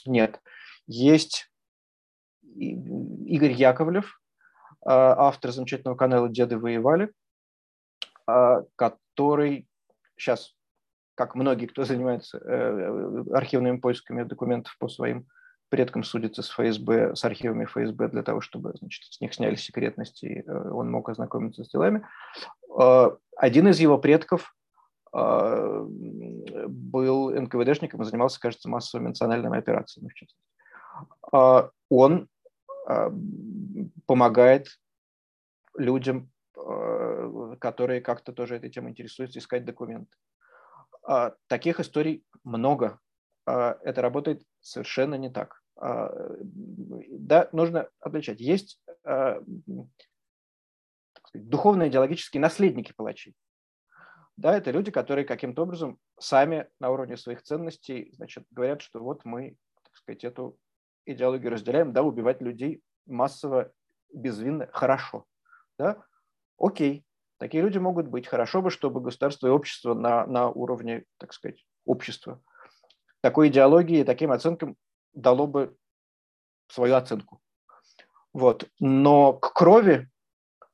нет. 0.07 0.41
Есть 0.87 1.51
Игорь 2.55 3.53
Яковлев, 3.53 4.05
э, 4.05 4.89
автор 4.89 5.51
замечательного 5.51 5.97
канала 5.97 6.29
«Деды 6.29 6.59
воевали», 6.59 7.13
э, 8.29 8.63
который 8.77 9.67
сейчас, 10.17 10.55
как 11.15 11.35
многие, 11.35 11.67
кто 11.67 11.85
занимается 11.85 12.39
э, 12.39 13.25
архивными 13.33 13.79
поисками 13.79 14.23
документов 14.23 14.77
по 14.79 14.89
своим 14.89 15.27
предкам 15.73 16.05
судится 16.05 16.43
с 16.43 16.51
ФСБ, 16.51 17.17
с 17.17 17.25
архивами 17.25 17.65
ФСБ 17.65 18.09
для 18.09 18.23
того, 18.23 18.43
чтобы 18.43 18.75
значит, 18.79 19.11
с 19.11 19.23
них 19.23 19.33
сняли 19.33 19.55
секретности, 19.55 20.27
и 20.27 20.43
э, 20.47 20.71
он 20.71 20.91
мог 20.91 21.09
ознакомиться 21.09 21.65
с 21.65 21.71
делами. 21.71 22.07
Э, 22.79 23.17
один 23.39 23.69
из 23.69 23.81
его 23.81 23.97
предков 23.97 24.55
э, 25.15 25.87
был 25.89 27.31
НКВДшником 27.31 28.03
и 28.03 28.05
занимался, 28.05 28.39
кажется, 28.39 28.69
массовыми 28.69 29.09
национальными 29.09 29.59
операциями, 29.59 30.11
в 30.11 30.15
частности. 30.15 30.43
Он 31.89 32.29
помогает 34.07 34.79
людям, 35.79 36.31
которые 37.61 38.03
как-то 38.03 38.33
тоже 38.33 38.57
этой 38.57 38.69
темой 38.69 38.91
интересуются, 38.91 39.39
искать 39.39 39.65
документы. 39.65 40.15
Таких 41.47 41.81
историй 41.81 42.25
много. 42.45 42.99
Это 43.47 44.03
работает 44.03 44.43
совершенно 44.61 45.15
не 45.15 45.31
так. 45.31 45.62
А, 45.77 46.11
да, 46.41 47.49
нужно 47.53 47.89
отличать. 48.01 48.41
Есть 48.41 48.81
а, 49.05 49.43
духовно-идеологические 51.35 52.41
наследники 52.41 52.93
палачей. 52.93 53.35
Да, 54.37 54.57
это 54.57 54.71
люди, 54.71 54.91
которые 54.91 55.25
каким-то 55.25 55.63
образом 55.63 55.99
сами 56.19 56.69
на 56.81 56.91
уровне 56.91 57.17
своих 57.17 57.43
ценностей 57.43 58.11
значит, 58.13 58.45
говорят, 58.51 58.81
что 58.81 59.01
вот 59.01 59.25
мы, 59.25 59.57
так 59.83 59.97
сказать, 59.97 60.25
эту 60.25 60.57
идеологию 61.05 61.53
разделяем, 61.53 61.93
да, 61.93 62.03
убивать 62.03 62.41
людей 62.41 62.83
массово, 63.07 63.73
безвинно, 64.13 64.69
хорошо. 64.73 65.27
Да? 65.79 66.03
Окей, 66.59 67.05
такие 67.39 67.63
люди 67.63 67.79
могут 67.79 68.09
быть. 68.09 68.27
Хорошо 68.27 68.63
бы, 68.63 68.71
чтобы 68.71 69.01
государство 69.01 69.49
и 69.49 69.51
общество 69.51 69.95
на, 69.95 70.27
на 70.27 70.49
уровне, 70.49 71.05
так 71.19 71.33
сказать, 71.33 71.65
общества 71.85 72.43
такой 73.23 73.49
идеологии 73.49 74.01
и 74.01 74.05
таким 74.05 74.33
оценкам 74.33 74.77
дало 75.15 75.47
бы 75.47 75.77
свою 76.69 76.95
оценку. 76.95 77.41
Вот. 78.33 78.69
Но 78.81 79.33
к 79.35 79.53
крови 79.53 80.09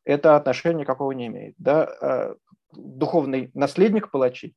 это 0.05 0.37
отношение 0.37 0.81
никакого 0.81 1.13
не 1.13 1.27
имеет. 1.27 1.55
Да? 1.59 1.89
Э, 2.01 2.35
духовный 2.73 3.51
наследник 3.55 4.11
палачей 4.11 4.55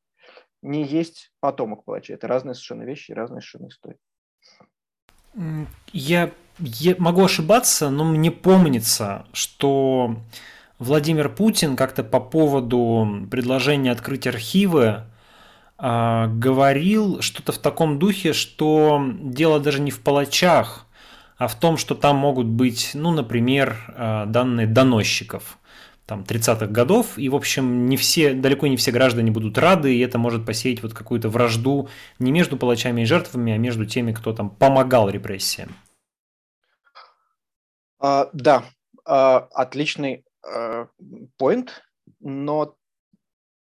не 0.62 0.84
есть 0.84 1.32
потомок 1.40 1.84
палачей. 1.84 2.14
Это 2.14 2.28
разные 2.28 2.54
совершенно 2.54 2.84
вещи, 2.84 3.12
разные 3.12 3.40
совершенно 3.40 3.68
истории. 3.68 3.98
Я, 5.92 6.30
я 6.58 6.94
могу 6.98 7.24
ошибаться, 7.24 7.90
но 7.90 8.04
мне 8.04 8.30
помнится, 8.30 9.26
что 9.32 10.16
Владимир 10.78 11.34
Путин 11.34 11.74
как-то 11.76 12.04
по 12.04 12.20
поводу 12.20 13.26
предложения 13.30 13.90
открыть 13.90 14.26
архивы 14.26 14.86
а, 14.86 15.11
говорил 15.82 17.20
что-то 17.22 17.50
в 17.50 17.58
таком 17.58 17.98
духе, 17.98 18.32
что 18.32 19.04
дело 19.20 19.58
даже 19.58 19.80
не 19.80 19.90
в 19.90 20.00
палачах, 20.00 20.86
а 21.42 21.48
в 21.48 21.58
том, 21.58 21.76
что 21.76 21.96
там 21.96 22.16
могут 22.16 22.46
быть, 22.46 22.92
ну, 22.94 23.10
например, 23.10 23.76
а, 23.96 24.26
данные 24.26 24.68
доносчиков 24.68 25.58
там 26.06 26.22
30-х 26.22 26.66
годов, 26.66 27.18
и, 27.18 27.28
в 27.28 27.34
общем, 27.34 27.86
не 27.86 27.96
все, 27.96 28.32
далеко 28.32 28.68
не 28.68 28.76
все 28.76 28.92
граждане 28.92 29.32
будут 29.32 29.58
рады, 29.58 29.92
и 29.92 30.00
это 30.00 30.18
может 30.18 30.46
посеять 30.46 30.82
вот 30.84 30.94
какую-то 30.94 31.28
вражду 31.28 31.88
не 32.20 32.30
между 32.30 32.56
палачами 32.56 33.02
и 33.02 33.06
жертвами, 33.06 33.52
а 33.52 33.58
между 33.58 33.86
теми, 33.86 34.12
кто 34.12 34.32
там 34.32 34.50
помогал 34.50 35.08
репрессиям. 35.08 35.74
А, 37.98 38.28
да, 38.32 38.64
а, 39.04 39.48
отличный 39.52 40.24
поинт, 41.38 41.70
а, 41.70 42.06
но 42.20 42.76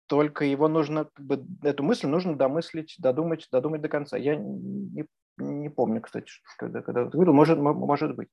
только 0.07 0.45
его 0.45 0.67
нужно, 0.67 1.05
как 1.05 1.25
бы, 1.25 1.45
эту 1.63 1.83
мысль 1.83 2.07
нужно 2.07 2.35
домыслить, 2.35 2.95
додумать, 2.99 3.47
додумать 3.51 3.81
до 3.81 3.89
конца. 3.89 4.17
Я 4.17 4.35
не, 4.35 5.05
не 5.37 5.69
помню, 5.69 6.01
кстати, 6.01 6.31
когда, 6.57 6.81
когда 6.81 7.01
это 7.01 7.11
говорил, 7.11 7.33
может, 7.33 7.59
может 7.59 8.15
быть. 8.15 8.29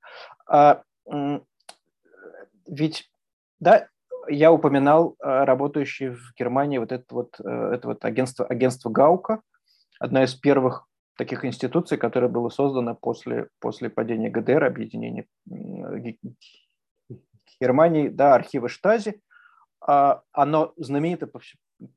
А, 0.49 0.83
ведь, 2.66 3.11
да, 3.61 3.89
я 4.29 4.53
упоминал 4.53 5.16
а, 5.20 5.45
работающий 5.45 6.09
в 6.09 6.33
Германии 6.39 6.79
вот 6.79 6.93
это 6.93 7.05
вот, 7.11 7.39
э, 7.45 7.70
это 7.75 7.89
вот 7.89 8.05
агентство, 8.05 8.47
агентство 8.47 8.89
Гаука, 8.89 9.43
одна 9.99 10.25
из 10.25 10.35
первых 10.35 10.87
таких 11.16 11.45
институций, 11.45 11.99
которая 11.99 12.31
была 12.31 12.51
создана 12.51 12.95
после, 12.95 13.49
после 13.61 13.91
падения 13.91 14.31
ГДР, 14.31 14.64
объединения 14.64 15.27
Германии, 17.61 18.09
да, 18.09 18.35
архивы 18.35 18.68
Штази. 18.68 19.20
А, 19.87 20.22
оно 20.33 20.72
знаменито 20.77 21.27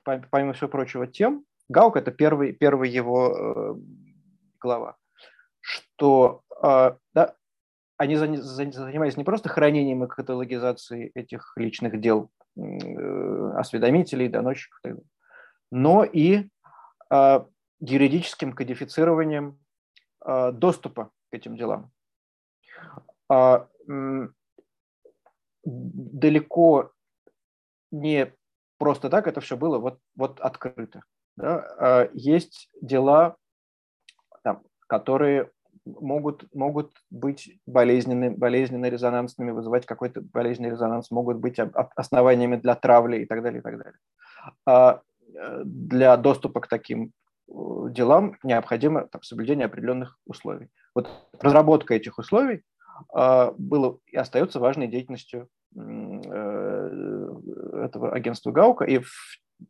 помимо 0.04 0.54
всего 0.54 0.70
прочего, 0.70 1.08
тем, 1.08 1.46
Гаук– 1.70 1.96
это 1.98 2.12
первый, 2.12 2.54
первый 2.54 2.90
его 2.90 3.28
э, 3.28 3.76
глава, 4.60 4.96
что 5.60 6.44
э, 6.64 6.96
да, 7.14 7.36
они 7.98 8.16
занимались 8.16 9.18
не 9.18 9.24
просто 9.24 9.50
хранением 9.50 10.04
и 10.04 10.08
каталогизацией 10.08 11.12
этих 11.14 11.54
личных 11.58 12.00
дел 12.00 12.32
э, 12.56 13.52
осведомителей, 13.56 14.30
доносчиков, 14.30 14.80
но 15.72 16.04
и 16.04 16.50
юридическим 17.80 18.52
кодифицированием 18.52 19.58
доступа 20.26 21.12
к 21.30 21.34
этим 21.34 21.56
делам. 21.56 21.92
Э, 23.30 23.66
далеко 25.64 26.92
не 27.92 28.34
просто 28.78 29.10
так 29.10 29.28
это 29.28 29.42
все 29.42 29.58
было 29.58 29.80
вот, 29.80 30.00
вот 30.16 30.40
открыто. 30.40 31.04
Да? 31.36 31.66
А 31.80 32.10
есть 32.14 32.70
дела, 32.82 33.36
там, 34.44 34.64
которые 34.88 35.50
могут, 35.86 36.54
могут 36.54 36.92
быть 37.10 37.60
болезненными, 37.66 38.36
болезненно 38.36 38.88
резонансными, 38.90 39.52
вызывать 39.52 39.86
какой-то 39.86 40.22
болезненный 40.22 40.72
резонанс, 40.72 41.12
могут 41.12 41.38
быть 41.38 41.60
основаниями 41.96 42.58
для 42.58 42.76
травли 42.76 43.20
и 43.20 43.26
так 43.26 43.42
далее, 43.42 43.60
и 43.60 43.64
так 43.64 43.78
далее. 43.78 44.00
А 44.66 45.02
э, 45.34 45.62
для 45.64 46.18
доступа 46.18 46.62
к 46.62 46.68
таким 46.68 47.14
э, 47.48 47.52
делам 47.92 48.38
необходимо 48.44 49.08
там, 49.08 49.24
соблюдение 49.24 49.66
определенных 49.66 50.18
условий. 50.26 50.70
Вот 50.94 51.10
разработка 51.40 51.94
этих 51.94 52.18
условий 52.18 52.64
а, 53.14 53.54
было 53.58 54.00
и 54.08 54.18
остается 54.18 54.60
важной 54.60 54.88
деятельностью 54.88 55.48
э, 55.76 55.80
этого 57.84 58.12
агентства 58.12 58.52
Гаука. 58.52 58.86
И 58.86 59.02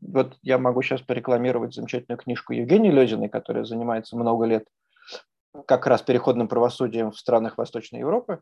вот 0.02 0.38
я 0.42 0.58
могу 0.58 0.82
сейчас 0.82 1.02
порекламировать 1.02 1.74
замечательную 1.74 2.20
книжку 2.20 2.54
Евгении 2.54 2.92
Лезиной, 2.92 3.30
которая 3.30 3.64
занимается 3.64 4.18
много 4.18 4.46
лет 4.46 4.66
как 5.66 5.88
раз 5.88 6.02
переходным 6.02 6.48
правосудием 6.48 7.12
в 7.12 7.18
странах 7.18 7.58
Восточной 7.58 8.00
Европы. 8.00 8.42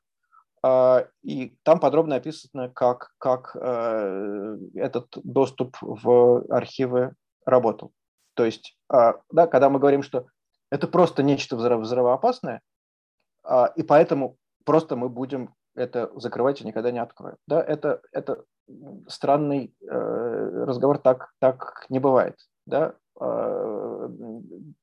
А, 0.63 1.07
и 1.22 1.55
там 1.63 1.80
подробно 1.80 2.16
описано, 2.16 2.70
как, 2.70 3.11
как 3.20 3.55
э, 3.55 4.57
этот 4.74 5.07
доступ 5.24 5.78
в 5.82 6.43
архивы 6.49 7.13
работал. 7.45 7.91
То 8.34 8.45
есть, 8.45 8.78
а, 8.89 9.16
да, 9.32 9.47
когда 9.47 9.70
мы 9.70 9.80
говорим, 9.80 10.01
что 10.01 10.26
это 10.72 10.88
просто 10.88 11.24
нечто 11.24 11.55
взрывоопасное, 11.55 12.61
а, 13.43 13.72
и 13.76 13.84
поэтому 13.84 14.38
просто 14.66 14.95
мы 14.95 15.09
будем 15.09 15.53
это 15.76 16.11
закрывать 16.15 16.61
и 16.61 16.65
никогда 16.65 16.91
не 16.91 16.99
откроем. 16.99 17.38
Да, 17.47 17.61
это, 17.61 18.01
это 18.11 18.43
странный 19.07 19.76
э, 19.82 20.63
разговор, 20.65 20.97
так, 20.97 21.34
так 21.39 21.86
не 21.89 21.99
бывает. 21.99 22.38
Да? 22.65 22.95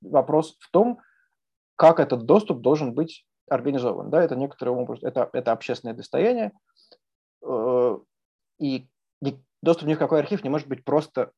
Вопрос 0.00 0.56
в 0.60 0.70
том, 0.70 1.00
как 1.76 2.00
этот 2.00 2.24
доступ 2.24 2.60
должен 2.60 2.94
быть 2.94 3.26
организован. 3.48 4.10
Да, 4.10 4.22
это 4.22 4.36
некоторым 4.36 4.78
образом, 4.78 5.08
это, 5.08 5.28
это 5.32 5.52
общественное 5.52 5.94
достояние, 5.94 6.52
э, 7.44 7.98
и 8.58 8.88
доступ 9.62 9.88
ни 9.88 9.94
в 9.94 9.98
какой 9.98 10.20
архив 10.20 10.44
не 10.44 10.50
может 10.50 10.68
быть 10.68 10.84
просто, 10.84 11.32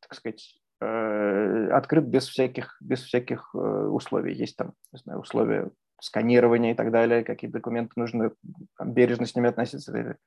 так 0.00 0.14
сказать, 0.14 0.60
э, 0.80 1.68
открыт 1.70 2.04
без 2.04 2.28
всяких, 2.28 2.76
без 2.80 3.02
всяких 3.02 3.50
э, 3.54 3.58
условий. 3.58 4.34
Есть 4.34 4.56
там, 4.56 4.74
не 4.92 4.98
знаю, 4.98 5.20
условия 5.20 5.70
сканирования 6.00 6.72
и 6.72 6.74
так 6.74 6.90
далее, 6.90 7.24
какие 7.24 7.50
документы 7.50 7.92
нужно 7.96 8.32
там, 8.76 8.92
бережно 8.92 9.26
с 9.26 9.34
ними 9.34 9.48
относиться. 9.48 10.18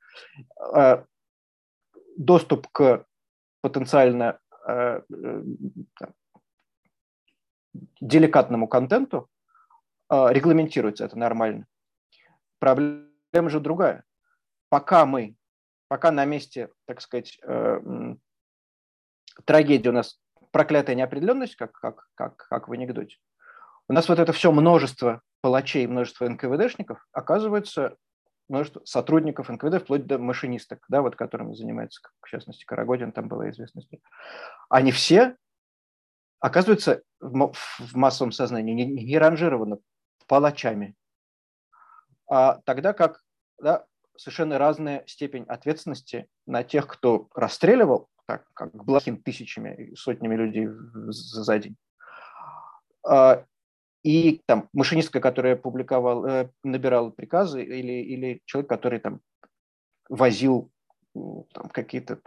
Доступ 2.16 2.68
к 2.68 3.04
потенциально 3.60 4.38
деликатному 8.00 8.68
контенту 8.68 9.28
э, 10.10 10.26
регламентируется 10.30 11.04
это 11.04 11.18
нормально. 11.18 11.66
Проблема 12.58 13.50
же 13.50 13.60
другая. 13.60 14.04
Пока 14.68 15.06
мы, 15.06 15.36
пока 15.88 16.10
на 16.10 16.24
месте, 16.24 16.70
так 16.86 17.00
сказать, 17.00 17.38
э, 17.42 17.80
трагедии 19.44 19.88
у 19.88 19.92
нас 19.92 20.20
проклятая 20.50 20.94
неопределенность, 20.94 21.56
как, 21.56 21.72
как, 21.72 22.06
как, 22.14 22.36
как 22.36 22.68
в 22.68 22.72
анекдоте, 22.72 23.16
у 23.88 23.92
нас 23.92 24.08
вот 24.08 24.18
это 24.18 24.32
все 24.32 24.52
множество 24.52 25.20
палачей, 25.44 25.86
множество 25.86 26.26
НКВДшников, 26.26 27.06
оказывается, 27.12 27.98
множество 28.48 28.80
сотрудников 28.86 29.50
НКВД, 29.50 29.82
вплоть 29.82 30.06
до 30.06 30.16
машинисток, 30.18 30.82
да, 30.88 31.02
вот 31.02 31.16
которыми 31.16 31.52
занимается, 31.52 32.00
в 32.22 32.30
частности, 32.30 32.64
Карагодин, 32.64 33.12
там 33.12 33.28
была 33.28 33.50
известность. 33.50 33.90
Они 34.70 34.90
все 34.90 35.36
оказывается 36.40 37.02
в 37.20 37.94
массовом 37.94 38.32
сознании 38.32 38.72
не, 38.72 38.86
не 38.86 39.18
ранжировано 39.18 39.80
палачами, 40.28 40.94
а 42.26 42.62
тогда 42.64 42.94
как 42.94 43.20
да, 43.60 43.84
совершенно 44.16 44.56
разная 44.56 45.04
степень 45.06 45.44
ответственности 45.44 46.26
на 46.46 46.64
тех, 46.64 46.86
кто 46.86 47.28
расстреливал, 47.34 48.08
так, 48.24 48.46
как 48.54 48.74
Блохин 48.74 49.22
тысячами, 49.22 49.94
сотнями 49.94 50.36
людей 50.36 50.68
за 50.70 51.58
день, 51.58 51.76
а, 53.06 53.44
и 54.04 54.42
там 54.46 54.68
машинистка, 54.74 55.18
которая 55.20 55.56
публиковал, 55.56 56.26
э, 56.26 56.50
набирала 56.62 57.10
приказы, 57.10 57.64
или, 57.64 57.92
или 57.92 58.42
человек, 58.44 58.68
который 58.68 59.00
там 59.00 59.20
возил 60.08 60.70
там, 61.14 61.70
какие-то 61.70 62.20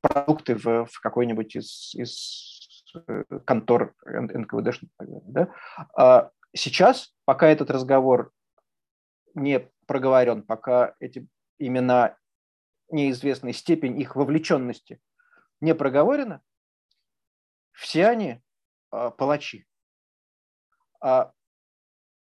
продукты 0.00 0.54
в, 0.54 0.86
в 0.86 1.00
какой-нибудь 1.00 1.56
из, 1.56 1.94
из 1.94 2.92
контор 3.44 3.94
НКВД. 4.06 4.80
Да? 4.98 5.52
А 5.96 6.30
сейчас, 6.54 7.12
пока 7.24 7.48
этот 7.48 7.70
разговор 7.70 8.30
не 9.34 9.68
проговорен, 9.86 10.44
пока 10.44 10.94
эти 11.00 11.26
имена 11.58 12.16
неизвестной 12.90 13.52
степень 13.52 14.00
их 14.00 14.14
вовлеченности 14.14 15.00
не 15.60 15.74
проговорена, 15.74 16.40
все 17.72 18.06
они 18.06 18.40
а, 18.92 19.10
палачи. 19.10 19.66
А 21.04 21.32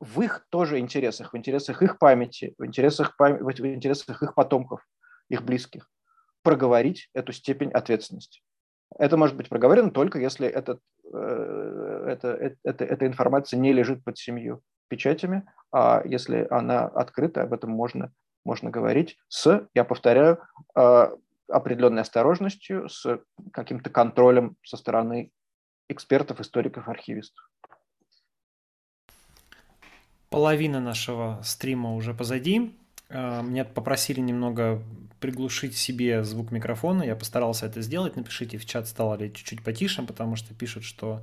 в 0.01 0.23
их 0.23 0.47
тоже 0.49 0.79
интересах, 0.79 1.35
в 1.35 1.37
интересах 1.37 1.83
их 1.83 1.99
памяти, 1.99 2.55
в 2.57 2.65
интересах, 2.65 3.15
в 3.19 3.51
интересах 3.51 4.23
их 4.23 4.35
потомков, 4.35 4.81
их 5.29 5.43
близких, 5.43 5.91
проговорить 6.43 7.11
эту 7.13 7.33
степень 7.33 7.71
ответственности. 7.71 8.41
Это 8.99 9.19
может 9.19 9.37
быть 9.37 9.51
проговорено 9.51 9.91
только 9.91 10.19
если 10.19 10.49
этот, 10.49 10.81
э, 11.13 12.05
это, 12.09 12.55
это, 12.63 12.85
эта 12.85 13.07
информация 13.07 13.59
не 13.59 13.73
лежит 13.75 14.03
под 14.03 14.17
семью 14.17 14.63
печатями, 14.89 15.45
а 15.71 16.03
если 16.07 16.47
она 16.51 16.87
открыта, 16.87 17.43
об 17.43 17.53
этом 17.53 17.71
можно, 17.71 18.13
можно 18.47 18.71
говорить 18.71 19.19
с, 19.29 19.69
я 19.75 19.85
повторяю, 19.85 20.39
э, 20.75 21.11
определенной 21.49 22.01
осторожностью, 22.01 22.89
с 22.89 23.21
каким-то 23.53 23.91
контролем 23.91 24.57
со 24.65 24.79
стороны 24.79 25.33
экспертов, 25.89 26.41
историков, 26.41 26.89
архивистов. 26.89 27.45
Половина 30.35 30.81
нашего 30.81 31.41
стрима 31.45 31.95
уже 31.95 32.13
позади. 32.13 32.75
Э, 33.09 33.41
меня 33.41 33.65
попросили 33.65 34.19
немного 34.19 34.83
приглушить 35.21 35.77
себе 35.77 36.25
звук 36.25 36.51
микрофона. 36.51 37.05
Я 37.05 37.15
постарался 37.15 37.67
это 37.67 37.83
сделать. 37.83 38.17
Напишите 38.17 38.59
в 38.59 38.67
чат, 38.67 38.89
стало 38.89 39.15
ли 39.15 39.33
чуть-чуть 39.33 39.63
потише, 39.63 40.03
потому 40.03 40.35
что 40.35 40.53
пишут, 40.53 40.83
что 40.83 41.23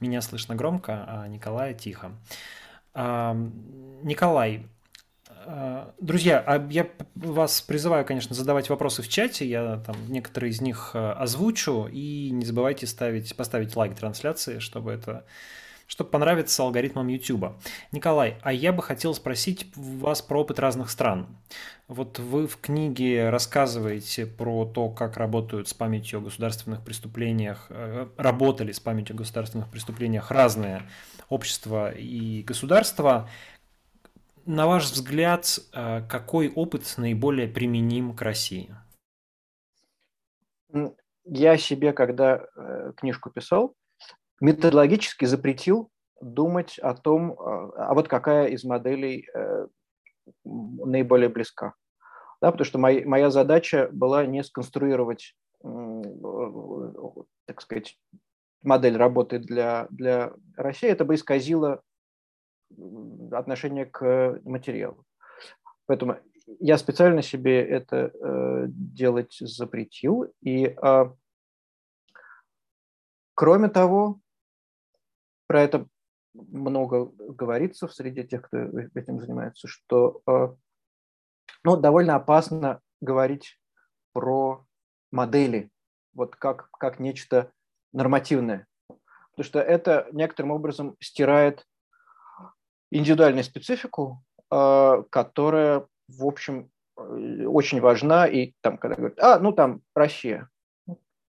меня 0.00 0.20
слышно 0.20 0.56
громко, 0.56 1.04
а 1.06 1.28
Николая 1.28 1.74
тихо. 1.74 2.10
А, 2.92 3.36
Николай, 4.02 4.66
э, 5.46 5.86
Друзья, 6.00 6.42
а 6.44 6.66
я 6.70 6.88
вас 7.14 7.62
призываю, 7.62 8.04
конечно, 8.04 8.34
задавать 8.34 8.68
вопросы 8.68 9.02
в 9.02 9.08
чате. 9.08 9.48
Я 9.48 9.76
там 9.86 9.94
некоторые 10.08 10.50
из 10.50 10.60
них 10.60 10.90
э, 10.94 11.12
озвучу. 11.12 11.86
И 11.86 12.30
не 12.32 12.44
забывайте 12.44 12.88
ставить, 12.88 13.36
поставить 13.36 13.76
лайк 13.76 13.94
трансляции, 13.94 14.58
чтобы 14.58 14.90
это 14.90 15.24
чтобы 15.90 16.10
понравиться 16.10 16.62
алгоритмам 16.62 17.08
YouTube. 17.08 17.56
Николай, 17.90 18.38
а 18.42 18.52
я 18.52 18.72
бы 18.72 18.80
хотел 18.80 19.12
спросить 19.12 19.66
вас 19.74 20.22
про 20.22 20.42
опыт 20.42 20.60
разных 20.60 20.88
стран. 20.88 21.26
Вот 21.88 22.20
вы 22.20 22.46
в 22.46 22.58
книге 22.58 23.28
рассказываете 23.28 24.24
про 24.24 24.66
то, 24.66 24.88
как 24.88 25.16
работают 25.16 25.66
с 25.66 25.74
памятью 25.74 26.20
о 26.20 26.22
государственных 26.22 26.84
преступлениях, 26.84 27.66
э, 27.70 28.06
работали 28.16 28.70
с 28.70 28.78
памятью 28.78 29.16
о 29.16 29.18
государственных 29.18 29.68
преступлениях 29.68 30.30
разные 30.30 30.82
общества 31.28 31.90
и 31.90 32.44
государства. 32.44 33.28
На 34.46 34.68
ваш 34.68 34.84
взгляд, 34.84 35.58
э, 35.72 36.02
какой 36.08 36.52
опыт 36.52 36.94
наиболее 36.98 37.48
применим 37.48 38.14
к 38.14 38.22
России? 38.22 38.72
Я 41.24 41.56
себе, 41.56 41.92
когда 41.92 42.46
э, 42.54 42.92
книжку 42.96 43.28
писал, 43.30 43.74
методологически 44.40 45.24
запретил 45.24 45.90
думать 46.20 46.78
о 46.78 46.94
том, 46.94 47.38
а 47.38 47.94
вот 47.94 48.08
какая 48.08 48.48
из 48.48 48.64
моделей 48.64 49.26
э, 49.34 49.66
наиболее 50.44 51.28
близка. 51.28 51.74
Да, 52.40 52.50
потому 52.50 52.64
что 52.64 52.78
моя, 52.78 53.06
моя 53.06 53.30
задача 53.30 53.88
была 53.92 54.24
не 54.24 54.42
сконструировать, 54.42 55.36
так 55.62 57.60
сказать, 57.60 57.98
модель 58.62 58.96
работы 58.96 59.38
для, 59.38 59.86
для 59.90 60.32
России, 60.56 60.88
это 60.88 61.04
бы 61.04 61.14
исказило 61.14 61.82
отношение 63.32 63.86
к 63.86 64.40
материалу. 64.44 65.04
Поэтому 65.86 66.16
я 66.58 66.78
специально 66.78 67.22
себе 67.22 67.62
это 67.62 68.12
э, 68.12 68.66
делать 68.68 69.36
запретил. 69.40 70.32
И 70.42 70.66
э, 70.66 71.04
кроме 73.34 73.68
того, 73.68 74.20
про 75.50 75.62
это 75.62 75.88
много 76.32 77.06
говорится 77.16 77.88
в 77.88 77.92
среде 77.92 78.22
тех, 78.22 78.42
кто 78.42 78.56
этим 78.94 79.18
занимается, 79.18 79.66
что 79.66 80.22
э, 80.24 80.54
ну, 81.64 81.76
довольно 81.76 82.14
опасно 82.14 82.80
говорить 83.00 83.58
про 84.12 84.64
модели, 85.10 85.72
вот 86.14 86.36
как, 86.36 86.70
как 86.70 87.00
нечто 87.00 87.50
нормативное. 87.92 88.68
Потому 89.32 89.44
что 89.44 89.58
это 89.58 90.06
некоторым 90.12 90.52
образом 90.52 90.94
стирает 91.00 91.66
индивидуальную 92.92 93.42
специфику, 93.42 94.22
э, 94.52 95.02
которая, 95.10 95.84
в 96.06 96.26
общем, 96.26 96.70
э, 96.96 97.44
очень 97.46 97.80
важна. 97.80 98.28
И 98.28 98.52
там, 98.60 98.78
когда 98.78 98.94
говорят, 98.94 99.18
а, 99.18 99.40
ну 99.40 99.50
там 99.50 99.82
Россия, 99.96 100.48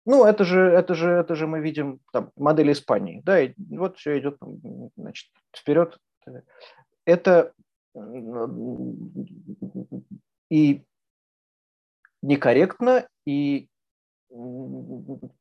ну, 0.04 0.24
это 0.24 0.44
же, 0.44 0.60
это 0.60 0.94
же, 0.94 1.10
это 1.10 1.34
же 1.34 1.46
мы 1.46 1.60
видим 1.60 2.00
там, 2.12 2.30
модель 2.36 2.72
Испании, 2.72 3.22
да, 3.24 3.40
и 3.40 3.54
вот 3.70 3.98
все 3.98 4.18
идет 4.18 4.38
значит, 4.96 5.30
вперед. 5.56 5.98
Это 7.04 7.52
и 10.50 10.84
некорректно, 12.22 13.08
и 13.26 13.68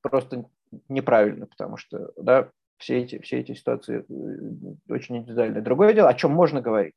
просто 0.02 0.46
неправильно, 0.90 1.48
потому 1.48 1.78
что 1.78 2.12
да, 2.18 2.50
все, 2.78 3.00
эти, 3.00 3.20
все 3.20 3.40
эти 3.40 3.54
ситуации 3.54 4.06
э, 4.08 4.94
очень 4.94 5.18
индивидуальны. 5.18 5.62
Другое 5.62 5.94
дело, 5.94 6.10
о 6.10 6.14
чем 6.14 6.32
можно 6.32 6.62
говорить? 6.62 6.96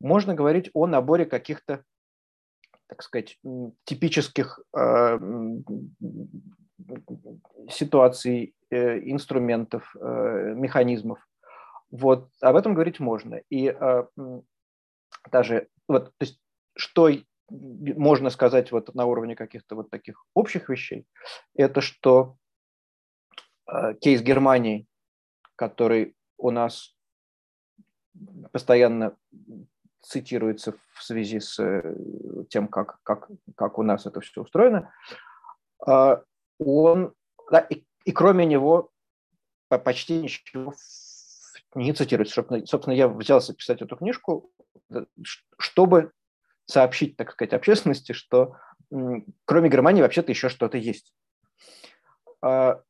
Можно 0.00 0.34
говорить 0.34 0.70
о 0.74 0.86
наборе 0.86 1.24
каких-то, 1.24 1.82
так 2.88 3.02
сказать, 3.02 3.38
типических 3.84 4.60
э, 4.76 5.18
ситуаций, 7.70 8.54
э, 8.70 8.98
инструментов, 9.10 9.94
э, 9.96 10.54
механизмов. 10.54 11.18
Вот 11.90 12.30
об 12.40 12.56
этом 12.56 12.74
говорить 12.74 13.00
можно. 13.00 13.40
И 13.50 13.74
даже 15.30 15.68
вот, 15.88 16.06
то 16.16 16.24
есть, 16.24 16.40
что 16.74 17.10
можно 17.50 18.30
сказать 18.30 18.72
вот 18.72 18.94
на 18.94 19.04
уровне 19.04 19.36
каких-то 19.36 19.74
вот 19.74 19.90
таких 19.90 20.24
общих 20.34 20.70
вещей, 20.70 21.04
это 21.54 21.82
что 21.82 22.36
кейс 24.00 24.22
Германии, 24.22 24.86
который 25.56 26.16
у 26.38 26.50
нас 26.50 26.96
постоянно 28.52 29.16
цитируется 30.02 30.74
в 30.94 31.02
связи 31.02 31.40
с 31.40 31.56
тем, 32.50 32.68
как, 32.68 32.98
как, 33.02 33.28
как 33.56 33.78
у 33.78 33.82
нас 33.82 34.06
это 34.06 34.20
все 34.20 34.42
устроено, 34.42 34.92
он, 35.78 37.14
да, 37.50 37.60
и, 37.60 37.84
и 38.04 38.12
кроме 38.12 38.46
него 38.46 38.90
почти 39.68 40.20
ничего 40.20 40.74
не 41.74 41.92
цитируется. 41.92 42.44
Собственно, 42.66 42.94
я 42.94 43.08
взялся 43.08 43.54
писать 43.54 43.82
эту 43.82 43.96
книжку, 43.96 44.50
чтобы 45.58 46.12
сообщить, 46.66 47.16
так 47.16 47.32
сказать, 47.32 47.54
общественности, 47.54 48.12
что 48.12 48.56
кроме 49.44 49.70
Германии 49.70 50.02
вообще-то 50.02 50.32
еще 50.32 50.48
что-то 50.48 50.78
есть. 50.78 51.14
А, 52.42 52.82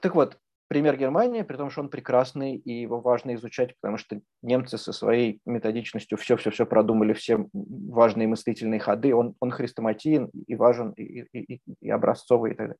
так 0.00 0.14
вот, 0.14 0.38
пример 0.68 0.96
Германии, 0.96 1.42
при 1.42 1.56
том, 1.56 1.70
что 1.70 1.80
он 1.80 1.88
прекрасный, 1.88 2.56
и 2.56 2.82
его 2.82 3.00
важно 3.00 3.34
изучать, 3.34 3.74
потому 3.80 3.98
что 3.98 4.20
немцы 4.42 4.78
со 4.78 4.92
своей 4.92 5.40
методичностью 5.46 6.18
все-все-все 6.18 6.66
продумали, 6.66 7.14
все 7.14 7.46
важные 7.52 8.28
мыслительные 8.28 8.80
ходы, 8.80 9.14
он, 9.14 9.34
он 9.40 9.50
хрестоматиен 9.50 10.30
и 10.46 10.54
важен, 10.54 10.92
и, 10.92 11.26
и, 11.32 11.60
и 11.80 11.90
образцовый 11.90 12.52
и 12.52 12.54
так 12.54 12.66
далее 12.68 12.78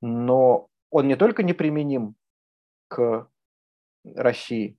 но 0.00 0.68
он 0.90 1.08
не 1.08 1.16
только 1.16 1.42
неприменим 1.42 2.14
к 2.88 3.28
России, 4.04 4.76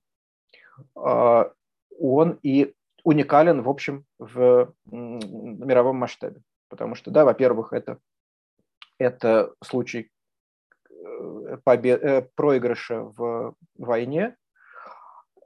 а 0.96 1.52
он 1.98 2.38
и 2.42 2.74
уникален, 3.04 3.62
в 3.62 3.68
общем, 3.68 4.04
в 4.18 4.74
мировом 4.86 5.96
масштабе. 5.96 6.40
Потому 6.68 6.94
что, 6.94 7.10
да, 7.10 7.24
во-первых, 7.24 7.72
это, 7.72 7.98
это 8.98 9.54
случай 9.62 10.10
побед, 11.64 12.02
э, 12.02 12.22
проигрыша 12.34 13.02
в 13.02 13.54
войне, 13.76 14.36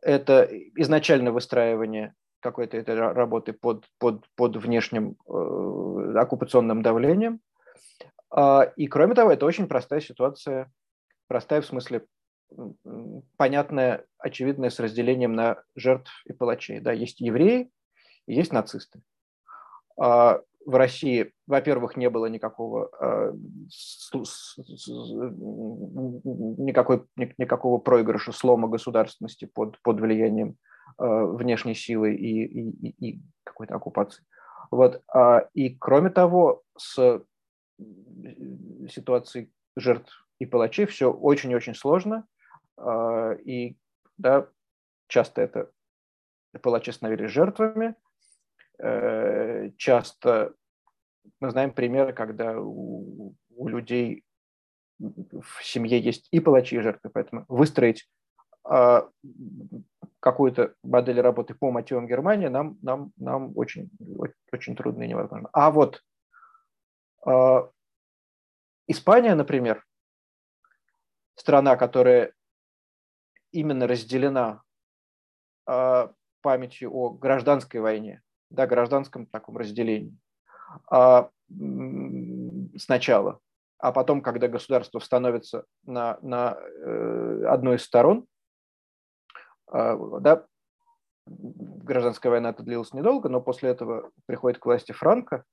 это 0.01 0.49
изначальное 0.77 1.33
выстраивание 1.33 2.15
какой-то 2.41 2.77
этой 2.77 2.97
работы 2.97 3.53
под, 3.53 3.87
под, 3.99 4.25
под 4.35 4.57
внешним 4.57 5.17
э, 5.29 6.15
оккупационным 6.19 6.83
давлением, 6.83 7.41
а, 8.33 8.63
и 8.77 8.87
кроме 8.87 9.15
того, 9.15 9.31
это 9.31 9.45
очень 9.45 9.69
простая 9.69 10.01
ситуация, 10.01 10.73
простая 11.29 11.61
в 11.61 11.67
смысле 11.67 12.07
понятная, 13.37 14.05
очевидная 14.19 14.71
с 14.71 14.81
разделением 14.81 15.35
на 15.35 15.63
жертв 15.75 16.11
и 16.27 16.33
палачей. 16.33 16.81
Да, 16.81 16.93
есть 16.93 17.21
евреи 17.21 17.71
есть 18.27 18.53
нацисты. 18.53 19.03
А, 20.01 20.41
в 20.67 20.75
России, 20.75 21.33
во-первых, 21.47 21.97
не 21.97 22.11
было 22.11 22.27
никакого, 22.27 22.91
а, 23.01 23.33
никакой, 26.59 27.05
никакого 27.17 27.79
проигрыша, 27.79 28.33
слома 28.33 28.69
государственности 28.69 29.45
под, 29.45 29.81
под 29.83 30.01
влиянием 30.01 30.57
внешней 30.99 31.75
силы 31.75 32.15
и, 32.15 32.45
и, 32.45 32.89
и 33.09 33.23
какой-то 33.45 33.77
оккупации. 33.77 34.25
Вот. 34.71 35.03
И 35.55 35.75
кроме 35.77 36.11
того, 36.11 36.63
с 36.77 37.23
ситуации 38.89 39.51
жертв 39.77 40.27
и 40.39 40.47
палачей 40.47 40.87
все 40.87 41.11
очень-очень 41.13 41.75
сложно. 41.75 42.27
А, 42.77 43.33
и 43.33 43.77
да, 44.19 44.49
часто 45.09 45.43
это 45.43 45.71
палачи 46.63 46.91
становились 46.91 47.31
жертвами. 47.31 47.95
Э, 48.79 49.71
часто 49.77 50.55
мы 51.41 51.51
знаем 51.51 51.73
примеры, 51.73 52.13
когда 52.13 52.59
у, 52.59 53.35
у 53.51 53.69
людей 53.69 54.25
в 54.99 55.65
семье 55.65 55.99
есть 55.99 56.29
и 56.31 56.41
палачи, 56.41 56.77
и 56.77 56.81
жертвы, 56.81 57.11
поэтому 57.11 57.45
выстроить 57.49 58.09
а, 58.65 59.09
какую-то 60.21 60.75
модель 60.83 61.21
работы 61.21 61.55
по 61.55 61.73
мотивам 61.73 62.07
Германии 62.07 62.47
нам, 62.47 62.79
нам, 62.83 63.13
нам 63.17 63.53
очень, 63.57 63.91
очень 64.53 64.77
трудно 64.77 65.03
и 65.03 65.09
невозможно. 65.09 65.49
А 65.53 65.71
вот 65.71 66.03
а, 67.27 67.71
Испания, 68.87 69.35
например, 69.35 69.85
страна, 71.35 71.77
которая 71.77 72.33
именно 73.51 73.87
разделена 73.87 74.63
а, 75.67 76.13
памятью 76.41 76.95
о 76.95 77.11
гражданской 77.11 77.81
войне, 77.81 78.23
да, 78.53 78.67
гражданском 78.67 79.27
таком 79.27 79.57
разделении. 79.57 80.17
А, 80.91 81.31
сначала, 82.77 83.41
а 83.79 83.93
потом, 83.93 84.23
когда 84.23 84.49
государство 84.49 84.99
становится 85.01 85.65
на, 85.85 86.19
на 86.23 86.57
э, 86.57 87.45
одной 87.49 87.77
из 87.77 87.85
сторон, 87.85 88.27
да, 89.71 90.45
гражданская 91.27 92.31
война 92.31 92.51
это 92.51 92.63
длилась 92.63 92.93
недолго, 92.93 93.29
но 93.29 93.41
после 93.41 93.71
этого 93.71 94.11
приходит 94.27 94.59
к 94.59 94.67
власти 94.67 94.93
Франко, 94.93 95.45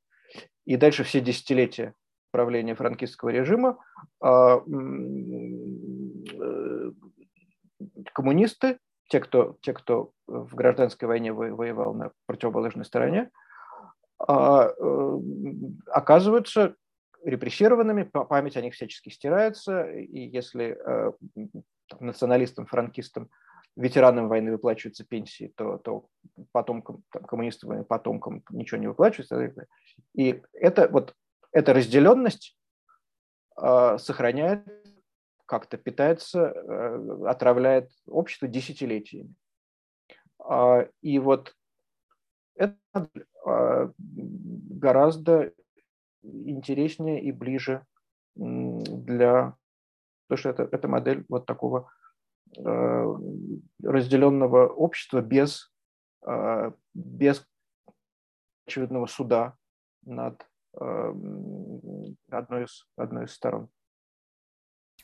и 0.66 0.76
дальше 0.78 1.04
все 1.04 1.22
десятилетия 1.22 1.94
правления 2.32 2.76
франкистского 2.76 3.30
режима 3.30 3.84
а, 4.22 4.58
э, 4.58 4.62
коммунисты, 8.14 8.78
те, 9.10 9.20
кто, 9.20 9.58
те, 9.62 9.74
кто 9.74 10.12
в 10.28 10.56
гражданской 10.56 11.08
войне 11.08 11.34
воевал 11.34 11.94
на 11.94 12.12
противоположной 12.28 12.86
стороне, 12.86 13.30
а, 14.20 14.70
э, 14.70 15.20
оказываются 15.88 16.76
репрессированными, 17.24 18.04
память 18.04 18.56
о 18.56 18.62
них 18.62 18.74
всячески 18.74 19.10
стирается, 19.10 19.90
и 19.90 20.20
если 20.20 20.78
э, 20.86 21.12
националистам, 22.00 22.66
франкистам 22.66 23.30
ветеранам 23.76 24.28
войны 24.28 24.52
выплачиваются 24.52 25.06
пенсии, 25.06 25.54
то, 25.56 25.78
то 25.78 26.06
потомкам, 26.52 27.04
там, 27.12 27.24
коммунистам, 27.24 27.84
потомкам 27.86 28.44
ничего 28.52 28.80
не 28.80 28.88
выплачивается. 28.88 29.66
И 30.16 30.42
это 30.54 30.88
вот 30.90 31.16
эта 31.52 31.74
разделенность 31.74 32.58
э, 33.60 33.98
сохраняет, 33.98 34.66
как-то 35.50 35.78
питается, 35.78 36.40
э, 36.40 37.26
отравляет 37.26 37.92
общество 38.08 38.48
десятилетиями. 38.48 39.34
Э, 40.48 40.88
и 41.02 41.20
вот 41.20 41.56
это 42.56 43.10
э, 43.46 43.90
гораздо 43.98 45.52
интереснее 46.24 47.22
и 47.24 47.32
ближе 47.32 47.86
для... 48.36 49.56
Потому 50.28 50.38
что 50.38 50.50
это, 50.50 50.70
это 50.72 50.88
модель 50.88 51.26
вот 51.28 51.46
такого 51.46 51.92
Э, 52.58 53.16
разделенного 53.84 54.68
общества 54.68 55.22
без, 55.22 55.72
э, 56.26 56.72
без 56.94 57.48
очевидного 58.66 59.06
суда 59.06 59.56
над 60.04 60.46
одной 62.30 62.64
из, 62.66 62.88
одной 62.96 63.26
из 63.26 63.34
сторон. 63.34 63.70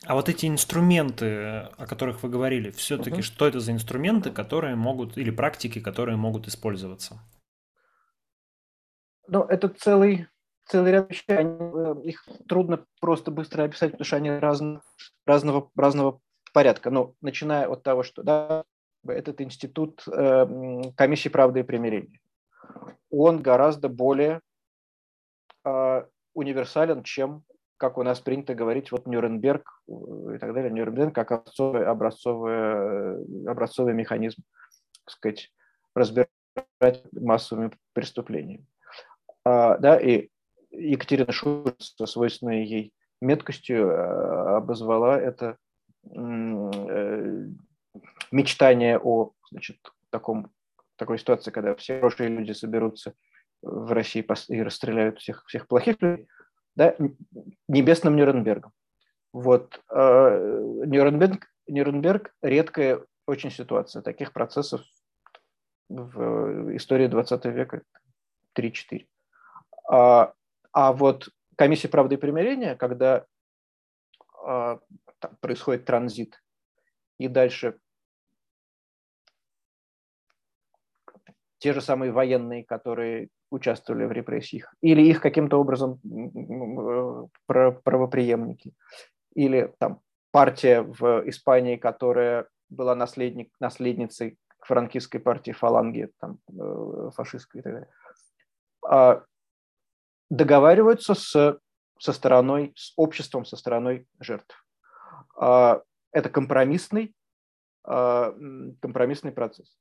А 0.06 0.14
вот 0.14 0.28
эти 0.28 0.46
инструменты, 0.46 1.68
о 1.76 1.86
которых 1.88 2.22
вы 2.22 2.28
говорили, 2.28 2.70
все-таки 2.70 3.16
угу. 3.16 3.22
что 3.22 3.48
это 3.48 3.58
за 3.58 3.72
инструменты, 3.72 4.30
которые 4.30 4.76
могут, 4.76 5.18
или 5.18 5.30
практики, 5.30 5.80
которые 5.80 6.16
могут 6.16 6.46
использоваться? 6.46 7.18
Ну, 9.26 9.42
это 9.42 9.68
целый, 9.68 10.28
целый 10.66 10.92
ряд 10.92 11.10
вещей, 11.10 11.36
они, 11.36 11.58
э, 11.58 11.94
их 12.04 12.24
трудно 12.48 12.86
просто 13.00 13.32
быстро 13.32 13.64
описать, 13.64 13.90
потому 13.92 14.04
что 14.04 14.16
они 14.16 14.30
разно, 14.30 14.82
разного, 15.26 15.72
разного 15.74 16.20
порядка. 16.52 16.90
Ну, 16.90 17.16
начиная 17.20 17.66
от 17.66 17.82
того, 17.82 18.04
что 18.04 18.22
да, 18.22 18.64
этот 19.08 19.40
институт 19.40 20.04
э, 20.06 20.82
комиссии 20.96 21.28
правды 21.28 21.60
и 21.60 21.64
примирения, 21.64 22.20
он 23.10 23.42
гораздо 23.42 23.88
более 23.88 24.40
э, 25.64 26.04
универсален, 26.32 27.02
чем, 27.02 27.42
как 27.76 27.98
у 27.98 28.02
нас 28.02 28.20
принято 28.20 28.54
говорить, 28.54 28.90
вот 28.92 29.06
Нюрнберг 29.06 29.82
и 29.88 30.38
так 30.38 30.54
далее, 30.54 30.70
Нюрнберг 30.70 31.14
как 31.14 31.32
образцовый, 31.32 31.84
образцовый, 31.84 33.50
образцовый 33.50 33.94
механизм, 33.94 34.42
так 35.04 35.12
сказать, 35.12 35.52
разбирать 35.94 36.30
массовыми 37.12 37.70
преступлениями. 37.92 38.66
А, 39.44 39.78
да, 39.78 39.98
и 39.98 40.28
Екатерина 40.70 41.32
Шульц 41.32 41.94
со 41.96 42.06
свойственной 42.06 42.64
ей 42.64 42.92
меткостью 43.20 43.88
э, 43.88 44.56
обозвала 44.56 45.18
это 45.18 45.56
э, 46.04 47.46
мечтание 48.30 48.98
о 48.98 49.32
значит, 49.50 49.78
таком, 50.10 50.50
такой 50.96 51.18
ситуации, 51.18 51.50
когда 51.50 51.74
все 51.74 51.96
хорошие 51.96 52.28
люди 52.28 52.52
соберутся 52.52 53.14
в 53.62 53.92
России 53.92 54.26
и 54.48 54.62
расстреляют 54.62 55.18
всех, 55.18 55.44
всех 55.46 55.66
плохих 55.66 56.00
людей, 56.00 56.26
да, 56.76 56.94
небесным 57.68 58.16
Нюрнбергом. 58.16 58.72
Вот. 59.32 59.82
Э, 59.90 60.82
Нюрнберг, 60.86 61.48
Нюрнберг– 61.66 62.34
редкая 62.42 63.04
очень 63.26 63.50
ситуация. 63.50 64.02
Таких 64.02 64.32
процессов 64.32 64.82
в 65.88 66.76
истории 66.76 67.06
20 67.06 67.44
века 67.46 67.82
3-4. 68.56 69.06
А, 69.88 70.32
а 70.72 70.92
вот 70.92 71.28
комиссия 71.56 71.88
правды 71.88 72.16
и 72.16 72.18
примирения, 72.18 72.76
когда 72.76 73.26
а, 74.44 74.80
происходит 75.40 75.84
транзит, 75.84 76.42
и 77.18 77.28
дальше 77.28 77.78
те 81.58 81.72
же 81.72 81.80
самые 81.80 82.12
военные, 82.12 82.64
которые 82.64 83.28
участвовали 83.50 84.04
в 84.04 84.12
репрессиях, 84.12 84.74
или 84.80 85.02
их 85.02 85.20
каким-то 85.20 85.58
образом 85.58 86.00
правоприемники, 87.46 88.72
или 89.34 89.72
там 89.78 90.00
партия 90.30 90.82
в 90.82 91.28
Испании, 91.28 91.76
которая 91.76 92.48
была 92.68 92.94
наследник, 92.94 93.52
наследницей 93.60 94.38
франкистской 94.60 95.20
партии 95.20 95.52
фаланги, 95.52 96.10
там, 96.18 96.38
э, 96.48 97.10
фашистской 97.14 97.60
и 97.60 97.64
так 97.64 97.72
далее. 97.72 97.90
А 98.84 99.22
договариваются 100.28 101.14
с, 101.14 101.60
со 101.98 102.12
стороной, 102.12 102.72
с 102.76 102.92
обществом, 102.96 103.44
со 103.44 103.56
стороной 103.56 104.06
жертв. 104.20 104.64
А, 105.36 105.82
это 106.12 106.28
компромиссный, 106.28 107.14
а, 107.84 108.32
компромиссный 108.80 109.32
процесс. 109.32 109.78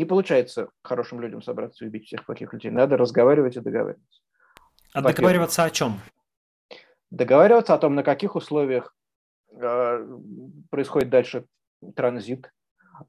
Не 0.00 0.06
получается 0.06 0.70
хорошим 0.82 1.20
людям 1.20 1.42
собраться 1.42 1.84
и 1.84 1.88
убить 1.88 2.06
всех 2.06 2.24
плохих 2.24 2.54
людей. 2.54 2.70
Надо 2.70 2.96
разговаривать 2.96 3.58
и 3.58 3.60
договариваться. 3.60 4.22
А 4.94 5.02
договариваться 5.02 5.62
о 5.62 5.68
чем? 5.68 6.00
Договариваться 7.10 7.74
о 7.74 7.78
том, 7.78 7.94
на 7.94 8.02
каких 8.02 8.34
условиях 8.34 8.96
происходит 10.70 11.10
дальше 11.10 11.44
транзит, 11.94 12.50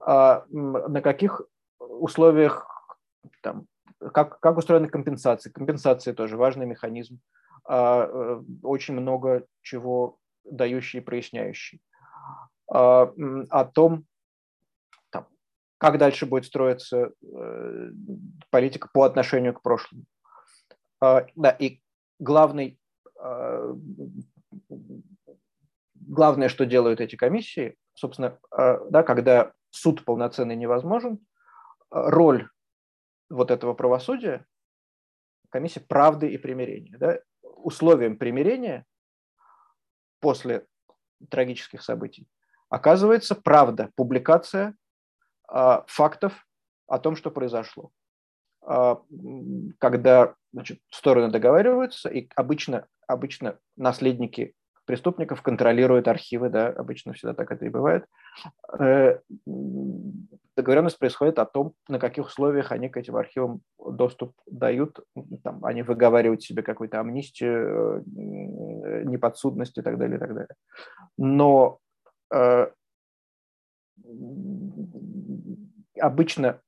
на 0.01 1.01
каких 1.01 1.41
условиях 1.79 2.67
там, 3.41 3.67
как, 4.13 4.41
как 4.41 4.57
устроены 4.57 4.89
компенсации? 4.89 5.49
Компенсации 5.49 6.11
тоже 6.11 6.35
важный 6.35 6.65
механизм. 6.65 7.21
А, 7.63 8.05
э, 8.05 8.41
очень 8.63 8.95
много 8.95 9.45
чего 9.61 10.17
дающий 10.43 10.97
и 10.97 11.01
проясняющий. 11.01 11.79
А, 12.69 13.13
о 13.49 13.63
том, 13.63 14.03
как 15.81 15.97
дальше 15.97 16.27
будет 16.27 16.45
строиться 16.45 17.11
э, 17.23 17.89
политика 18.51 18.87
по 18.93 19.01
отношению 19.01 19.55
к 19.55 19.63
прошлому. 19.63 20.03
А, 21.01 21.25
да, 21.35 21.49
и 21.49 21.81
главный, 22.19 22.79
главное, 25.95 26.49
что 26.49 26.67
делают 26.67 27.01
эти 27.01 27.15
комиссии, 27.15 27.75
собственно, 27.95 28.37
да, 28.51 29.01
когда 29.01 29.53
суд 29.71 30.05
полноценный 30.05 30.55
невозможен, 30.55 31.17
роль 31.89 32.47
вот 33.31 33.49
этого 33.49 33.73
правосудия 33.73 34.45
комиссия 35.49 35.79
правды 35.79 36.31
и 36.31 36.37
примирения. 36.37 36.95
Да? 36.99 37.19
Условием 37.41 38.19
примирения 38.19 38.85
после 40.19 40.67
трагических 41.31 41.81
событий 41.81 42.27
оказывается 42.69 43.33
правда, 43.33 43.89
публикация 43.95 44.75
фактов 45.87 46.45
о 46.87 46.99
том, 46.99 47.15
что 47.15 47.31
произошло. 47.31 47.91
Э, 48.67 48.95
когда 49.79 50.35
значит, 50.53 50.79
стороны 50.89 51.31
договариваются, 51.31 52.09
и 52.09 52.29
обычно, 52.35 52.87
обычно 53.07 53.57
наследники 53.75 54.53
преступников 54.85 55.41
контролируют 55.41 56.07
архивы, 56.07 56.49
да, 56.49 56.67
обычно 56.67 57.13
всегда 57.13 57.33
так 57.33 57.51
это 57.51 57.65
и 57.65 57.69
бывает. 57.69 58.05
Э, 58.77 59.19
договоренность 60.55 60.99
происходит 60.99 61.39
о 61.39 61.45
том, 61.45 61.73
на 61.87 61.99
каких 61.99 62.25
условиях 62.25 62.71
они 62.71 62.89
к 62.89 62.97
этим 62.97 63.15
архивам 63.15 63.61
доступ 63.79 64.33
дают. 64.45 64.99
Там, 65.43 65.63
они 65.63 65.81
выговаривают 65.81 66.43
себе 66.43 66.61
какую-то 66.61 66.99
амнистию, 66.99 67.99
э, 67.99 69.03
неподсудность 69.05 69.77
и 69.77 69.81
так 69.81 69.97
далее, 69.97 70.17
и 70.17 70.19
так 70.19 70.33
далее. 70.33 70.55
Но 71.17 71.79
э, 72.33 72.67
обычно 76.01 76.61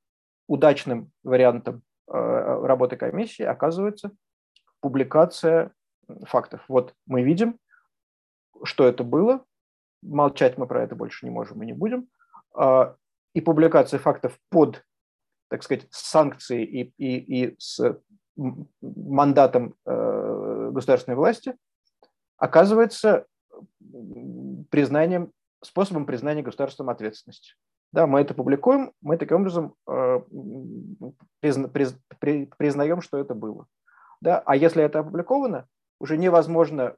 удачным 0.46 1.10
вариантом 1.22 1.82
э, 2.06 2.12
работы 2.12 2.96
комиссии 2.96 3.42
оказывается 3.42 4.12
публикация 4.80 5.72
фактов. 6.26 6.62
Вот 6.68 6.94
мы 7.06 7.22
видим, 7.22 7.58
что 8.62 8.86
это 8.86 9.04
было, 9.04 9.44
молчать 10.02 10.58
мы 10.58 10.66
про 10.66 10.82
это 10.82 10.94
больше 10.94 11.24
не 11.24 11.30
можем 11.30 11.62
и 11.62 11.66
не 11.66 11.72
будем, 11.72 12.08
а, 12.54 12.96
и 13.32 13.40
публикация 13.40 13.98
фактов 13.98 14.38
под, 14.50 14.84
так 15.48 15.62
сказать, 15.62 15.86
санкцией 15.90 16.64
и, 16.64 16.94
и, 16.98 17.44
и 17.46 17.56
с 17.58 17.98
мандатом 18.80 19.74
э, 19.86 20.70
государственной 20.72 21.16
власти 21.16 21.56
оказывается 22.36 23.26
признанием, 24.70 25.32
способом 25.62 26.04
признания 26.04 26.42
государством 26.42 26.90
ответственности. 26.90 27.54
Да, 27.94 28.08
мы 28.08 28.20
это 28.22 28.34
публикуем, 28.34 28.90
мы 29.02 29.16
таким 29.16 29.36
образом 29.36 29.76
э, 29.86 30.20
призна, 31.38 31.68
приз, 31.68 31.96
при, 32.18 32.46
признаем, 32.58 33.00
что 33.00 33.18
это 33.18 33.36
было. 33.36 33.66
Да, 34.20 34.42
а 34.44 34.56
если 34.56 34.82
это 34.82 34.98
опубликовано, 34.98 35.68
уже 36.00 36.18
невозможно 36.18 36.96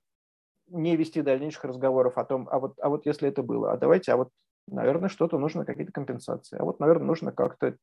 не 0.69 0.97
вести 0.97 1.21
дальнейших 1.21 1.65
разговоров 1.65 2.17
о 2.17 2.25
том, 2.25 2.49
а 2.51 2.59
вот, 2.59 2.79
а 2.81 2.89
вот 2.89 3.05
если 3.05 3.29
это 3.29 3.43
было, 3.43 3.73
а 3.73 3.77
давайте, 3.77 4.11
а 4.11 4.17
вот, 4.17 4.31
наверное, 4.69 5.11
что-то 5.11 5.39
нужно, 5.39 5.67
какие-то 5.67 5.93
компенсации, 5.93 6.57
а 6.59 6.65
вот, 6.65 6.81
наверное, 6.81 7.09
нужно 7.09 7.31
как-то, 7.31 7.77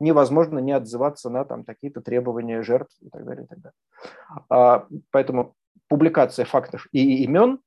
невозможно 0.00 0.58
не 0.60 0.72
отзываться 0.72 1.28
на 1.28 1.44
там 1.44 1.62
какие-то 1.62 2.00
требования 2.00 2.62
жертв 2.62 2.96
и 3.02 3.10
так 3.10 3.26
далее, 3.26 3.44
и 3.44 3.48
так 3.48 3.58
далее. 3.58 3.76
А, 4.48 4.86
поэтому 5.10 5.52
публикация 5.88 6.46
фактов 6.46 6.86
и 6.92 7.22
имен 7.24 7.60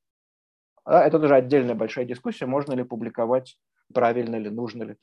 а, 0.84 1.03
это 1.03 1.20
тоже 1.20 1.36
отдельная 1.36 1.76
большая 1.76 2.05
дискуссия, 2.05 2.47
можно 2.47 2.74
ли 2.74 2.84
публиковать, 2.84 3.55
правильно 3.94 4.36
ли, 4.36 4.50
нужно 4.50 4.84
ли 4.84 4.98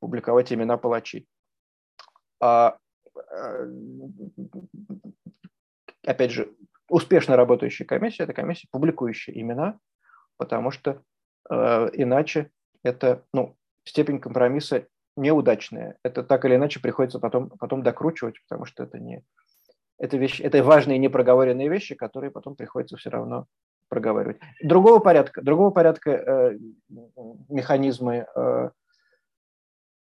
публиковать 0.00 0.52
имена 0.52 0.76
палачей. 0.76 1.28
А, 2.40 2.76
э, 3.14 3.66
опять 6.04 6.30
же, 6.30 6.52
успешно 6.88 7.36
работающая 7.36 7.86
комиссия– 7.86 8.22
это 8.24 8.32
комиссия, 8.32 8.68
публикующая 8.70 9.34
имена, 9.34 9.78
потому 10.36 10.70
что 10.70 11.02
э, 11.50 11.54
иначе 11.94 12.50
это 12.82 13.24
ну, 13.32 13.56
степень 13.84 14.20
компромисса 14.20 14.86
неудачная. 15.16 15.96
Это 16.02 16.22
так 16.22 16.44
или 16.44 16.56
иначе 16.56 16.80
приходится 16.80 17.18
потом, 17.18 17.50
потом 17.50 17.82
докручивать, 17.82 18.42
потому 18.48 18.64
что 18.64 18.82
это 18.82 18.98
не 18.98 19.22
это 19.98 20.16
вещи, 20.16 20.42
это 20.42 20.62
важные 20.64 20.98
непроговоренные 20.98 21.68
вещи, 21.68 21.94
которые 21.94 22.32
потом 22.32 22.56
приходится 22.56 22.96
все 22.96 23.10
равно 23.10 23.46
проговаривать. 23.92 24.40
Другого 24.62 25.00
порядка, 25.00 25.42
другого 25.42 25.70
порядка 25.70 26.10
э, 26.12 26.58
механизмы, 27.50 28.26
э, 28.34 28.70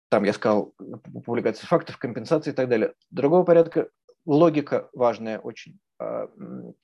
там 0.09 0.23
я 0.25 0.33
сказал, 0.33 0.73
публикации 1.25 1.65
фактов, 1.65 1.97
компенсации 1.97 2.49
и 2.49 2.53
так 2.53 2.67
далее. 2.67 2.95
Другого 3.11 3.45
порядка 3.45 3.87
логика 4.25 4.89
важная 4.91 5.39
очень. 5.39 5.79
А, 5.99 6.29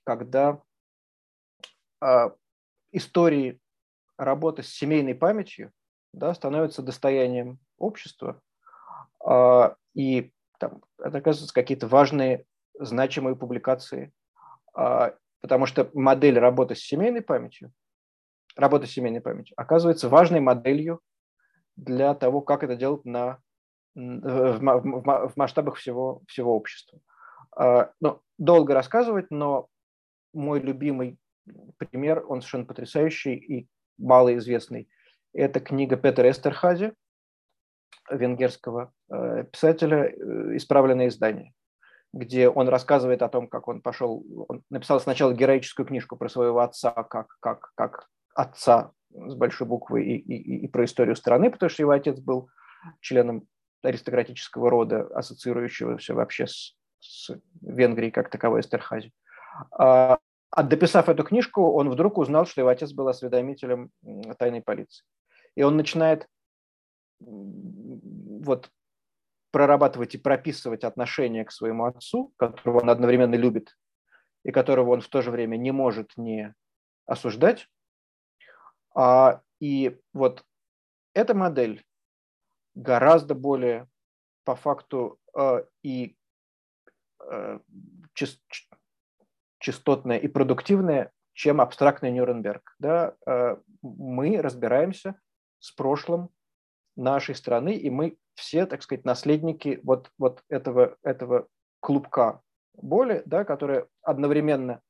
когда 0.06 0.62
а, 2.00 2.32
истории 2.94 3.60
работы 4.18 4.64
с 4.64 4.70
семейной 4.70 5.14
памятью 5.14 5.74
да, 6.14 6.34
становятся 6.34 6.82
достоянием 6.82 7.60
общества, 7.78 8.42
а, 9.22 9.76
и 9.94 10.32
там, 10.58 10.82
это 11.00 11.18
оказываются 11.18 11.54
какие-то 11.54 11.88
важные 11.90 12.46
значимые 12.80 13.36
публикации, 13.36 14.14
а, 14.74 15.16
потому 15.44 15.66
что 15.66 15.90
модель 15.94 16.40
работы 16.40 16.74
с 16.74 16.80
семейной 16.80 17.22
памятью, 17.22 17.74
работа 18.56 18.88
с 18.88 18.92
семейной 18.92 19.20
памятью 19.20 19.54
оказывается 19.58 20.08
важной 20.08 20.40
моделью 20.40 21.02
для 21.76 22.16
того, 22.16 22.40
как 22.40 22.64
это 22.64 22.78
делать 22.78 23.04
на, 23.04 23.40
в, 23.94 24.60
в, 24.60 25.28
в 25.30 25.34
масштабах 25.36 25.76
всего, 25.76 26.22
всего 26.28 26.56
общества. 26.56 27.02
А, 27.58 27.92
ну, 28.00 28.22
долго 28.38 28.74
рассказывать, 28.74 29.32
но 29.32 29.68
мой 30.34 30.62
любимый 30.62 31.18
пример, 31.78 32.24
он 32.26 32.40
совершенно 32.40 32.66
потрясающий 32.66 33.36
и 33.36 33.68
малоизвестный. 33.98 34.88
Это 35.34 35.60
книга 35.60 35.98
Петера 35.98 36.32
Эстерхази, 36.32 36.94
венгерского 38.10 38.94
э, 39.12 39.44
писателя, 39.52 40.06
э, 40.06 40.56
«Исправленное 40.56 41.10
издание», 41.10 41.54
где 42.14 42.48
он 42.48 42.70
рассказывает 42.70 43.24
о 43.24 43.30
том, 43.30 43.48
как 43.48 43.68
он 43.68 43.82
пошел, 43.82 44.24
он 44.48 44.64
написал 44.70 45.00
сначала 45.00 45.34
героическую 45.34 45.86
книжку 45.86 46.16
про 46.16 46.30
своего 46.30 46.60
отца, 46.60 46.92
как, 46.92 47.36
как, 47.40 47.72
как 47.76 48.08
отца 48.36 48.92
с 49.12 49.36
большой 49.36 49.68
буквы 49.68 50.04
и, 50.04 50.18
и, 50.18 50.66
и 50.66 50.68
про 50.68 50.86
историю 50.86 51.16
страны, 51.16 51.50
потому 51.50 51.70
что 51.70 51.84
его 51.84 51.92
отец 51.92 52.20
был 52.20 52.50
членом 53.02 53.48
аристократического 53.82 54.70
рода, 54.70 55.08
ассоциирующегося 55.08 56.14
вообще 56.14 56.48
с, 56.48 56.76
с 57.00 57.32
Венгрией 57.62 58.12
как 58.12 58.30
таковой 58.30 58.62
Эстерхази. 58.62 59.12
А, 59.72 60.20
а 60.52 60.64
дописав 60.64 61.10
эту 61.10 61.24
книжку, 61.24 61.74
он 61.74 61.90
вдруг 61.90 62.18
узнал, 62.18 62.46
что 62.46 62.62
его 62.62 62.70
отец 62.70 62.92
был 62.94 63.08
осведомителем 63.08 63.90
тайной 64.38 64.62
полиции. 64.62 65.04
И 65.56 65.64
он 65.64 65.78
начинает 65.78 66.28
вот 67.20 68.70
прорабатывать 69.54 70.16
и 70.16 70.18
прописывать 70.18 70.84
отношение 70.84 71.46
к 71.46 71.52
своему 71.52 71.86
отцу, 71.86 72.34
которого 72.38 72.82
он 72.82 72.90
одновременно 72.90 73.36
любит 73.36 73.78
и 74.44 74.52
которого 74.52 74.90
он 74.90 75.02
в 75.02 75.08
то 75.08 75.22
же 75.22 75.30
время 75.30 75.58
не 75.58 75.72
может 75.72 76.18
не 76.18 76.56
осуждать. 77.06 77.70
А, 78.96 79.42
и 79.60 80.00
вот 80.12 80.44
эта 81.14 81.36
модель 81.36 81.86
гораздо 82.74 83.36
более 83.36 83.88
по 84.44 84.56
факту 84.56 85.20
э, 85.38 85.66
и 85.84 86.18
э, 87.20 87.60
частотная 89.60 90.18
и 90.18 90.28
продуктивная, 90.28 91.12
чем 91.34 91.62
абстрактный 91.62 92.12
Нюрнберг. 92.12 92.76
Да? 92.80 93.16
Э, 93.28 93.58
мы 93.84 94.42
разбираемся 94.42 95.16
с 95.60 95.72
прошлым 95.72 96.30
нашей 96.96 97.36
страны, 97.36 97.76
и 97.76 97.92
мы 97.92 98.18
все, 98.36 98.66
так 98.66 98.82
сказать, 98.84 99.06
наследники 99.06 99.80
вот, 99.84 100.12
вот 100.18 100.44
этого, 100.50 100.98
этого 101.04 101.48
клубка 101.80 102.42
боли, 102.76 103.22
да, 103.26 103.44
которое 103.44 103.88
одновременно 104.02 104.82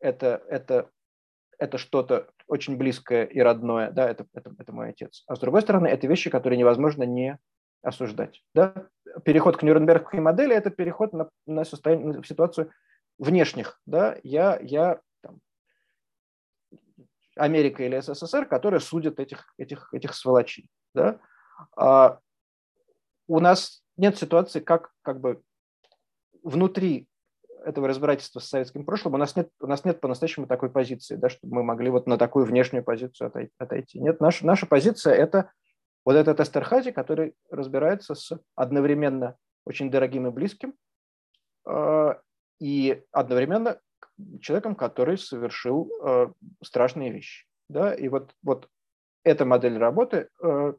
это, 0.00 0.42
это, 0.48 0.90
это 1.58 1.78
что-то 1.78 2.28
очень 2.46 2.76
близкое 2.76 3.24
и 3.24 3.40
родное, 3.40 3.90
да, 3.90 4.08
это, 4.08 4.26
это, 4.34 4.54
это 4.58 4.72
мой 4.72 4.90
отец. 4.90 5.24
А 5.26 5.36
с 5.36 5.38
другой 5.38 5.62
стороны, 5.62 5.86
это 5.88 6.06
вещи, 6.06 6.30
которые 6.30 6.58
невозможно 6.58 7.04
не 7.04 7.38
осуждать. 7.82 8.42
Да? 8.54 8.88
Переход 9.24 9.56
к 9.56 9.62
Нюрнбергской 9.62 10.20
модели– 10.20 10.54
это 10.56 10.70
переход 10.70 11.12
на, 11.12 11.28
на, 11.46 11.64
состояние, 11.64 12.18
на 12.18 12.24
ситуацию 12.24 12.72
внешних. 13.18 13.80
Да? 13.86 14.16
Я, 14.22 14.58
я 14.62 15.00
там, 15.20 15.40
Америка 17.36 17.82
или 17.84 18.00
СССР, 18.00 18.46
которые 18.46 18.80
судят 18.80 19.18
этих, 19.18 19.52
этих, 19.58 19.92
этих 19.92 20.14
сволочей. 20.14 20.68
Да? 20.94 21.20
А 21.76 22.18
у 23.26 23.40
нас 23.40 23.82
нет 23.96 24.18
ситуации, 24.18 24.60
как, 24.60 24.92
как 25.02 25.20
бы 25.20 25.42
внутри 26.42 27.08
этого 27.64 27.88
разбирательства 27.88 28.40
с 28.40 28.48
советским 28.48 28.84
прошлым 28.84 29.14
у 29.14 29.18
нас 29.18 29.36
нет, 29.36 29.50
у 29.60 29.66
нас 29.66 29.84
нет 29.84 30.00
по-настоящему 30.00 30.46
такой 30.46 30.70
позиции, 30.70 31.16
да, 31.16 31.28
чтобы 31.28 31.54
мы 31.54 31.62
могли 31.62 31.90
вот 31.90 32.06
на 32.06 32.18
такую 32.18 32.44
внешнюю 32.44 32.84
позицию 32.84 33.32
отойти. 33.58 34.00
Нет, 34.00 34.20
наша, 34.20 34.46
наша 34.46 34.66
позиция– 34.66 35.14
это 35.14 35.52
вот 36.04 36.16
этот 36.16 36.40
Эстерхази, 36.40 36.90
который 36.90 37.34
разбирается 37.50 38.14
с 38.14 38.36
одновременно 38.56 39.36
очень 39.64 39.90
дорогим 39.90 40.26
и 40.26 40.30
близким, 40.30 40.74
а, 41.64 42.20
и 42.60 43.02
одновременно 43.12 43.80
человеком, 44.40 44.74
который 44.74 45.16
совершил 45.16 45.90
а, 46.02 46.32
страшные 46.62 47.12
вещи. 47.12 47.46
Да? 47.68 47.94
И 47.94 48.08
вот, 48.08 48.34
вот 48.42 48.68
эта 49.22 49.44
модель 49.44 49.78
работы 49.78 50.28
а, 50.42 50.74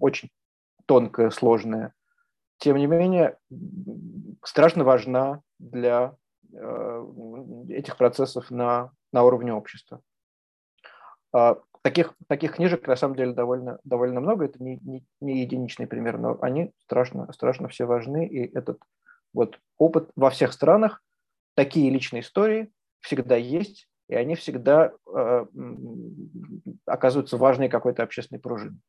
очень 0.00 0.30
тонкая, 0.88 1.28
сложная, 1.28 1.92
тем 2.56 2.78
не 2.78 2.86
менее 2.86 3.36
страшно 4.42 4.82
важна 4.82 5.42
для 5.58 6.16
этих 7.68 7.96
процессов 7.98 8.50
на, 8.50 8.90
на 9.12 9.22
уровне 9.22 9.52
общества. 9.52 10.00
Таких, 11.82 12.14
таких 12.26 12.56
книжек 12.56 12.86
на 12.88 12.96
самом 12.96 13.14
деле 13.16 13.32
довольно, 13.34 13.78
довольно 13.84 14.20
много, 14.20 14.46
это 14.46 14.62
не, 14.62 14.80
не, 14.82 15.06
не 15.20 15.42
единичный 15.42 15.86
пример, 15.86 16.18
но 16.18 16.38
они 16.40 16.72
страшно, 16.78 17.30
страшно 17.32 17.68
все 17.68 17.84
важны, 17.84 18.26
и 18.26 18.52
этот 18.56 18.80
вот 19.32 19.60
опыт 19.76 20.10
во 20.16 20.30
всех 20.30 20.52
странах, 20.52 21.02
такие 21.54 21.90
личные 21.90 22.22
истории 22.22 22.72
всегда 23.00 23.36
есть, 23.36 23.88
и 24.08 24.14
они 24.14 24.34
всегда 24.34 24.92
э, 25.06 25.46
оказываются 26.86 27.36
важной 27.36 27.68
какой-то 27.68 28.02
общественной 28.02 28.40
пружиной. 28.40 28.80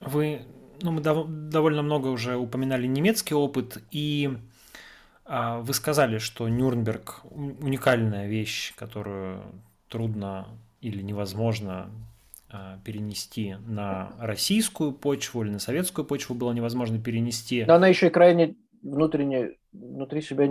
Вы, 0.00 0.42
ну, 0.82 0.92
мы 0.92 1.00
дов- 1.00 1.26
довольно 1.28 1.82
много 1.82 2.08
уже 2.08 2.36
упоминали 2.36 2.86
немецкий 2.86 3.34
опыт, 3.34 3.82
и 3.90 4.30
э, 5.26 5.60
вы 5.60 5.74
сказали, 5.74 6.18
что 6.18 6.48
Нюрнберг 6.48 7.22
уникальная 7.30 8.26
вещь, 8.26 8.74
которую 8.76 9.42
трудно 9.88 10.46
или 10.80 11.02
невозможно 11.02 11.90
а, 12.52 12.78
перенести 12.84 13.56
на 13.66 14.12
российскую 14.18 14.92
почву 14.92 15.42
или 15.42 15.50
на 15.50 15.58
советскую 15.58 16.04
почву 16.04 16.34
было 16.34 16.52
невозможно 16.52 16.98
перенести. 16.98 17.64
Но 17.64 17.74
она 17.74 17.86
еще 17.88 18.08
и 18.08 18.10
крайне 18.10 18.56
внутренне, 18.82 19.52
внутри 19.72 20.20
себя 20.22 20.48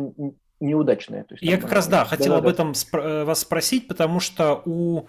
неудачная. 0.59 1.23
То 1.23 1.33
есть, 1.33 1.43
Я 1.43 1.57
как 1.57 1.71
раз, 1.71 1.87
да, 1.87 2.05
хотел 2.05 2.35
об 2.35 2.47
этом 2.47 2.71
спро- 2.71 3.01
э, 3.01 3.23
вас 3.25 3.39
спросить, 3.39 3.87
потому 3.87 4.19
что 4.19 4.61
у 4.65 4.99
а, 4.99 5.07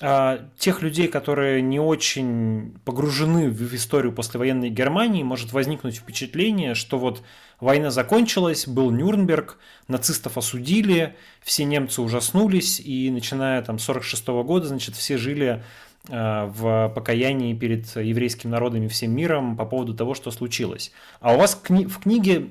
тех 0.00 0.82
людей, 0.82 1.06
которые 1.06 1.62
не 1.62 1.78
очень 1.78 2.74
погружены 2.84 3.48
в 3.48 3.74
историю 3.74 4.12
послевоенной 4.12 4.68
Германии, 4.68 5.22
может 5.22 5.52
возникнуть 5.52 5.96
впечатление, 5.96 6.74
что 6.74 6.98
вот 6.98 7.22
война 7.60 7.92
закончилась, 7.92 8.66
был 8.66 8.90
Нюрнберг, 8.90 9.56
нацистов 9.86 10.36
осудили, 10.36 11.14
все 11.42 11.64
немцы 11.64 12.02
ужаснулись, 12.02 12.80
и 12.80 13.08
начиная 13.10 13.62
там 13.62 13.78
46 13.78 14.26
года, 14.26 14.66
значит, 14.66 14.96
все 14.96 15.16
жили 15.16 15.62
а, 16.10 16.46
в 16.46 16.92
покаянии 16.94 17.54
перед 17.54 17.86
еврейским 17.96 18.50
народом 18.50 18.82
и 18.82 18.88
всем 18.88 19.12
миром 19.12 19.56
по 19.56 19.64
поводу 19.64 19.94
того, 19.94 20.14
что 20.14 20.30
случилось. 20.30 20.92
А 21.20 21.34
у 21.34 21.38
вас 21.38 21.54
в 21.54 22.00
книге 22.00 22.50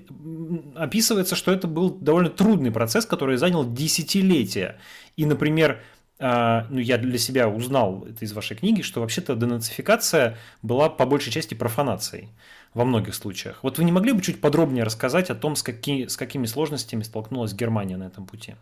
описывается, 0.75 1.35
что 1.35 1.51
это 1.51 1.67
был 1.67 1.91
довольно 1.91 2.29
трудный 2.29 2.71
процесс, 2.71 3.05
который 3.05 3.37
занял 3.37 3.63
десятилетия. 3.71 4.79
И, 5.17 5.25
например, 5.27 5.73
а, 5.73 5.92
ну, 6.23 6.79
я 6.79 6.97
для 6.97 7.17
себя 7.17 7.49
узнал 7.49 8.05
это 8.05 8.23
из 8.23 8.31
вашей 8.31 8.55
книги, 8.55 8.81
что 8.81 9.01
вообще-то 9.01 9.35
денацификация 9.35 10.37
была 10.61 10.89
по 10.89 11.05
большей 11.05 11.33
части 11.33 11.53
профанацией 11.53 12.29
во 12.73 12.85
многих 12.85 13.15
случаях. 13.15 13.59
Вот 13.63 13.77
вы 13.77 13.83
не 13.83 13.91
могли 13.91 14.13
бы 14.13 14.21
чуть 14.21 14.39
подробнее 14.39 14.83
рассказать 14.83 15.29
о 15.29 15.35
том, 15.35 15.55
с, 15.55 15.63
какие, 15.63 16.07
с 16.07 16.15
какими 16.15 16.45
сложностями 16.45 17.03
столкнулась 17.03 17.53
Германия 17.53 17.97
на 17.97 18.05
этом 18.05 18.25
пути? 18.25 18.55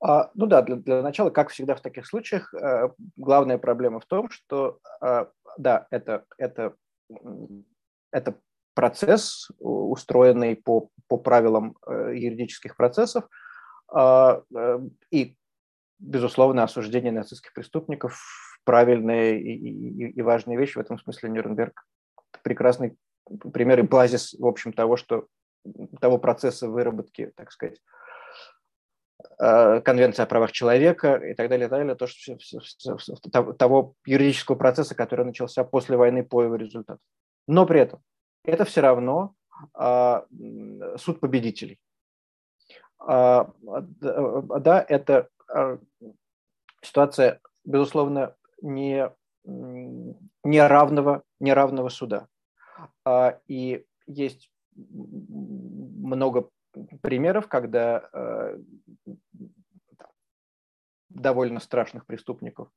А, 0.00 0.30
ну 0.34 0.46
да, 0.46 0.62
для, 0.62 0.76
для 0.76 1.02
начала, 1.02 1.30
как 1.30 1.50
всегда 1.50 1.74
в 1.74 1.80
таких 1.80 2.06
случаях, 2.06 2.52
э, 2.52 2.90
главная 3.16 3.58
проблема 3.58 4.00
в 4.00 4.06
том, 4.06 4.28
что 4.28 4.78
э, 5.00 5.26
да, 5.56 5.86
это, 5.90 6.24
это, 6.36 6.74
это 8.12 8.34
процесс, 8.74 9.48
устроенный 9.58 10.56
по, 10.56 10.90
по 11.08 11.16
правилам 11.16 11.76
э, 11.86 12.12
юридических 12.16 12.76
процессов, 12.76 13.24
а, 13.88 14.42
и 15.10 15.36
безусловно, 16.04 16.62
осуждение 16.62 17.12
нацистских 17.12 17.52
преступников 17.52 18.20
правильная 18.64 19.32
и, 19.32 19.52
и, 19.52 20.10
и 20.10 20.22
важная 20.22 20.56
вещь. 20.56 20.76
В 20.76 20.80
этом 20.80 20.98
смысле 20.98 21.30
Нюрнберг 21.30 21.84
прекрасный 22.42 22.96
пример 23.52 23.80
и 23.80 23.82
базис, 23.82 24.34
в 24.38 24.46
общем, 24.46 24.72
того, 24.72 24.96
что 24.96 25.26
того 26.00 26.18
процесса 26.18 26.68
выработки, 26.68 27.32
так 27.36 27.50
сказать, 27.50 27.80
э, 29.38 29.80
Конвенция 29.80 30.24
о 30.24 30.26
правах 30.26 30.52
человека 30.52 31.16
и 31.16 31.34
так 31.34 31.48
далее, 31.48 31.66
и 31.66 31.70
так 31.70 31.78
далее, 31.78 31.94
то, 31.94 32.06
что, 32.06 33.52
того 33.54 33.94
юридического 34.04 34.56
процесса, 34.56 34.94
который 34.94 35.24
начался 35.24 35.64
после 35.64 35.96
войны 35.96 36.22
по 36.22 36.42
его 36.42 36.56
результату. 36.56 37.00
Но 37.46 37.66
при 37.66 37.80
этом 37.80 38.00
это 38.44 38.64
все 38.64 38.82
равно 38.82 39.34
а, 39.72 40.24
суд 40.96 41.20
победителей. 41.20 41.78
А, 42.98 43.50
да, 43.60 44.84
это 44.88 45.18
а, 45.18 45.33
ситуация, 46.82 47.40
безусловно, 47.64 48.36
не, 48.62 49.10
не 49.44 50.66
равного, 50.66 51.22
не 51.40 51.52
равного 51.52 51.88
суда. 51.88 52.28
А, 53.04 53.38
и 53.46 53.84
есть 54.06 54.50
много 54.76 56.50
примеров, 57.02 57.48
когда 57.48 58.08
э, 58.12 58.58
довольно 61.08 61.60
страшных 61.60 62.06
преступников 62.06 62.68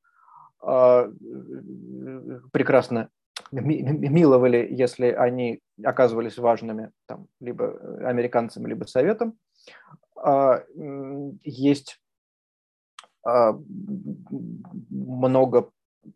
прекрасно 2.51 3.09
миловали, 3.51 4.67
если 4.69 5.07
они 5.07 5.61
оказывались 5.83 6.37
важными 6.37 6.91
там, 7.05 7.27
либо 7.39 7.77
американцам, 8.07 8.65
либо 8.65 8.85
советом. 8.85 9.37
Есть 11.43 12.01
много 14.89 15.69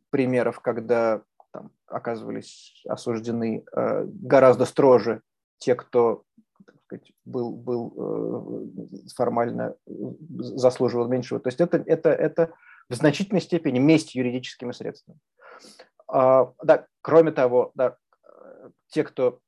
примеров, 0.10 0.60
когда 0.60 1.22
там, 1.52 1.72
оказывались 1.88 2.84
осуждены 2.88 3.64
э, 3.76 4.06
гораздо 4.06 4.66
строже 4.66 5.22
те, 5.58 5.76
кто 5.76 6.24
сказать, 6.86 7.12
был, 7.26 7.52
был 7.52 7.94
э, 7.98 9.10
формально 9.16 9.76
э, 9.86 9.92
заслуживал 10.28 11.08
меньшего. 11.08 11.40
То 11.40 11.50
есть 11.50 11.60
это, 11.60 11.84
это, 11.86 12.10
это 12.10 12.54
в 12.90 12.96
значительной 12.96 13.42
степени 13.42 13.80
месть 13.80 14.16
юридическими 14.16 14.72
средствами. 14.72 15.20
А, 16.08 16.52
да, 16.64 16.88
кроме 17.02 17.32
того, 17.32 17.72
да, 17.76 17.98
те, 18.88 19.04
кто 19.04 19.40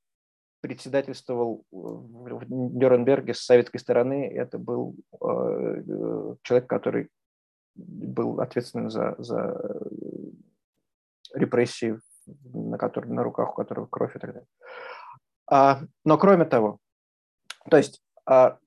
председательствовал 0.62 1.66
в 1.72 2.50
Нюрнберге 2.50 3.34
с 3.34 3.42
советской 3.42 3.80
стороны, 3.80 4.32
это 4.34 4.58
был 4.58 4.96
э, 5.22 5.84
человек, 6.44 6.68
который 6.68 7.10
был 7.76 8.40
ответственен 8.40 8.90
за, 8.90 9.16
за 9.18 9.82
репрессии, 11.34 12.00
на, 12.54 12.78
который, 12.78 13.10
на 13.12 13.24
руках 13.24 13.52
у 13.52 13.56
которого 13.56 13.86
кровь 13.88 14.16
и 14.16 14.20
так 14.20 14.34
далее. 14.34 14.48
А, 15.50 15.82
но 16.06 16.18
кроме 16.18 16.46
того, 16.46 16.80
то 17.70 17.78
есть 17.78 18.02
а, 18.26 18.58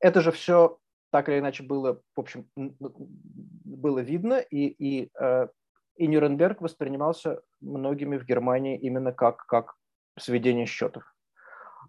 это 0.00 0.20
же 0.20 0.32
все 0.32 0.78
так 1.10 1.28
или 1.28 1.38
иначе 1.38 1.62
было, 1.62 2.00
в 2.16 2.20
общем, 2.20 2.48
было 2.56 3.98
видно, 3.98 4.40
и, 4.40 4.66
и, 4.66 5.10
а, 5.18 5.48
и 5.96 6.06
Нюрнберг 6.06 6.60
воспринимался 6.62 7.42
многими 7.60 8.16
в 8.16 8.24
Германии 8.24 8.78
именно 8.78 9.12
как, 9.12 9.44
как 9.46 9.74
сведение 10.18 10.66
счетов. 10.66 11.04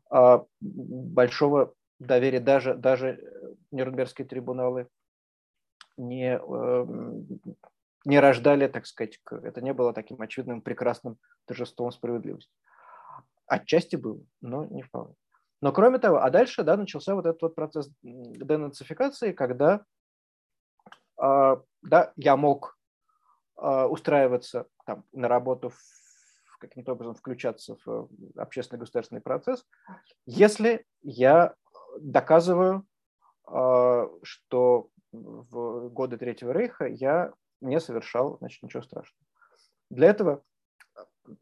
А, 0.10 0.45
большого 0.60 1.74
доверия 1.99 2.41
даже, 2.41 2.76
даже 2.76 3.22
Нюрнбергские 3.72 4.28
трибуналы 4.28 4.88
не, 5.98 6.38
эм, 6.38 7.28
не 8.06 8.20
рождали, 8.20 8.68
так 8.68 8.86
сказать, 8.86 9.20
это 9.30 9.62
не 9.62 9.74
было 9.74 9.94
таким 9.94 10.22
очевидным 10.22 10.62
прекрасным 10.62 11.18
торжеством 11.46 11.91
справедливости. 11.91 12.52
Отчасти 13.46 13.96
было, 13.96 14.22
но 14.41 14.66
не 14.66 14.82
вполне. 14.82 15.16
Но 15.62 15.72
кроме 15.72 16.00
того, 16.00 16.18
а 16.18 16.30
дальше 16.30 16.64
да, 16.64 16.76
начался 16.76 17.16
вот 17.16 17.26
этот 17.26 17.41
вот 17.41 17.56
процесс 17.56 17.89
денацификации, 18.02 19.32
когда 19.32 19.86
э, 21.22 21.58
да, 21.82 22.14
я 22.18 22.36
мог 22.36 22.78
э, 23.58 23.84
устраиваться 23.86 24.68
там, 24.86 25.06
на 25.14 25.28
работу, 25.28 25.72
каким-то 26.60 26.94
образом 26.94 27.16
включаться 27.16 27.78
в 27.86 28.10
общественный 28.36 28.80
государственный 28.80 29.22
процесс, 29.22 29.66
если 30.26 30.86
я 31.02 31.56
доказываю, 32.00 32.86
э, 33.48 34.08
что 34.24 34.89
в 35.14 35.89
годы 35.89 36.18
Третьего 36.18 36.51
Рейха 36.51 36.86
я 36.86 37.32
не 37.61 37.80
совершал 37.80 38.38
значит, 38.39 38.61
ничего 38.64 38.84
страшного. 38.84 39.26
Для 39.89 40.09
этого 40.09 40.43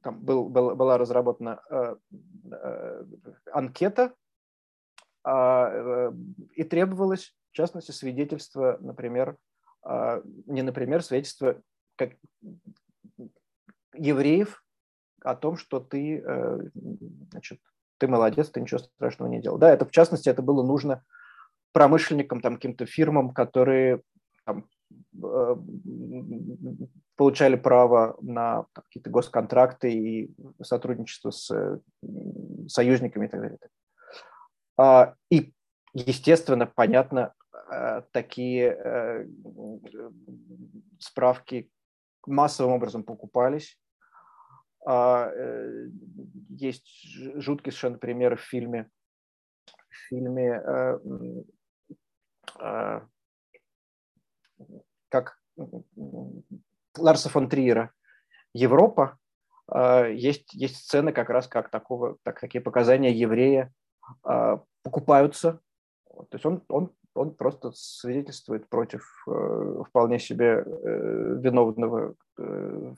там 0.02 0.20
был, 0.20 0.50
был, 0.50 0.76
была 0.76 0.98
разработана 0.98 1.62
э, 1.70 1.96
э, 2.52 3.06
анкета, 3.52 4.14
а, 5.24 5.70
э, 5.72 6.12
и 6.56 6.64
требовалось, 6.64 7.36
в 7.52 7.56
частности, 7.56 7.92
свидетельство, 7.92 8.78
например, 8.80 9.38
э, 9.86 10.22
не 10.46 10.62
например, 10.62 11.04
свидетельство 11.04 11.62
как, 11.96 12.12
евреев 13.94 14.64
о 15.24 15.36
том, 15.36 15.58
что 15.58 15.80
ты, 15.80 16.24
э, 16.26 16.60
значит, 17.32 17.60
ты 17.98 18.08
молодец, 18.08 18.50
ты 18.50 18.62
ничего 18.62 18.80
страшного 18.80 19.30
не 19.30 19.42
делал. 19.42 19.58
Да, 19.58 19.72
это 19.72 19.86
в 19.86 19.92
частности, 19.92 20.30
это 20.30 20.42
было 20.42 20.64
нужно 20.64 21.04
промышленникам, 21.72 22.42
там, 22.42 22.56
каким-то 22.56 22.86
фирмам, 22.86 23.34
которые 23.34 24.02
там, 24.46 24.66
Э, 25.24 25.56
получали 27.16 27.56
право 27.56 28.18
на 28.22 28.66
какие-то 28.74 29.12
госконтракты 29.12 29.92
и 29.92 30.34
сотрудничество 30.64 31.30
с 31.30 31.80
союзниками 32.68 33.28
и 33.28 33.30
так 33.30 33.42
далее. 33.42 33.60
А, 34.78 35.14
и, 35.30 35.54
естественно, 35.94 36.66
понятно, 36.66 37.34
э, 37.72 38.02
такие 38.12 38.72
э, 38.74 39.28
справки 41.00 41.70
массовым 42.26 42.74
образом 42.74 43.04
покупались. 43.04 43.80
А, 44.88 45.32
есть 46.50 46.88
жуткий 47.36 47.72
совершенно 47.72 48.00
пример 48.00 48.36
в 48.36 48.42
фильме, 48.42 48.90
в 49.90 49.96
фильме 50.10 50.60
как 55.10 55.38
Ларса 56.98 57.30
фон 57.30 57.50
Триера 57.50 57.92
«Европа», 58.54 59.18
а, 59.72 60.06
есть, 60.08 60.54
есть 60.54 60.78
сцены 60.78 61.14
как 61.14 61.30
раз 61.30 61.48
как 61.48 61.70
такого, 61.70 62.18
так, 62.24 62.40
такие 62.40 62.62
показания 62.62 63.12
еврея 63.12 63.74
а, 64.24 64.62
покупаются. 64.84 65.62
То 66.06 66.28
есть 66.34 66.46
он, 66.46 66.62
он, 66.68 66.92
он 67.14 67.34
просто 67.34 67.72
свидетельствует 67.74 68.68
против 68.68 69.02
э, 69.28 69.84
вполне 69.88 70.20
себе 70.20 70.64
э, 70.66 71.38
виновного 71.40 72.16
э, 72.38 72.94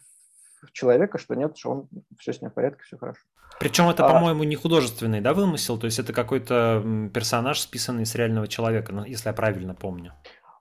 человека, 0.71 1.17
что 1.17 1.35
нет, 1.35 1.57
что 1.57 1.71
он 1.71 1.89
все 2.17 2.33
с 2.33 2.41
ним 2.41 2.51
в 2.51 2.53
порядке, 2.53 2.83
все 2.83 2.97
хорошо. 2.97 3.21
Причем 3.59 3.89
это, 3.89 4.05
а, 4.05 4.13
по-моему, 4.13 4.43
не 4.43 4.55
художественный, 4.55 5.21
да, 5.21 5.33
вымысел? 5.33 5.77
То 5.77 5.85
есть 5.85 5.99
это 5.99 6.13
какой-то 6.13 7.09
персонаж, 7.13 7.59
списанный 7.59 8.05
с 8.05 8.15
реального 8.15 8.47
человека, 8.47 8.93
ну, 8.93 9.03
если 9.03 9.29
я 9.29 9.33
правильно 9.33 9.75
помню. 9.75 10.13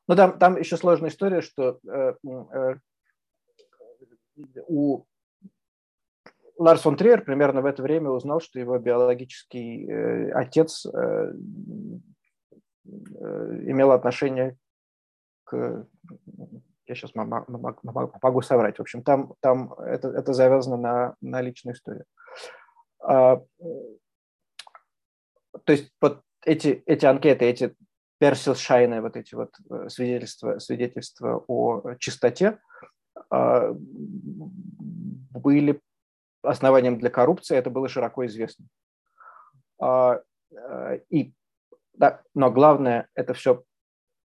Но 0.08 0.16
там, 0.16 0.38
там 0.38 0.58
еще 0.58 0.76
сложная 0.76 1.10
история, 1.10 1.40
что 1.40 1.78
э, 1.88 2.14
э, 2.24 2.74
у 4.66 5.04
Ларс 6.58 6.82
фон 6.82 6.96
Триер 6.96 7.24
примерно 7.24 7.62
в 7.62 7.66
это 7.66 7.82
время 7.82 8.10
узнал, 8.10 8.40
что 8.40 8.58
его 8.58 8.78
биологический 8.78 9.86
э, 9.88 10.30
отец 10.32 10.86
э, 10.86 10.90
э, 10.92 11.32
имел 13.66 13.92
отношение 13.92 14.56
к... 15.44 15.86
Я 16.86 16.94
сейчас 16.94 17.14
могу, 17.14 18.42
соврать. 18.42 18.78
В 18.78 18.82
общем, 18.82 19.02
там, 19.02 19.34
там 19.40 19.72
это, 19.74 20.08
это 20.08 20.32
завязано 20.32 20.76
на, 20.76 21.16
на 21.20 21.40
личную 21.40 21.74
историю. 21.74 22.04
А, 23.00 23.40
то 25.64 25.72
есть 25.72 25.92
вот 26.00 26.22
эти, 26.44 26.82
эти 26.86 27.06
анкеты, 27.06 27.44
эти 27.44 27.74
персилшайны, 28.18 29.00
вот 29.00 29.16
эти 29.16 29.34
вот 29.34 29.54
э, 29.70 29.88
свидетельства, 29.88 30.58
свидетельства 30.58 31.44
о 31.48 31.94
чистоте, 31.98 32.58
а, 33.30 33.72
были 33.72 35.80
основанием 36.42 36.98
для 36.98 37.10
коррупции, 37.10 37.56
это 37.56 37.70
было 37.70 37.88
широко 37.88 38.26
известно. 38.26 38.66
А, 39.80 40.20
э, 40.50 41.00
и, 41.10 41.32
да, 41.94 42.22
но 42.34 42.50
главное, 42.50 43.08
это 43.14 43.34
все 43.34 43.62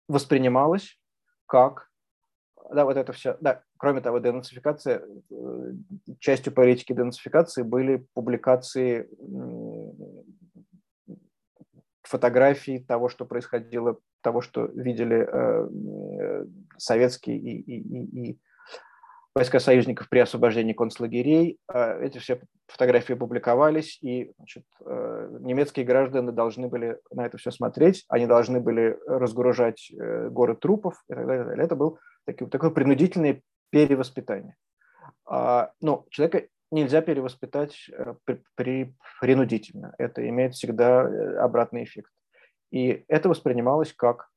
воспринималось 0.09 0.99
как, 1.47 1.92
да, 2.73 2.85
вот 2.85 2.97
это 2.97 3.13
все, 3.13 3.37
да, 3.41 3.63
кроме 3.77 4.01
того, 4.01 4.19
денацификация, 4.19 5.03
э, 5.31 5.73
частью 6.19 6.53
политики 6.53 6.93
денацификации 6.93 7.63
были 7.63 8.07
публикации 8.15 9.09
фотографий 12.13 12.79
того, 12.79 13.09
что 13.09 13.25
происходило, 13.25 13.99
того, 14.21 14.43
что 14.43 14.67
видели 14.67 15.27
э, 15.27 15.69
э, 16.21 16.47
советские 16.77 17.39
и, 17.39 17.61
и, 17.61 17.77
и, 17.81 18.31
и 18.31 18.39
войска 19.35 19.61
союзников 19.61 20.11
при 20.11 20.19
освобождении 20.19 20.75
концлагерей. 20.75 21.59
Э, 21.73 22.05
эти 22.05 22.19
все 22.19 22.41
фотографии 22.69 23.15
публиковались, 23.15 23.99
и 24.03 24.33
значит, 24.39 24.65
немецкие 25.41 25.85
граждане 25.85 26.33
должны 26.33 26.69
были 26.69 26.99
на 27.11 27.27
это 27.27 27.37
все 27.37 27.51
смотреть, 27.51 28.05
они 28.09 28.27
должны 28.27 28.61
были 28.61 28.99
разгружать 29.07 29.93
горы 30.31 30.57
трупов. 30.57 30.95
И 31.11 31.15
так 31.15 31.27
далее. 31.27 31.65
Это 31.65 31.77
был 31.77 31.99
такое, 32.25 32.49
такое 32.49 32.71
принудительное 32.71 33.43
перевоспитание. 33.71 34.57
А, 35.25 35.73
но 35.81 36.07
человека 36.11 36.49
нельзя 36.71 37.03
перевоспитать 37.03 37.89
э, 37.91 38.15
при, 38.55 38.95
принудительно. 39.21 39.95
Это 39.99 40.27
имеет 40.29 40.55
всегда 40.55 41.03
э, 41.05 41.37
обратный 41.37 41.85
эффект. 41.85 42.11
И 42.71 43.05
это 43.09 43.29
воспринималось 43.29 43.93
как, 43.93 44.31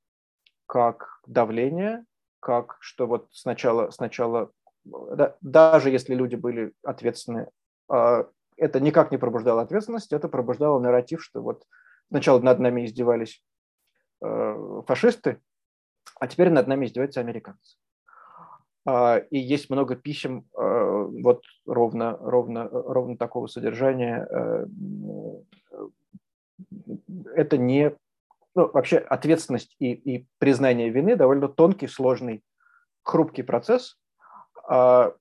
как 0.67 1.21
давление, 1.25 2.05
как 2.39 2.77
что 2.81 3.07
вот 3.07 3.29
сначала, 3.31 3.89
сначала 3.91 4.51
да, 4.85 5.35
даже 5.41 5.89
если 5.89 6.13
люди 6.13 6.35
были 6.35 6.73
ответственны, 6.83 7.49
а, 7.89 8.27
это 8.57 8.79
никак 8.79 9.11
не 9.11 9.17
пробуждало 9.17 9.61
ответственность, 9.61 10.13
это 10.13 10.29
пробуждало 10.29 10.79
нарратив, 10.79 11.23
что 11.23 11.41
вот 11.41 11.63
сначала 12.09 12.39
над 12.39 12.59
нами 12.59 12.85
издевались 12.85 13.43
э, 14.23 14.81
фашисты, 14.87 15.41
а 16.19 16.27
теперь 16.27 16.49
над 16.49 16.67
нами 16.67 16.85
издеваются 16.85 17.19
американцы. 17.19 17.77
А, 18.85 19.17
и 19.17 19.39
есть 19.39 19.69
много 19.69 19.95
писем 19.95 20.45
э, 20.55 21.07
вот 21.23 21.43
ровно, 21.65 22.17
ровно, 22.17 22.69
ровно 22.69 23.17
такого 23.17 23.47
содержания. 23.47 24.27
Э, 24.29 24.65
это 27.35 27.57
не... 27.57 27.95
Ну, 28.53 28.71
вообще 28.71 28.97
ответственность 28.97 29.75
и, 29.79 29.91
и 29.91 30.27
признание 30.37 30.89
вины 30.89 31.15
довольно 31.15 31.49
тонкий, 31.49 31.87
сложный, 31.87 32.43
хрупкий 33.03 33.43
процесс. 33.43 33.97
А, 34.69 35.13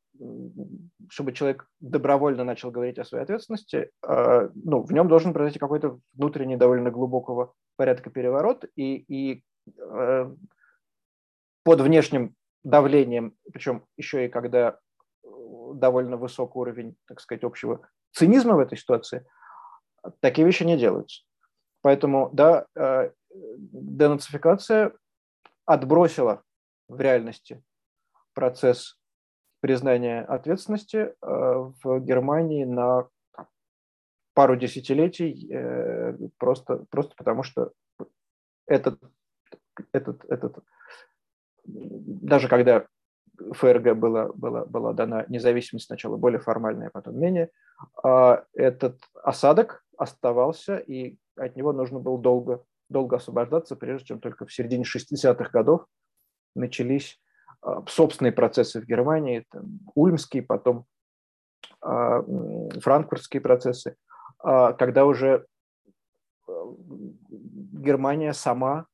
чтобы 1.09 1.33
человек 1.33 1.69
добровольно 1.81 2.45
начал 2.45 2.71
говорить 2.71 2.99
о 2.99 3.05
своей 3.05 3.25
ответственности, 3.25 3.91
а, 4.03 4.51
ну, 4.55 4.83
в 4.83 4.93
нем 4.93 5.09
должен 5.09 5.33
произойти 5.33 5.59
какой-то 5.59 5.99
внутренний, 6.13 6.57
довольно 6.57 6.91
глубокого 6.91 7.55
порядка 7.77 8.11
переворот, 8.11 8.67
и, 8.77 8.97
и 9.09 9.43
под 11.65 11.81
внешним 11.81 12.37
давлением, 12.63 13.37
причем 13.53 13.87
еще 13.97 14.27
и 14.27 14.29
когда 14.29 14.79
э, 15.23 15.29
довольно 15.75 16.17
высокий 16.17 16.59
уровень, 16.59 16.97
так 17.09 17.21
сказать, 17.21 17.43
общего 17.43 17.89
цинизма 18.13 18.55
в 18.55 18.61
этой 18.61 18.79
ситуации, 18.79 19.27
такие 20.21 20.47
вещи 20.47 20.63
не 20.63 20.79
делаются. 20.79 21.25
Поэтому, 21.83 22.31
да, 22.33 22.67
э, 22.77 23.11
денацификация 23.35 24.93
отбросила 25.67 26.43
в 26.89 27.01
реальности 27.01 27.63
процесс 28.35 28.99
признания 29.61 30.23
ответственности 30.23 30.97
э, 30.97 31.15
в 31.23 32.01
Германии 32.01 32.65
на 32.65 33.09
пару 34.35 34.57
десятилетий 34.57 36.29
просто, 36.39 36.85
просто 36.91 37.15
потому, 37.17 37.45
что 37.45 37.71
этот, 38.67 38.99
этот, 39.93 40.25
этот 40.25 40.59
даже 41.65 42.49
когда 42.49 42.87
ФРГ 43.53 43.97
была, 43.97 44.33
была, 44.33 44.65
была 44.65 44.93
дана 44.93 45.25
независимость 45.29 45.87
сначала 45.87 46.17
более 46.17 46.41
формальная, 46.41 46.89
а 46.89 46.91
потом 46.91 47.19
менее, 47.19 47.51
а 48.03 48.45
этот 48.55 49.01
осадок 49.23 49.85
оставался, 49.97 50.77
и 50.77 51.17
от 51.37 51.57
него 51.57 51.73
нужно 51.73 51.99
было 51.99 52.19
долго, 52.19 52.63
долго 52.89 53.17
освобождаться, 53.17 53.77
прежде 53.77 54.07
чем 54.07 54.21
только 54.21 54.47
в 54.47 54.53
середине 54.53 54.85
60-х 54.85 55.51
годов 55.51 55.87
начались 56.55 57.21
а, 57.61 57.85
собственные 57.89 58.33
процессы 58.33 58.81
в 58.81 58.87
Германии, 58.87 59.45
там, 59.51 59.81
ульмские, 59.95 60.43
потом 60.43 60.87
франкфуртские 61.81 63.41
процессы, 63.41 63.97
когда 64.39 65.07
уже 65.07 65.47
Германия 66.47 68.33
сама 68.33 68.87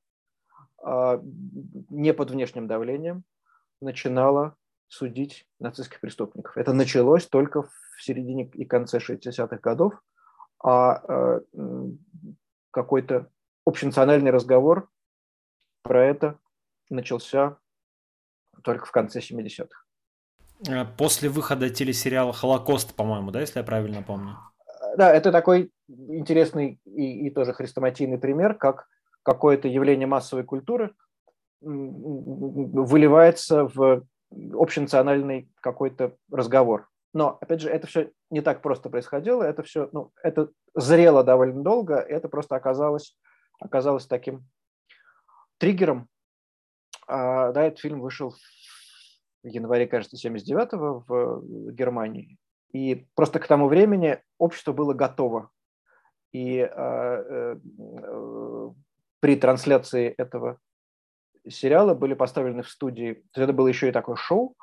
не 0.82 2.14
под 2.14 2.30
внешним 2.30 2.66
давлением 2.66 3.24
начинала 3.80 4.56
судить 4.88 5.46
нацистских 5.58 6.00
преступников. 6.00 6.56
Это 6.56 6.72
началось 6.72 7.26
только 7.26 7.62
в 7.62 7.70
середине 8.02 8.46
и 8.46 8.64
конце 8.64 8.98
60-х 8.98 9.58
годов, 9.58 9.94
а, 10.62 10.92
а 10.92 11.40
какой-то 12.70 13.30
общенациональный 13.64 14.30
разговор 14.30 14.88
про 15.82 16.04
это 16.04 16.38
начался 16.88 17.58
только 18.62 18.86
в 18.86 18.90
конце 18.90 19.20
70-х. 19.20 19.84
Э, 20.68 20.84
после 20.84 21.28
выхода 21.28 21.70
телесериала 21.70 22.32
«Холокост», 22.32 22.94
по-моему, 22.94 23.30
да, 23.30 23.40
если 23.40 23.60
я 23.60 23.64
правильно 23.64 24.02
помню? 24.02 24.36
Да, 24.96 25.12
это 25.12 25.32
такой 25.32 25.72
интересный 25.88 26.80
и, 26.84 27.26
и 27.26 27.30
тоже 27.30 27.52
хрестоматийный 27.52 28.18
пример, 28.18 28.54
как 28.54 28.88
какое-то 29.22 29.68
явление 29.68 30.06
массовой 30.06 30.44
культуры 30.44 30.94
выливается 31.60 33.66
в 33.66 34.06
общенациональный 34.30 35.50
какой-то 35.60 36.16
разговор. 36.30 36.88
Но, 37.12 37.38
опять 37.40 37.60
же, 37.60 37.68
это 37.68 37.86
все 37.86 38.12
не 38.30 38.40
так 38.40 38.62
просто 38.62 38.88
происходило, 38.88 39.42
это 39.42 39.62
все, 39.62 39.88
ну, 39.92 40.12
это 40.22 40.50
зрело 40.74 41.24
довольно 41.24 41.62
долго, 41.62 41.96
это 41.96 42.28
просто 42.28 42.54
оказалось, 42.54 43.16
оказалось 43.58 44.06
таким 44.06 44.46
триггером. 45.58 46.08
А, 47.08 47.50
да, 47.50 47.64
этот 47.64 47.80
фильм 47.80 48.00
вышел 48.00 48.34
в 49.42 49.46
январе, 49.46 49.86
кажется, 49.86 50.16
79-го 50.16 51.04
в 51.06 51.72
Германии. 51.72 52.38
И 52.72 53.06
просто 53.16 53.40
к 53.40 53.48
тому 53.48 53.66
времени 53.66 54.22
общество 54.38 54.72
было 54.72 54.94
готово. 54.94 55.50
И 56.32 56.60
а, 56.60 57.24
э, 57.28 57.56
при 59.20 59.36
трансляции 59.36 60.14
этого 60.16 60.58
сериала 61.48 61.94
были 61.94 62.14
поставлены 62.14 62.62
в 62.62 62.68
студии, 62.68 63.14
то 63.32 63.40
есть 63.40 63.44
это 63.50 63.52
было 63.52 63.68
еще 63.68 63.88
и 63.88 63.92
такое 63.92 64.16
шоу, 64.16 64.56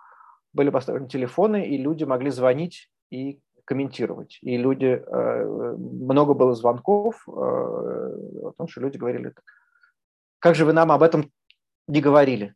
были 0.53 0.69
поставлены 0.69 1.07
телефоны, 1.07 1.67
и 1.67 1.77
люди 1.77 2.03
могли 2.03 2.29
звонить 2.29 2.91
и 3.09 3.39
комментировать. 3.65 4.39
И 4.41 4.57
люди, 4.57 4.85
э, 4.85 5.45
много 5.45 6.33
было 6.33 6.55
звонков 6.55 7.23
э, 7.27 7.31
о 7.31 8.53
том, 8.57 8.67
что 8.67 8.81
люди 8.81 8.97
говорили, 8.97 9.33
как 10.39 10.55
же 10.55 10.65
вы 10.65 10.73
нам 10.73 10.91
об 10.91 11.03
этом 11.03 11.31
не 11.87 12.01
говорили? 12.01 12.55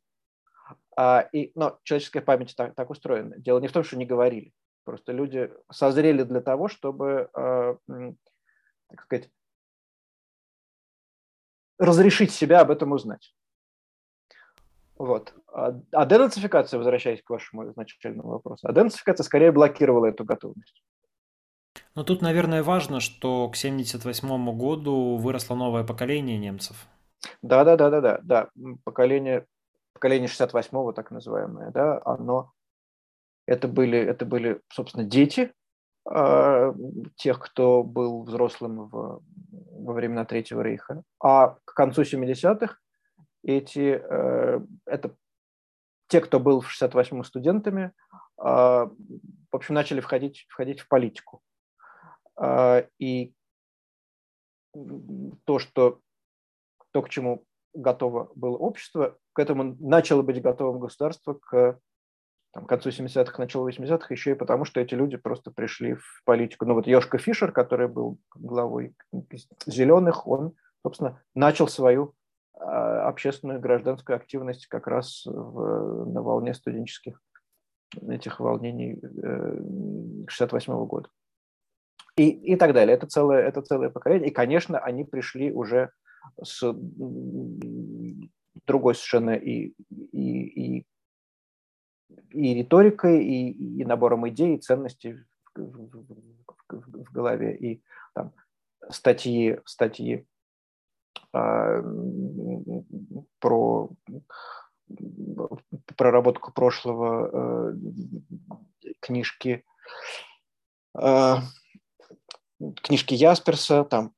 А, 0.95 1.27
и, 1.33 1.51
но 1.55 1.79
человеческая 1.83 2.21
память 2.21 2.55
так, 2.55 2.75
так 2.75 2.89
устроена. 2.89 3.37
Дело 3.37 3.59
не 3.59 3.67
в 3.67 3.71
том, 3.71 3.83
что 3.83 3.97
не 3.97 4.05
говорили. 4.05 4.53
Просто 4.83 5.11
люди 5.11 5.51
созрели 5.71 6.23
для 6.23 6.41
того, 6.41 6.67
чтобы, 6.67 7.29
э, 7.33 7.75
так 8.89 9.01
сказать, 9.01 9.29
разрешить 11.81 12.31
себя 12.31 12.61
об 12.61 12.69
этом 12.69 12.91
узнать. 12.91 13.33
Вот. 14.97 15.33
А, 15.51 15.73
а 15.91 16.05
денацификация, 16.05 16.77
возвращаясь 16.77 17.23
к 17.23 17.29
вашему 17.29 17.67
изначальному 17.69 18.29
вопросу, 18.29 18.67
а 18.67 18.71
денацификация 18.71 19.23
скорее 19.23 19.51
блокировала 19.51 20.05
эту 20.05 20.23
готовность. 20.23 20.83
Но 21.95 22.03
тут, 22.03 22.21
наверное, 22.21 22.61
важно, 22.61 22.99
что 22.99 23.49
к 23.49 23.57
1978 23.57 24.57
году 24.57 25.17
выросло 25.17 25.55
новое 25.55 25.83
поколение 25.83 26.37
немцев. 26.37 26.85
Да, 27.41 27.63
да, 27.63 27.75
да, 27.77 27.89
да, 27.89 28.01
да, 28.01 28.19
да. 28.21 28.49
Поколение, 28.83 29.45
поколение 29.93 30.29
68-го, 30.29 30.91
так 30.91 31.09
называемое, 31.09 31.71
да, 31.71 31.99
оно 32.05 32.51
это 33.47 33.67
были, 33.67 33.97
это 33.97 34.25
были, 34.25 34.61
собственно, 34.69 35.03
дети 35.03 35.51
тех, 37.15 37.39
кто 37.39 37.83
был 37.83 38.23
взрослым 38.23 38.89
в, 38.89 39.21
во 39.71 39.93
времена 39.93 40.25
Третьего 40.25 40.61
Рейха. 40.61 41.03
А 41.19 41.57
к 41.65 41.73
концу 41.73 42.01
70-х 42.01 42.77
эти, 43.43 44.01
э, 44.03 44.59
это 44.85 45.15
те, 46.07 46.21
кто 46.21 46.39
был 46.39 46.61
в 46.61 46.69
68-м 46.69 47.23
студентами, 47.23 47.91
э, 48.37 48.43
в 48.43 48.89
общем, 49.51 49.75
начали 49.75 49.99
входить, 50.01 50.45
входить 50.49 50.81
в 50.81 50.87
политику. 50.87 51.41
Э, 52.39 52.87
и 52.99 53.33
то, 55.45 55.59
что 55.59 55.99
то, 56.91 57.01
к 57.01 57.09
чему 57.09 57.45
готово 57.73 58.31
было 58.35 58.57
общество, 58.57 59.17
к 59.33 59.39
этому 59.39 59.75
начало 59.79 60.21
быть 60.21 60.41
готовым 60.41 60.79
государство 60.79 61.33
к 61.33 61.79
там, 62.53 62.65
к 62.65 62.69
концу 62.69 62.89
70-х, 62.89 63.35
началу 63.37 63.69
80-х, 63.69 64.07
еще 64.09 64.31
и 64.31 64.35
потому, 64.35 64.65
что 64.65 64.81
эти 64.81 64.93
люди 64.93 65.17
просто 65.17 65.51
пришли 65.51 65.95
в 65.95 66.21
политику. 66.25 66.65
Ну 66.65 66.73
вот 66.73 66.85
Йошка 66.85 67.17
Фишер, 67.17 67.51
который 67.51 67.87
был 67.87 68.19
главой 68.35 68.93
«Зеленых», 69.65 70.27
он, 70.27 70.53
собственно, 70.83 71.21
начал 71.33 71.67
свою 71.67 72.13
а, 72.53 73.07
общественную 73.07 73.61
гражданскую 73.61 74.17
активность 74.17 74.67
как 74.67 74.87
раз 74.87 75.23
в, 75.25 76.11
на 76.11 76.21
волне 76.21 76.53
студенческих 76.53 77.21
этих 78.07 78.39
волнений 78.39 79.01
68 80.27 80.73
-го 80.73 80.85
года. 80.85 81.09
И, 82.17 82.29
и 82.29 82.55
так 82.57 82.73
далее. 82.73 82.95
Это 82.95 83.07
целое, 83.07 83.41
это 83.41 83.61
целое 83.61 83.89
поколение. 83.89 84.29
И, 84.29 84.33
конечно, 84.33 84.79
они 84.79 85.03
пришли 85.05 85.51
уже 85.51 85.91
с 86.41 86.61
другой 88.67 88.95
совершенно 88.95 89.31
и, 89.31 89.73
и, 90.11 90.77
и 90.79 90.85
и 92.29 92.53
риторикой, 92.53 93.23
и, 93.23 93.81
и 93.81 93.85
набором 93.85 94.27
идей, 94.29 94.55
и 94.55 94.61
ценностей 94.61 95.13
в, 95.55 95.61
в, 95.61 96.05
в, 96.69 97.03
в 97.05 97.11
голове, 97.11 97.55
и 97.55 97.83
там, 98.13 98.33
статьи, 98.89 99.59
статьи 99.65 100.25
э, 101.33 101.83
про 103.39 103.89
проработку 105.95 106.51
прошлого, 106.51 107.73
э, 107.73 108.93
книжки, 108.99 109.63
э, 110.97 111.35
книжки 112.81 113.13
Ясперса, 113.13 113.83
там 113.83 114.13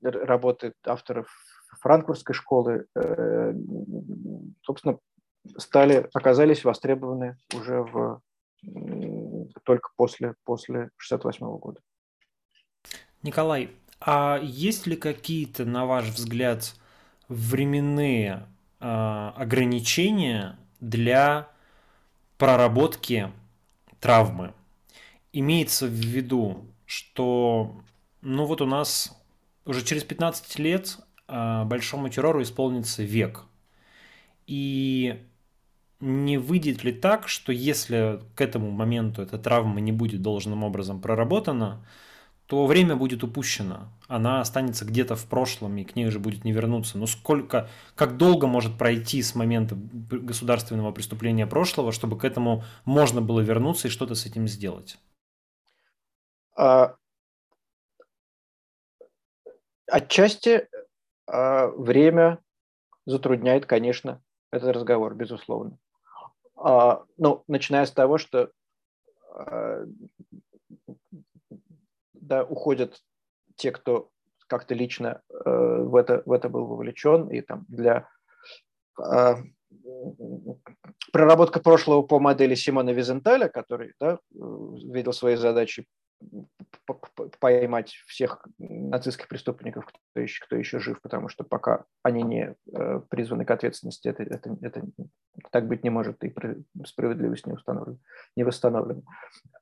работы 0.00 0.74
авторов 0.84 1.28
франкфуртской 1.80 2.34
школы, 2.34 2.86
э, 2.94 3.54
собственно, 4.62 4.98
стали, 5.56 6.08
оказались 6.12 6.64
востребованы 6.64 7.36
уже 7.54 7.82
в, 7.82 8.20
только 9.64 9.90
после, 9.96 10.34
после 10.44 10.90
68 10.96 11.46
года. 11.58 11.80
Николай, 13.22 13.70
а 14.00 14.38
есть 14.42 14.86
ли 14.86 14.96
какие-то, 14.96 15.64
на 15.64 15.86
ваш 15.86 16.06
взгляд, 16.06 16.74
временные 17.28 18.46
э, 18.80 19.32
ограничения 19.36 20.58
для 20.80 21.48
проработки 22.36 23.32
травмы? 24.00 24.54
Имеется 25.32 25.86
в 25.86 25.90
виду, 25.90 26.64
что 26.86 27.80
ну 28.22 28.44
вот 28.46 28.60
у 28.60 28.66
нас 28.66 29.16
уже 29.64 29.84
через 29.84 30.04
15 30.04 30.58
лет 30.58 30.98
э, 31.26 31.64
большому 31.64 32.08
террору 32.08 32.42
исполнится 32.42 33.02
век. 33.02 33.44
И 34.46 35.22
не 36.00 36.38
выйдет 36.38 36.84
ли 36.84 36.92
так, 36.92 37.28
что 37.28 37.52
если 37.52 38.20
к 38.34 38.40
этому 38.40 38.70
моменту 38.70 39.22
эта 39.22 39.38
травма 39.38 39.80
не 39.80 39.92
будет 39.92 40.22
должным 40.22 40.62
образом 40.62 41.00
проработана, 41.00 41.84
то 42.46 42.64
время 42.64 42.96
будет 42.96 43.22
упущено. 43.24 43.90
Она 44.06 44.40
останется 44.40 44.86
где-то 44.86 45.16
в 45.16 45.26
прошлом, 45.26 45.76
и 45.76 45.84
к 45.84 45.94
ней 45.96 46.06
уже 46.06 46.18
будет 46.18 46.44
не 46.44 46.52
вернуться. 46.52 46.96
Но 46.96 47.06
сколько, 47.06 47.68
как 47.94 48.16
долго 48.16 48.46
может 48.46 48.78
пройти 48.78 49.22
с 49.22 49.34
момента 49.34 49.76
государственного 49.76 50.92
преступления 50.92 51.46
прошлого, 51.46 51.92
чтобы 51.92 52.18
к 52.18 52.24
этому 52.24 52.64
можно 52.86 53.20
было 53.20 53.40
вернуться 53.40 53.88
и 53.88 53.90
что-то 53.90 54.14
с 54.14 54.24
этим 54.24 54.48
сделать? 54.48 54.98
А, 56.56 56.96
отчасти 59.86 60.68
а, 61.26 61.66
время 61.66 62.38
затрудняет, 63.04 63.66
конечно, 63.66 64.22
этот 64.50 64.74
разговор, 64.74 65.14
безусловно. 65.14 65.78
А, 66.60 67.04
ну, 67.16 67.44
начиная 67.46 67.86
с 67.86 67.92
того, 67.92 68.18
что 68.18 68.50
а, 69.32 69.84
да, 72.14 72.44
уходят 72.44 73.00
те, 73.56 73.70
кто 73.72 74.10
как-то 74.46 74.74
лично 74.74 75.20
э, 75.28 75.34
в, 75.44 75.94
это, 75.94 76.22
в 76.24 76.32
это 76.32 76.48
был 76.48 76.66
вовлечен, 76.66 77.28
и 77.28 77.42
там 77.42 77.66
для 77.68 78.08
э, 78.98 79.34
проработка 81.12 81.60
прошлого 81.60 82.02
по 82.02 82.18
модели 82.18 82.54
Симона 82.54 82.90
Визенталя, 82.90 83.48
который 83.48 83.92
да, 84.00 84.18
видел 84.30 85.12
своей 85.12 85.36
задачей 85.36 85.86
поймать 87.40 87.90
всех 88.06 88.46
нацистских 88.58 89.28
преступников, 89.28 89.86
кто 89.86 90.20
еще, 90.20 90.44
кто 90.44 90.56
еще 90.56 90.78
жив, 90.78 91.00
потому 91.00 91.28
что 91.28 91.44
пока 91.44 91.84
они 92.02 92.22
не 92.22 92.54
э, 92.72 93.00
призваны 93.08 93.44
к 93.44 93.50
ответственности, 93.50 94.08
это, 94.08 94.22
это, 94.22 94.56
это 94.60 94.82
так 95.50 95.68
быть 95.68 95.84
не 95.84 95.90
может, 95.90 96.22
и 96.24 96.34
справедливость 96.84 97.46
не, 97.46 97.52
установлена, 97.52 97.98
не 98.36 98.44
восстановлена. 98.44 99.02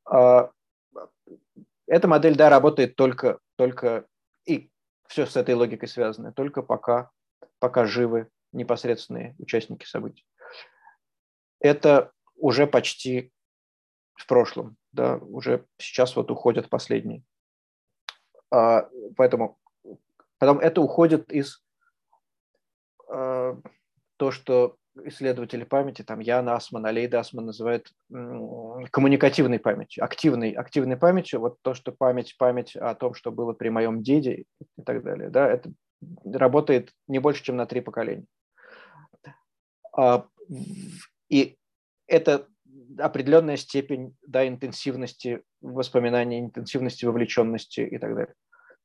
А, 0.04 0.50
эта 1.86 2.08
модель, 2.08 2.36
да, 2.36 2.50
работает 2.50 2.96
только, 2.96 3.38
только 3.56 4.06
и 4.46 4.70
все 5.08 5.26
с 5.26 5.36
этой 5.36 5.54
логикой 5.54 5.88
связано, 5.88 6.32
только 6.32 6.62
пока, 6.62 7.10
пока 7.58 7.86
живы 7.86 8.28
непосредственные 8.52 9.34
участники 9.38 9.84
событий. 9.84 10.26
Это 11.60 12.12
уже 12.36 12.66
почти 12.66 13.32
в 14.14 14.26
прошлом, 14.26 14.76
да, 14.92 15.16
уже 15.16 15.66
сейчас 15.78 16.16
вот 16.16 16.30
уходят 16.30 16.68
последние. 16.68 17.22
А, 18.50 18.88
поэтому 19.16 19.58
потом 20.38 20.58
это 20.58 20.80
уходит 20.80 21.32
из 21.32 21.62
а, 23.08 23.58
то, 24.16 24.30
что 24.30 24.76
исследователи 25.04 25.64
памяти, 25.64 26.02
там 26.02 26.20
Ян 26.20 26.48
Асман, 26.48 26.86
Алейд 26.86 27.14
Асман 27.14 27.46
называют 27.46 27.92
коммуникативной 28.08 29.58
памятью, 29.58 30.04
активной, 30.04 30.52
активной 30.52 30.96
памятью, 30.96 31.40
вот 31.40 31.58
то, 31.62 31.74
что 31.74 31.92
память, 31.92 32.36
память 32.38 32.74
о 32.76 32.94
том, 32.94 33.14
что 33.14 33.30
было 33.30 33.52
при 33.52 33.68
моем 33.68 34.02
деде 34.02 34.44
и 34.78 34.82
так 34.82 35.02
далее, 35.02 35.28
да, 35.28 35.48
это 35.48 35.70
работает 36.24 36.92
не 37.08 37.18
больше, 37.18 37.44
чем 37.44 37.56
на 37.56 37.66
три 37.66 37.80
поколения. 37.80 38.26
А, 39.92 40.26
и 41.28 41.56
это 42.06 42.48
определенная 42.98 43.56
степень 43.56 44.16
да, 44.26 44.46
интенсивности 44.46 45.42
воспоминаний, 45.60 46.40
интенсивности 46.40 47.04
вовлеченности 47.04 47.80
и 47.80 47.98
так 47.98 48.14
далее. 48.14 48.34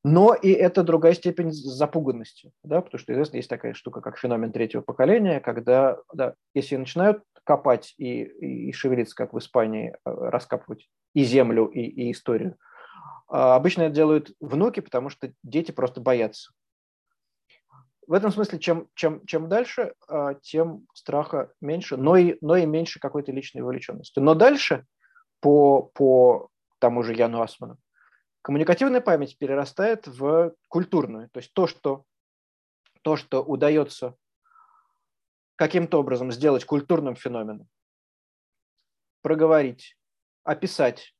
Но 0.04 0.34
и 0.34 0.50
это 0.50 0.84
другая 0.84 1.14
степень 1.14 1.52
запуганности, 1.52 2.52
да, 2.64 2.82
потому 2.82 3.00
что, 3.00 3.14
известно, 3.14 3.38
есть 3.38 3.50
такая 3.50 3.74
штука, 3.74 4.02
как 4.02 4.18
феномен 4.18 4.52
третьего 4.52 4.82
поколения, 4.82 5.40
когда, 5.40 6.00
да, 6.12 6.34
если 6.56 6.76
начинают 6.76 7.22
копать 7.44 7.94
и, 7.98 8.24
и, 8.24 8.72
шевелиться, 8.72 9.16
как 9.16 9.34
в 9.34 9.38
Испании, 9.38 9.92
э, 9.92 9.96
раскапывать 10.06 10.90
и 11.14 11.24
землю, 11.24 11.68
и, 11.68 11.82
и 11.82 12.12
историю, 12.12 12.58
а 13.28 13.56
обычно 13.56 13.84
это 13.84 13.96
делают 13.96 14.32
внуки, 14.40 14.80
потому 14.80 15.10
что 15.10 15.32
дети 15.44 15.72
просто 15.72 16.02
боятся. 16.02 16.52
В 18.12 18.14
этом 18.14 18.30
смысле, 18.30 18.60
чем, 18.60 18.90
чем, 18.94 19.26
чем 19.26 19.48
дальше, 19.48 19.94
а, 20.10 20.34
тем 20.34 20.86
страха 20.94 21.54
меньше, 21.62 21.96
но 21.96 22.18
и, 22.18 22.38
но 22.42 22.58
и 22.58 22.66
меньше 22.66 23.00
какой-то 23.00 23.32
личной 23.32 23.62
вовлеченности. 23.62 24.20
Но 24.20 24.36
дальше, 24.36 24.86
по, 25.40 25.84
по 25.84 26.50
тому 26.80 27.04
же 27.04 27.14
Яну 27.14 27.42
Асману, 27.42 27.78
Коммуникативная 28.42 29.00
память 29.00 29.38
перерастает 29.38 30.08
в 30.08 30.54
культурную, 30.68 31.30
то 31.30 31.40
есть 31.40 31.54
то, 31.54 31.68
что, 31.68 32.04
то, 33.02 33.16
что 33.16 33.42
удается 33.42 34.18
каким-то 35.56 35.98
образом 35.98 36.34
сделать 36.34 36.66
культурным 36.66 37.16
феноменом, 37.16 37.70
проговорить, 39.22 39.96
описать, 40.44 41.16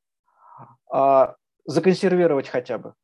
а, 0.92 1.36
законсервировать 1.64 2.48
хотя 2.48 2.76
бы, 2.76 2.94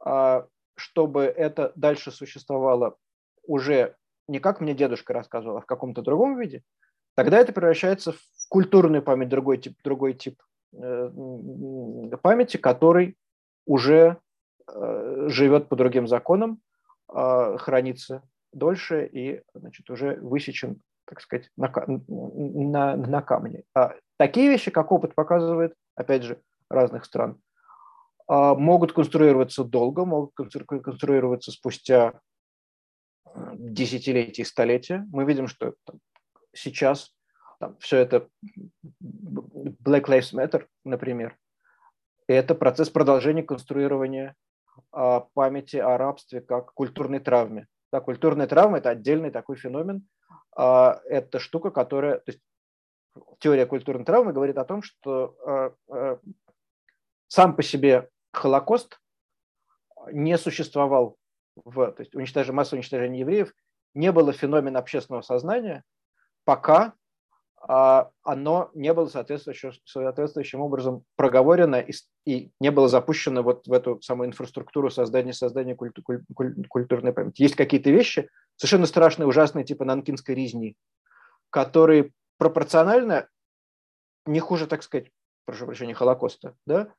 а, 0.00 0.48
чтобы 0.74 1.22
это 1.26 1.72
дальше 1.76 2.10
существовало 2.10 2.96
уже 3.46 3.96
не 4.28 4.40
как 4.40 4.60
мне 4.60 4.74
дедушка 4.74 5.12
рассказывал, 5.12 5.58
а 5.58 5.60
в 5.60 5.66
каком-то 5.66 6.02
другом 6.02 6.38
виде, 6.38 6.62
тогда 7.14 7.38
это 7.38 7.52
превращается 7.52 8.12
в 8.12 8.18
культурную 8.48 9.02
память, 9.02 9.28
другой 9.28 9.58
тип, 9.58 9.76
другой 9.84 10.14
тип 10.14 10.40
э, 10.72 11.10
памяти, 12.22 12.56
который 12.56 13.16
уже 13.66 14.18
э, 14.66 15.26
живет 15.28 15.68
по 15.68 15.76
другим 15.76 16.08
законам, 16.08 16.60
э, 17.12 17.56
хранится 17.58 18.22
дольше 18.52 19.06
и 19.06 19.42
значит, 19.54 19.90
уже 19.90 20.16
высечен, 20.16 20.80
так 21.06 21.20
сказать, 21.20 21.50
на, 21.56 21.72
на, 22.08 22.96
на 22.96 23.22
камне. 23.22 23.64
А 23.74 23.94
такие 24.16 24.48
вещи, 24.48 24.70
как 24.70 24.92
опыт 24.92 25.14
показывает, 25.14 25.74
опять 25.96 26.22
же, 26.22 26.40
разных 26.70 27.04
стран, 27.04 27.38
э, 28.28 28.54
могут 28.54 28.92
конструироваться 28.92 29.64
долго, 29.64 30.04
могут 30.04 30.32
конструироваться 30.34 31.52
спустя 31.52 32.20
десятилетия 33.34 34.42
и 34.42 34.46
столетия. 34.46 35.06
Мы 35.12 35.24
видим, 35.24 35.48
что 35.48 35.74
там, 35.84 36.00
сейчас 36.52 37.14
там, 37.58 37.76
все 37.78 37.98
это 37.98 38.28
Black 39.02 40.04
Lives 40.06 40.32
Matter, 40.32 40.66
например, 40.84 41.36
это 42.26 42.54
процесс 42.54 42.90
продолжения 42.90 43.42
конструирования 43.42 44.34
а, 44.92 45.20
памяти 45.34 45.76
о 45.76 45.98
рабстве 45.98 46.40
как 46.40 46.72
культурной 46.72 47.20
травме. 47.20 47.66
Да, 47.92 48.00
культурная 48.00 48.46
травма– 48.46 48.78
это 48.78 48.90
отдельный 48.90 49.30
такой 49.30 49.56
феномен. 49.56 50.06
А, 50.56 51.00
это 51.06 51.38
штука, 51.38 51.70
которая… 51.70 52.18
То 52.18 52.32
есть 52.32 52.40
теория 53.38 53.66
культурной 53.66 54.04
травмы 54.04 54.32
говорит 54.32 54.58
о 54.58 54.64
том, 54.64 54.82
что 54.82 55.36
а, 55.88 56.18
сам 57.28 57.54
по 57.56 57.62
себе 57.62 58.08
Холокост 58.32 59.00
не 60.10 60.36
существовал 60.38 61.16
в… 61.56 61.92
То 61.92 62.00
есть 62.00 62.14
уничтожение, 62.14 62.54
массовое 62.54 62.80
уничтожение 62.80 63.20
евреев 63.20 63.52
не 63.94 64.12
было 64.12 64.32
феномен 64.32 64.76
общественного 64.76 65.22
сознания, 65.22 65.84
пока 66.44 66.94
а, 67.66 68.10
оно 68.22 68.70
не 68.74 68.92
было 68.92 69.06
соответствующим, 69.06 69.72
соответствующим 69.86 70.60
образом 70.60 71.04
проговорено 71.16 71.76
и, 71.76 71.92
и 72.26 72.50
не 72.60 72.70
было 72.70 72.88
запущено 72.88 73.42
вот 73.42 73.66
в 73.66 73.72
эту 73.72 74.02
самую 74.02 74.28
инфраструктуру 74.28 74.90
создания, 74.90 75.32
создания 75.32 75.74
культу, 75.74 76.02
куль, 76.02 76.22
культурной 76.68 77.14
памяти. 77.14 77.42
Есть 77.42 77.56
какие-то 77.56 77.90
вещи 77.90 78.28
совершенно 78.56 78.86
страшные, 78.86 79.26
ужасные, 79.26 79.64
типа 79.64 79.86
нанкинской 79.86 80.34
резни, 80.34 80.76
которые 81.48 82.12
пропорционально 82.36 83.28
не 84.26 84.40
хуже, 84.40 84.66
так 84.66 84.82
сказать, 84.82 85.10
прошу 85.46 85.64
прощения, 85.64 85.94
Холокоста, 85.94 86.56
да, 86.66 86.92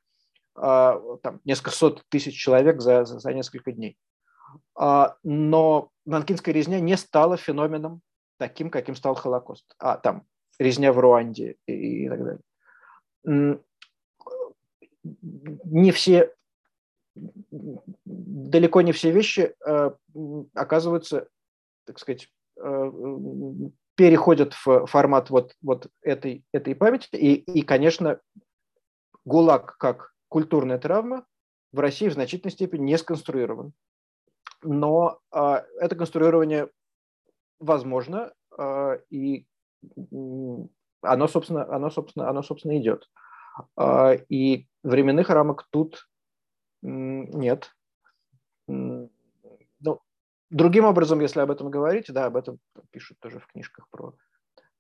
а, 0.56 1.00
там 1.22 1.42
несколько 1.44 1.72
сот 1.72 2.04
тысяч 2.10 2.36
человек 2.36 2.82
за, 2.82 3.06
за, 3.06 3.20
за 3.20 3.34
несколько 3.34 3.72
дней. 3.72 3.98
А, 4.76 5.18
но 5.24 5.92
нанкинская 6.06 6.54
резня 6.54 6.80
не 6.80 6.98
стала 6.98 7.38
феноменом 7.38 8.02
таким, 8.38 8.70
каким 8.70 8.96
стал 8.96 9.16
Холокост. 9.16 9.74
А 9.80 9.98
там 9.98 10.26
резня 10.60 10.92
в 10.92 11.00
Руанде 11.00 11.56
и, 11.68 12.10
так 12.10 12.24
далее. 12.24 13.60
Не 15.64 15.92
все, 15.92 16.34
далеко 18.06 18.82
не 18.82 18.92
все 18.92 19.12
вещи 19.12 19.56
э, 19.66 19.92
оказываются, 20.54 21.30
так 21.86 22.00
сказать, 22.00 22.28
э, 22.58 22.92
переходят 23.96 24.54
в 24.54 24.88
формат 24.88 25.30
вот, 25.30 25.56
вот 25.62 25.88
этой, 26.02 26.44
этой 26.52 26.76
памяти. 26.76 27.08
И, 27.14 27.36
и, 27.36 27.62
конечно, 27.62 28.20
ГУЛАГ 29.26 29.78
как 29.78 30.14
культурная 30.28 30.78
травма 30.78 31.26
в 31.72 31.80
России 31.80 32.10
в 32.10 32.14
значительной 32.14 32.52
степени 32.52 32.84
не 32.84 32.98
сконструирован. 32.98 33.74
Но 34.66 35.20
это 35.32 35.96
конструирование 35.96 36.70
возможно, 37.60 38.34
и 39.10 39.46
оно, 41.02 41.28
собственно, 41.28 41.74
оно, 41.74 41.90
собственно, 41.90 42.30
оно, 42.30 42.42
собственно, 42.42 42.78
идет. 42.78 43.10
И 44.30 44.68
временных 44.84 45.30
рамок 45.30 45.68
тут 45.72 46.08
нет. 46.82 47.72
Ну, 48.68 49.10
другим 50.50 50.86
образом, 50.86 51.20
если 51.20 51.40
об 51.42 51.52
этом 51.52 51.70
говорить, 51.70 52.06
да, 52.10 52.26
об 52.26 52.38
этом 52.38 52.60
пишут 52.92 53.20
тоже 53.20 53.40
в 53.40 53.48
книжках 53.48 53.88
про 53.90 54.16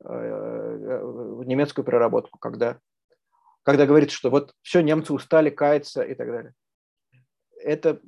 э, 0.03 0.07
э, 0.09 1.01
немецкую 1.45 1.85
проработку, 1.85 2.39
когда, 2.39 2.79
когда 3.63 3.85
говорится, 3.85 4.15
что 4.15 4.29
вот 4.29 4.53
все, 4.61 4.81
немцы 4.81 5.13
устали 5.13 5.49
каяться 5.49 6.01
и 6.03 6.15
так 6.15 6.27
далее. 6.27 6.53
Это 7.65 7.99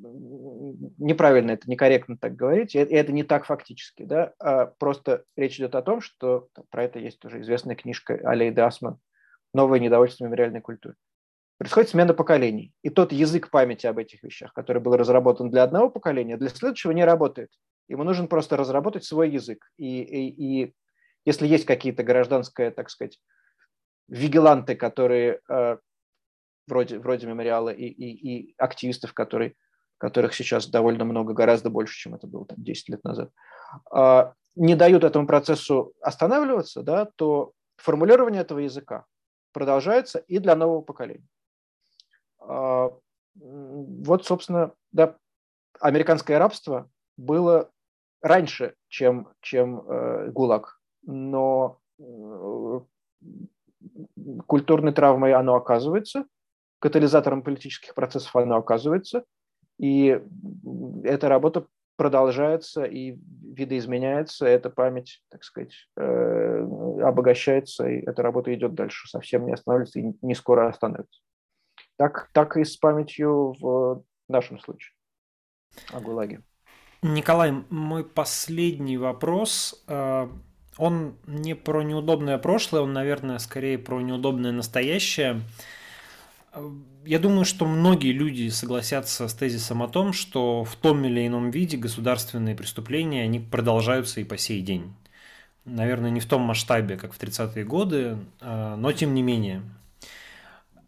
неправильно, 1.00 1.52
это 1.52 1.70
некорректно 1.70 2.16
так 2.16 2.36
говорить, 2.36 2.76
и 2.76 2.78
это 2.78 3.12
не 3.12 3.24
так 3.24 3.46
фактически. 3.46 4.04
Да? 4.04 4.34
А 4.40 4.68
просто 4.68 5.24
речь 5.36 5.58
идет 5.58 5.74
о 5.74 5.82
том, 5.82 6.00
что 6.00 6.48
про 6.70 6.84
это 6.84 7.00
есть 7.00 7.26
уже 7.26 7.42
известная 7.42 7.76
книжка 7.76 8.20
Алей 8.24 8.52
Дасман 8.52 9.00
«Новое 9.54 9.80
недовольство 9.80 10.26
мемориальной 10.26 10.62
культуры» 10.62 10.96
происходит 11.58 11.90
смена 11.90 12.14
поколений. 12.14 12.72
И 12.84 12.90
тот 12.90 13.12
язык 13.12 13.50
памяти 13.50 13.88
об 13.88 13.98
этих 13.98 14.24
вещах, 14.24 14.54
который 14.54 14.82
был 14.82 14.96
разработан 14.96 15.50
для 15.50 15.64
одного 15.64 15.90
поколения, 15.90 16.38
для 16.38 16.50
следующего 16.50 16.92
не 16.92 17.04
работает. 17.04 17.50
Ему 17.88 18.04
нужен 18.04 18.28
просто 18.28 18.58
разработать 18.58 19.06
свой 19.06 19.32
язык. 19.32 19.66
И, 19.78 20.02
и, 20.02 20.66
и 20.66 20.74
если 21.26 21.48
есть 21.48 21.66
какие-то 21.66 22.04
гражданские, 22.04 22.72
так 22.72 22.90
сказать, 22.90 23.20
вигиланты, 24.08 24.76
которые 24.76 25.40
э, 25.50 25.78
вроде, 26.68 27.00
вроде 27.00 27.28
мемориала 27.28 27.70
и, 27.70 27.86
и, 27.86 28.12
и 28.12 28.56
активистов, 28.58 29.14
которые, 29.14 29.56
которых 29.98 30.34
сейчас 30.34 30.68
довольно 30.68 31.06
много, 31.06 31.34
гораздо 31.34 31.70
больше, 31.70 31.98
чем 31.98 32.16
это 32.16 32.28
было 32.28 32.46
там, 32.46 32.58
10 32.64 32.90
лет 32.90 33.04
назад, 33.04 33.32
э, 33.94 34.32
не 34.56 34.76
дают 34.76 35.04
этому 35.04 35.28
процессу 35.28 35.94
останавливаться, 36.02 36.84
да, 36.84 37.06
то 37.16 37.54
формулирование 37.78 38.42
этого 38.42 38.60
языка 38.60 39.06
продолжается 39.54 40.20
и 40.20 40.40
для 40.40 40.56
нового 40.56 40.82
поколения. 40.82 41.28
А, 42.40 42.92
вот, 43.36 44.26
собственно, 44.26 44.74
да, 44.92 45.16
американское 45.80 46.40
рабство 46.40 46.90
было 47.18 47.70
раньше, 48.22 48.76
чем, 48.88 49.30
чем 49.42 49.82
э, 49.82 50.30
ГУЛАГ, 50.32 50.80
но 51.04 51.80
э, 52.00 52.80
культурной 54.48 54.92
травмой 54.92 55.34
оно 55.34 55.56
оказывается, 55.56 56.26
катализатором 56.80 57.42
политических 57.42 57.94
процессов 57.94 58.36
оно 58.36 58.58
оказывается, 58.58 59.24
и 59.80 60.22
эта 61.04 61.30
работа 61.30 61.68
продолжается 61.98 62.84
и 62.86 63.18
видоизменяется, 63.54 64.46
эта 64.46 64.70
память, 64.70 65.24
так 65.30 65.44
сказать, 65.44 65.74
э, 65.98 66.68
обогащается, 67.02 67.88
и 67.88 68.02
эта 68.06 68.22
работа 68.22 68.54
идет 68.54 68.76
дальше, 68.76 69.08
совсем 69.10 69.46
не 69.46 69.54
останавливается 69.54 70.00
и 70.00 70.14
не 70.22 70.36
скоро 70.36 70.68
остановится. 70.68 71.22
Так, 71.98 72.30
так 72.34 72.56
и 72.58 72.64
с 72.64 72.78
памятью 72.78 73.56
в 73.60 74.04
нашем 74.30 74.60
случае 74.60 74.94
о 75.92 76.00
ГУЛАГе. 76.00 76.42
Николай, 77.02 77.52
мой 77.70 78.04
последний 78.04 78.98
вопрос, 78.98 79.84
э, 79.88 80.28
он 80.78 81.18
не 81.26 81.56
про 81.56 81.82
неудобное 81.82 82.38
прошлое, 82.38 82.82
он, 82.82 82.94
наверное, 82.94 83.40
скорее 83.40 83.78
про 83.78 84.02
неудобное 84.02 84.52
настоящее. 84.52 85.42
Э, 86.54 86.70
я 87.06 87.20
думаю, 87.20 87.46
что 87.46 87.66
многие 87.66 88.12
люди 88.12 88.50
согласятся 88.50 89.28
с 89.28 89.34
тезисом 89.34 89.84
о 89.84 89.88
том, 89.88 90.14
что 90.14 90.64
в 90.64 90.76
том 90.76 91.06
или 91.06 91.26
ином 91.26 91.52
виде 91.52 91.78
государственные 91.78 92.56
преступления, 92.56 93.24
они 93.24 93.40
продолжаются 93.40 94.22
и 94.22 94.24
по 94.24 94.38
сей 94.38 94.62
день. 94.62 94.94
Наверное, 95.66 96.10
не 96.10 96.20
в 96.20 96.26
том 96.26 96.42
масштабе, 96.42 96.98
как 96.98 97.14
в 97.14 97.20
30-е 97.20 97.66
годы, 97.66 98.18
э, 98.40 98.76
но 98.78 98.92
тем 98.92 99.14
не 99.14 99.22
менее. 99.22 99.62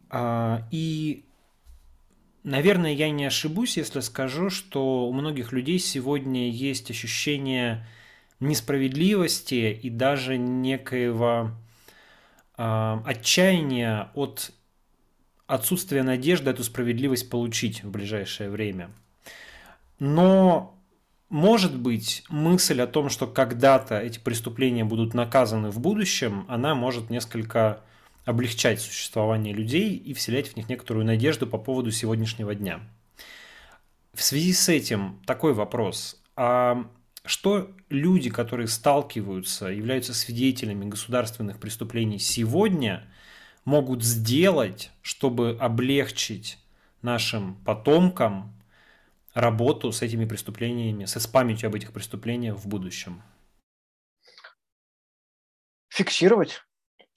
А, 0.10 0.68
и, 0.72 1.26
наверное, 2.44 2.94
я 2.94 3.10
не 3.12 3.26
ошибусь, 3.26 3.78
если 3.78 4.00
скажу, 4.00 4.50
что 4.50 5.08
у 5.08 5.14
многих 5.14 5.52
людей 5.52 5.80
сегодня 5.80 6.50
есть 6.50 6.90
ощущение 6.90 7.86
несправедливости 8.40 9.80
и 9.84 9.90
даже 9.90 10.38
некоего 10.38 11.52
отчаяния 12.56 14.12
от 14.16 14.52
отсутствия 15.50 16.04
надежды 16.04 16.50
эту 16.52 16.64
справедливость 16.64 17.30
получить 17.30 17.84
в 17.84 17.90
ближайшее 17.90 18.50
время. 18.50 18.92
Но 19.98 20.80
может 21.30 21.78
быть, 21.78 22.24
мысль 22.30 22.82
о 22.82 22.88
том, 22.88 23.10
что 23.10 23.28
когда-то 23.28 24.00
эти 24.00 24.20
преступления 24.20 24.86
будут 24.86 25.14
наказаны 25.14 25.70
в 25.70 25.80
будущем, 25.80 26.46
она 26.48 26.74
может 26.76 27.10
несколько 27.10 27.82
облегчать 28.26 28.80
существование 28.80 29.54
людей 29.54 29.96
и 29.96 30.14
вселять 30.14 30.50
в 30.50 30.56
них 30.56 30.70
некоторую 30.70 31.06
надежду 31.06 31.48
по 31.48 31.58
поводу 31.58 31.92
сегодняшнего 31.92 32.54
дня. 32.54 32.80
В 34.14 34.24
связи 34.24 34.54
с 34.54 34.70
этим 34.70 35.20
такой 35.26 35.54
вопрос. 35.54 36.22
А 36.36 36.86
что 37.26 37.72
люди, 37.90 38.30
которые 38.30 38.68
сталкиваются, 38.68 39.68
являются 39.68 40.14
свидетелями 40.14 40.90
государственных 40.90 41.60
преступлений 41.60 42.20
сегодня, 42.20 43.08
могут 43.70 44.04
сделать, 44.04 44.92
чтобы 45.02 45.58
облегчить 45.60 46.58
нашим 47.02 47.56
потомкам 47.64 48.54
работу 49.34 49.92
с 49.92 50.02
этими 50.02 50.26
преступлениями, 50.26 51.06
с 51.06 51.28
памятью 51.28 51.68
об 51.68 51.76
этих 51.76 51.94
преступлениях 51.94 52.58
в 52.58 52.68
будущем? 52.68 53.22
Фиксировать, 55.90 56.64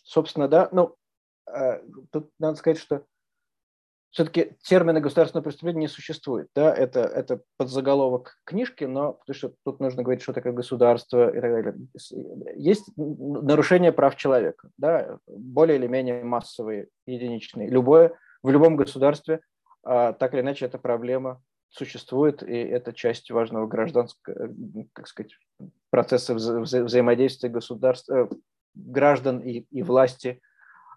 собственно, 0.05 0.47
да. 0.47 0.69
Ну, 0.73 0.97
Э, 1.47 1.81
тут 2.11 2.31
надо 2.39 2.57
сказать, 2.57 2.79
что 2.79 3.05
все-таки 4.13 4.57
термина 4.63 5.01
государственное 5.01 5.43
преступление 5.43 5.81
не 5.81 5.89
существует. 5.89 6.49
Да? 6.55 6.73
Это, 6.73 7.01
это 7.01 7.41
подзаголовок 7.57 8.39
книжки, 8.45 8.85
но 8.85 9.15
потому 9.15 9.35
что 9.35 9.55
тут 9.65 9.81
нужно 9.81 10.03
говорить, 10.03 10.23
что 10.23 10.35
такое 10.35 10.53
государство 10.53 11.35
и 11.35 11.41
так 11.41 11.51
далее. 11.51 11.75
Есть 12.55 12.93
нарушение 12.97 13.91
прав 13.91 14.17
человека, 14.17 14.69
да? 14.77 15.19
более 15.27 15.79
или 15.79 15.87
менее 15.87 16.23
массовые, 16.25 16.89
единичные. 17.07 17.71
Любое, 17.71 18.13
в 18.43 18.51
любом 18.51 18.77
государстве 18.77 19.41
а, 19.83 20.13
так 20.13 20.35
или 20.35 20.43
иначе 20.43 20.67
эта 20.67 20.79
проблема 20.79 21.43
существует, 21.71 22.43
и 22.43 22.55
это 22.55 22.93
часть 22.93 23.31
важного 23.31 23.67
гражданского, 23.67 24.55
как 24.93 25.09
сказать, 25.09 25.33
процесса 25.89 26.35
вза 26.35 26.61
вза 26.61 26.85
взаимодействия 26.85 27.49
государств, 27.49 28.11
э, 28.11 28.29
граждан 28.75 29.39
и, 29.39 29.61
и 29.71 29.83
власти– 29.83 30.43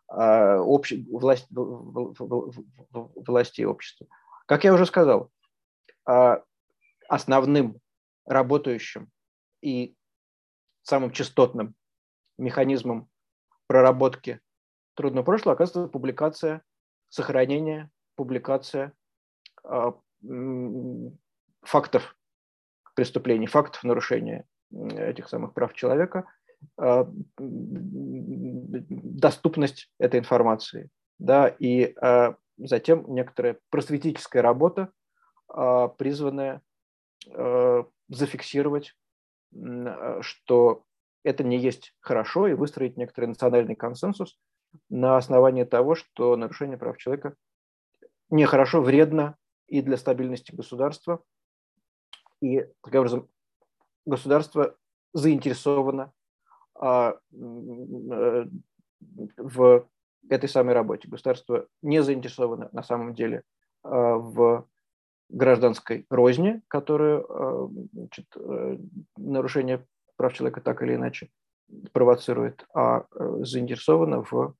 общ... 0.07 0.93
власть... 1.09 1.47
власти 1.49 3.61
и 3.61 3.65
общества. 3.65 4.07
Как 4.45 4.63
я 4.63 4.73
уже 4.73 4.85
сказал, 4.85 5.31
а, 6.05 6.43
основным 7.09 7.79
работающим 8.25 9.11
и 9.61 9.95
самым 10.83 11.11
частотным 11.11 11.75
механизмом 12.37 13.09
проработки 13.67 14.39
трудного 14.93 15.25
прошлого 15.25 15.55
оказывается 15.55 15.91
публикация, 15.91 16.61
сохранение, 17.09 17.89
публикация 18.15 18.93
а, 19.63 19.95
фактов 21.61 22.15
преступлений, 22.95 23.47
фактов 23.47 23.83
нарушения 23.83 24.47
этих 24.71 25.29
самых 25.29 25.53
прав 25.53 25.73
человека– 25.73 26.25
а, 26.35 26.44
доступность 29.15 29.91
этой 29.99 30.19
информации, 30.19 30.89
да, 31.19 31.47
и 31.47 31.93
а, 32.01 32.35
затем 32.57 33.05
некоторая 33.13 33.59
просветительская 33.69 34.41
работа, 34.41 34.91
а, 35.47 35.87
призванная 35.87 36.61
зафиксировать, 38.07 38.93
что 40.21 40.83
это 41.23 41.43
не 41.43 41.57
есть 41.57 41.95
хорошо, 42.01 42.47
и 42.47 42.53
выстроить 42.53 42.97
некоторый 42.97 43.25
национальный 43.25 43.75
консенсус 43.75 44.37
на 44.89 45.17
основании 45.17 45.63
того, 45.63 45.95
что 45.95 46.35
нарушение 46.35 46.77
прав 46.77 46.97
человека 46.97 47.35
нехорошо, 48.29 48.81
вредно 48.81 49.37
и 49.67 49.81
для 49.81 49.97
стабильности 49.97 50.53
государства. 50.53 51.23
И 52.41 52.67
таким 52.83 52.99
образом 52.99 53.29
государство 54.05 54.75
заинтересовано 55.13 56.13
а, 56.75 57.15
э, 57.31 58.45
в 59.37 59.87
этой 60.29 60.49
самой 60.49 60.73
работе. 60.73 61.07
Государство 61.07 61.67
не 61.81 62.01
заинтересовано 62.01 62.69
на 62.71 62.83
самом 62.83 63.13
деле 63.13 63.43
а, 63.83 64.15
в 64.15 64.67
гражданской 65.29 66.05
розни, 66.09 66.61
которую 66.67 67.25
а, 67.29 67.69
значит, 67.93 68.27
э, 68.35 68.77
нарушение 69.17 69.85
прав 70.17 70.33
человека 70.33 70.61
так 70.61 70.81
или 70.83 70.95
иначе 70.95 71.29
провоцирует, 71.91 72.65
а 72.73 73.05
э, 73.11 73.37
заинтересовано 73.41 74.23
в, 74.23 74.53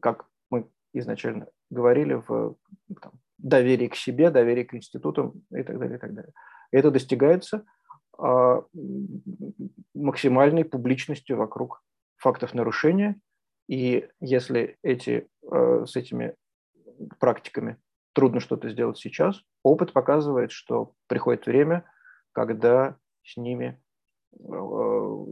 как 0.00 0.26
мы 0.50 0.68
изначально 0.94 1.48
говорили 1.70 2.14
в 2.14 2.56
там, 3.00 3.12
доверии 3.38 3.88
к 3.88 3.96
себе, 3.96 4.30
доверии 4.30 4.64
к 4.64 4.74
институтам 4.74 5.42
и 5.50 5.62
так 5.62 5.78
далее, 5.78 5.98
и 5.98 6.00
так 6.00 6.14
далее. 6.14 6.32
Это 6.70 6.90
достигается 6.90 7.64
максимальной 9.94 10.64
публичностью 10.64 11.36
вокруг 11.36 11.82
фактов 12.16 12.54
нарушения. 12.54 13.20
И 13.68 14.08
если 14.20 14.78
эти, 14.82 15.28
а, 15.50 15.84
с 15.86 15.96
этими 15.96 16.34
практиками 17.18 17.78
трудно 18.14 18.40
что-то 18.40 18.68
сделать 18.70 18.98
сейчас, 18.98 19.42
опыт 19.62 19.92
показывает, 19.92 20.52
что 20.52 20.94
приходит 21.08 21.46
время, 21.46 21.84
когда 22.32 22.96
с 23.24 23.36
ними 23.36 23.80
а, 24.48 25.26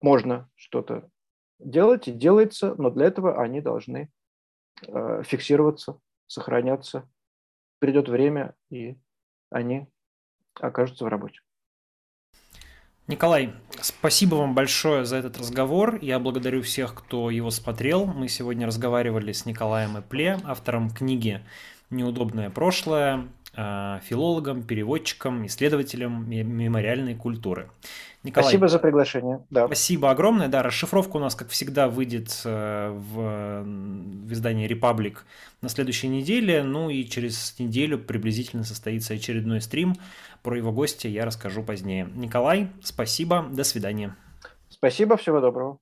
можно 0.00 0.48
что-то 0.54 1.08
делать 1.58 2.08
и 2.08 2.12
делается, 2.12 2.74
но 2.76 2.90
для 2.90 3.06
этого 3.06 3.40
они 3.40 3.60
должны 3.60 4.10
фиксироваться, 5.22 6.00
сохраняться. 6.26 7.08
Придет 7.78 8.08
время, 8.08 8.56
и 8.68 8.98
они 9.50 9.86
окажутся 10.60 11.04
в 11.04 11.08
работе. 11.08 11.40
Николай, 13.08 13.52
спасибо 13.80 14.36
вам 14.36 14.54
большое 14.54 15.04
за 15.04 15.16
этот 15.16 15.36
разговор. 15.36 15.98
Я 16.00 16.18
благодарю 16.18 16.62
всех, 16.62 16.94
кто 16.94 17.30
его 17.30 17.50
смотрел. 17.50 18.06
Мы 18.06 18.28
сегодня 18.28 18.66
разговаривали 18.66 19.32
с 19.32 19.44
Николаем 19.44 19.96
Эпле, 19.96 20.38
автором 20.44 20.88
книги 20.88 21.44
«Неудобное 21.90 22.48
прошлое», 22.48 23.28
филологом, 23.54 24.62
переводчиком, 24.62 25.46
исследователем 25.46 26.28
мемориальной 26.28 27.14
культуры. 27.14 27.68
Николай, 28.24 28.44
Спасибо 28.44 28.68
за 28.68 28.78
приглашение. 28.78 29.44
Да. 29.50 29.66
Спасибо 29.66 30.10
огромное. 30.10 30.48
Да, 30.48 30.62
расшифровка 30.62 31.16
у 31.16 31.20
нас, 31.20 31.34
как 31.34 31.48
всегда, 31.48 31.88
выйдет 31.88 32.40
э, 32.44 32.90
в, 32.90 33.62
в 33.64 34.32
издании 34.32 34.68
Republic 34.68 35.18
на 35.60 35.68
следующей 35.68 36.06
неделе. 36.06 36.62
Ну 36.62 36.88
и 36.88 37.04
через 37.04 37.58
неделю 37.58 37.98
приблизительно 37.98 38.62
состоится 38.62 39.14
очередной 39.14 39.60
стрим. 39.60 39.96
Про 40.42 40.56
его 40.56 40.70
гостя 40.70 41.08
я 41.08 41.24
расскажу 41.24 41.64
позднее. 41.64 42.08
Николай, 42.14 42.68
спасибо. 42.82 43.48
До 43.50 43.64
свидания. 43.64 44.16
Спасибо, 44.68 45.16
всего 45.16 45.40
доброго. 45.40 45.78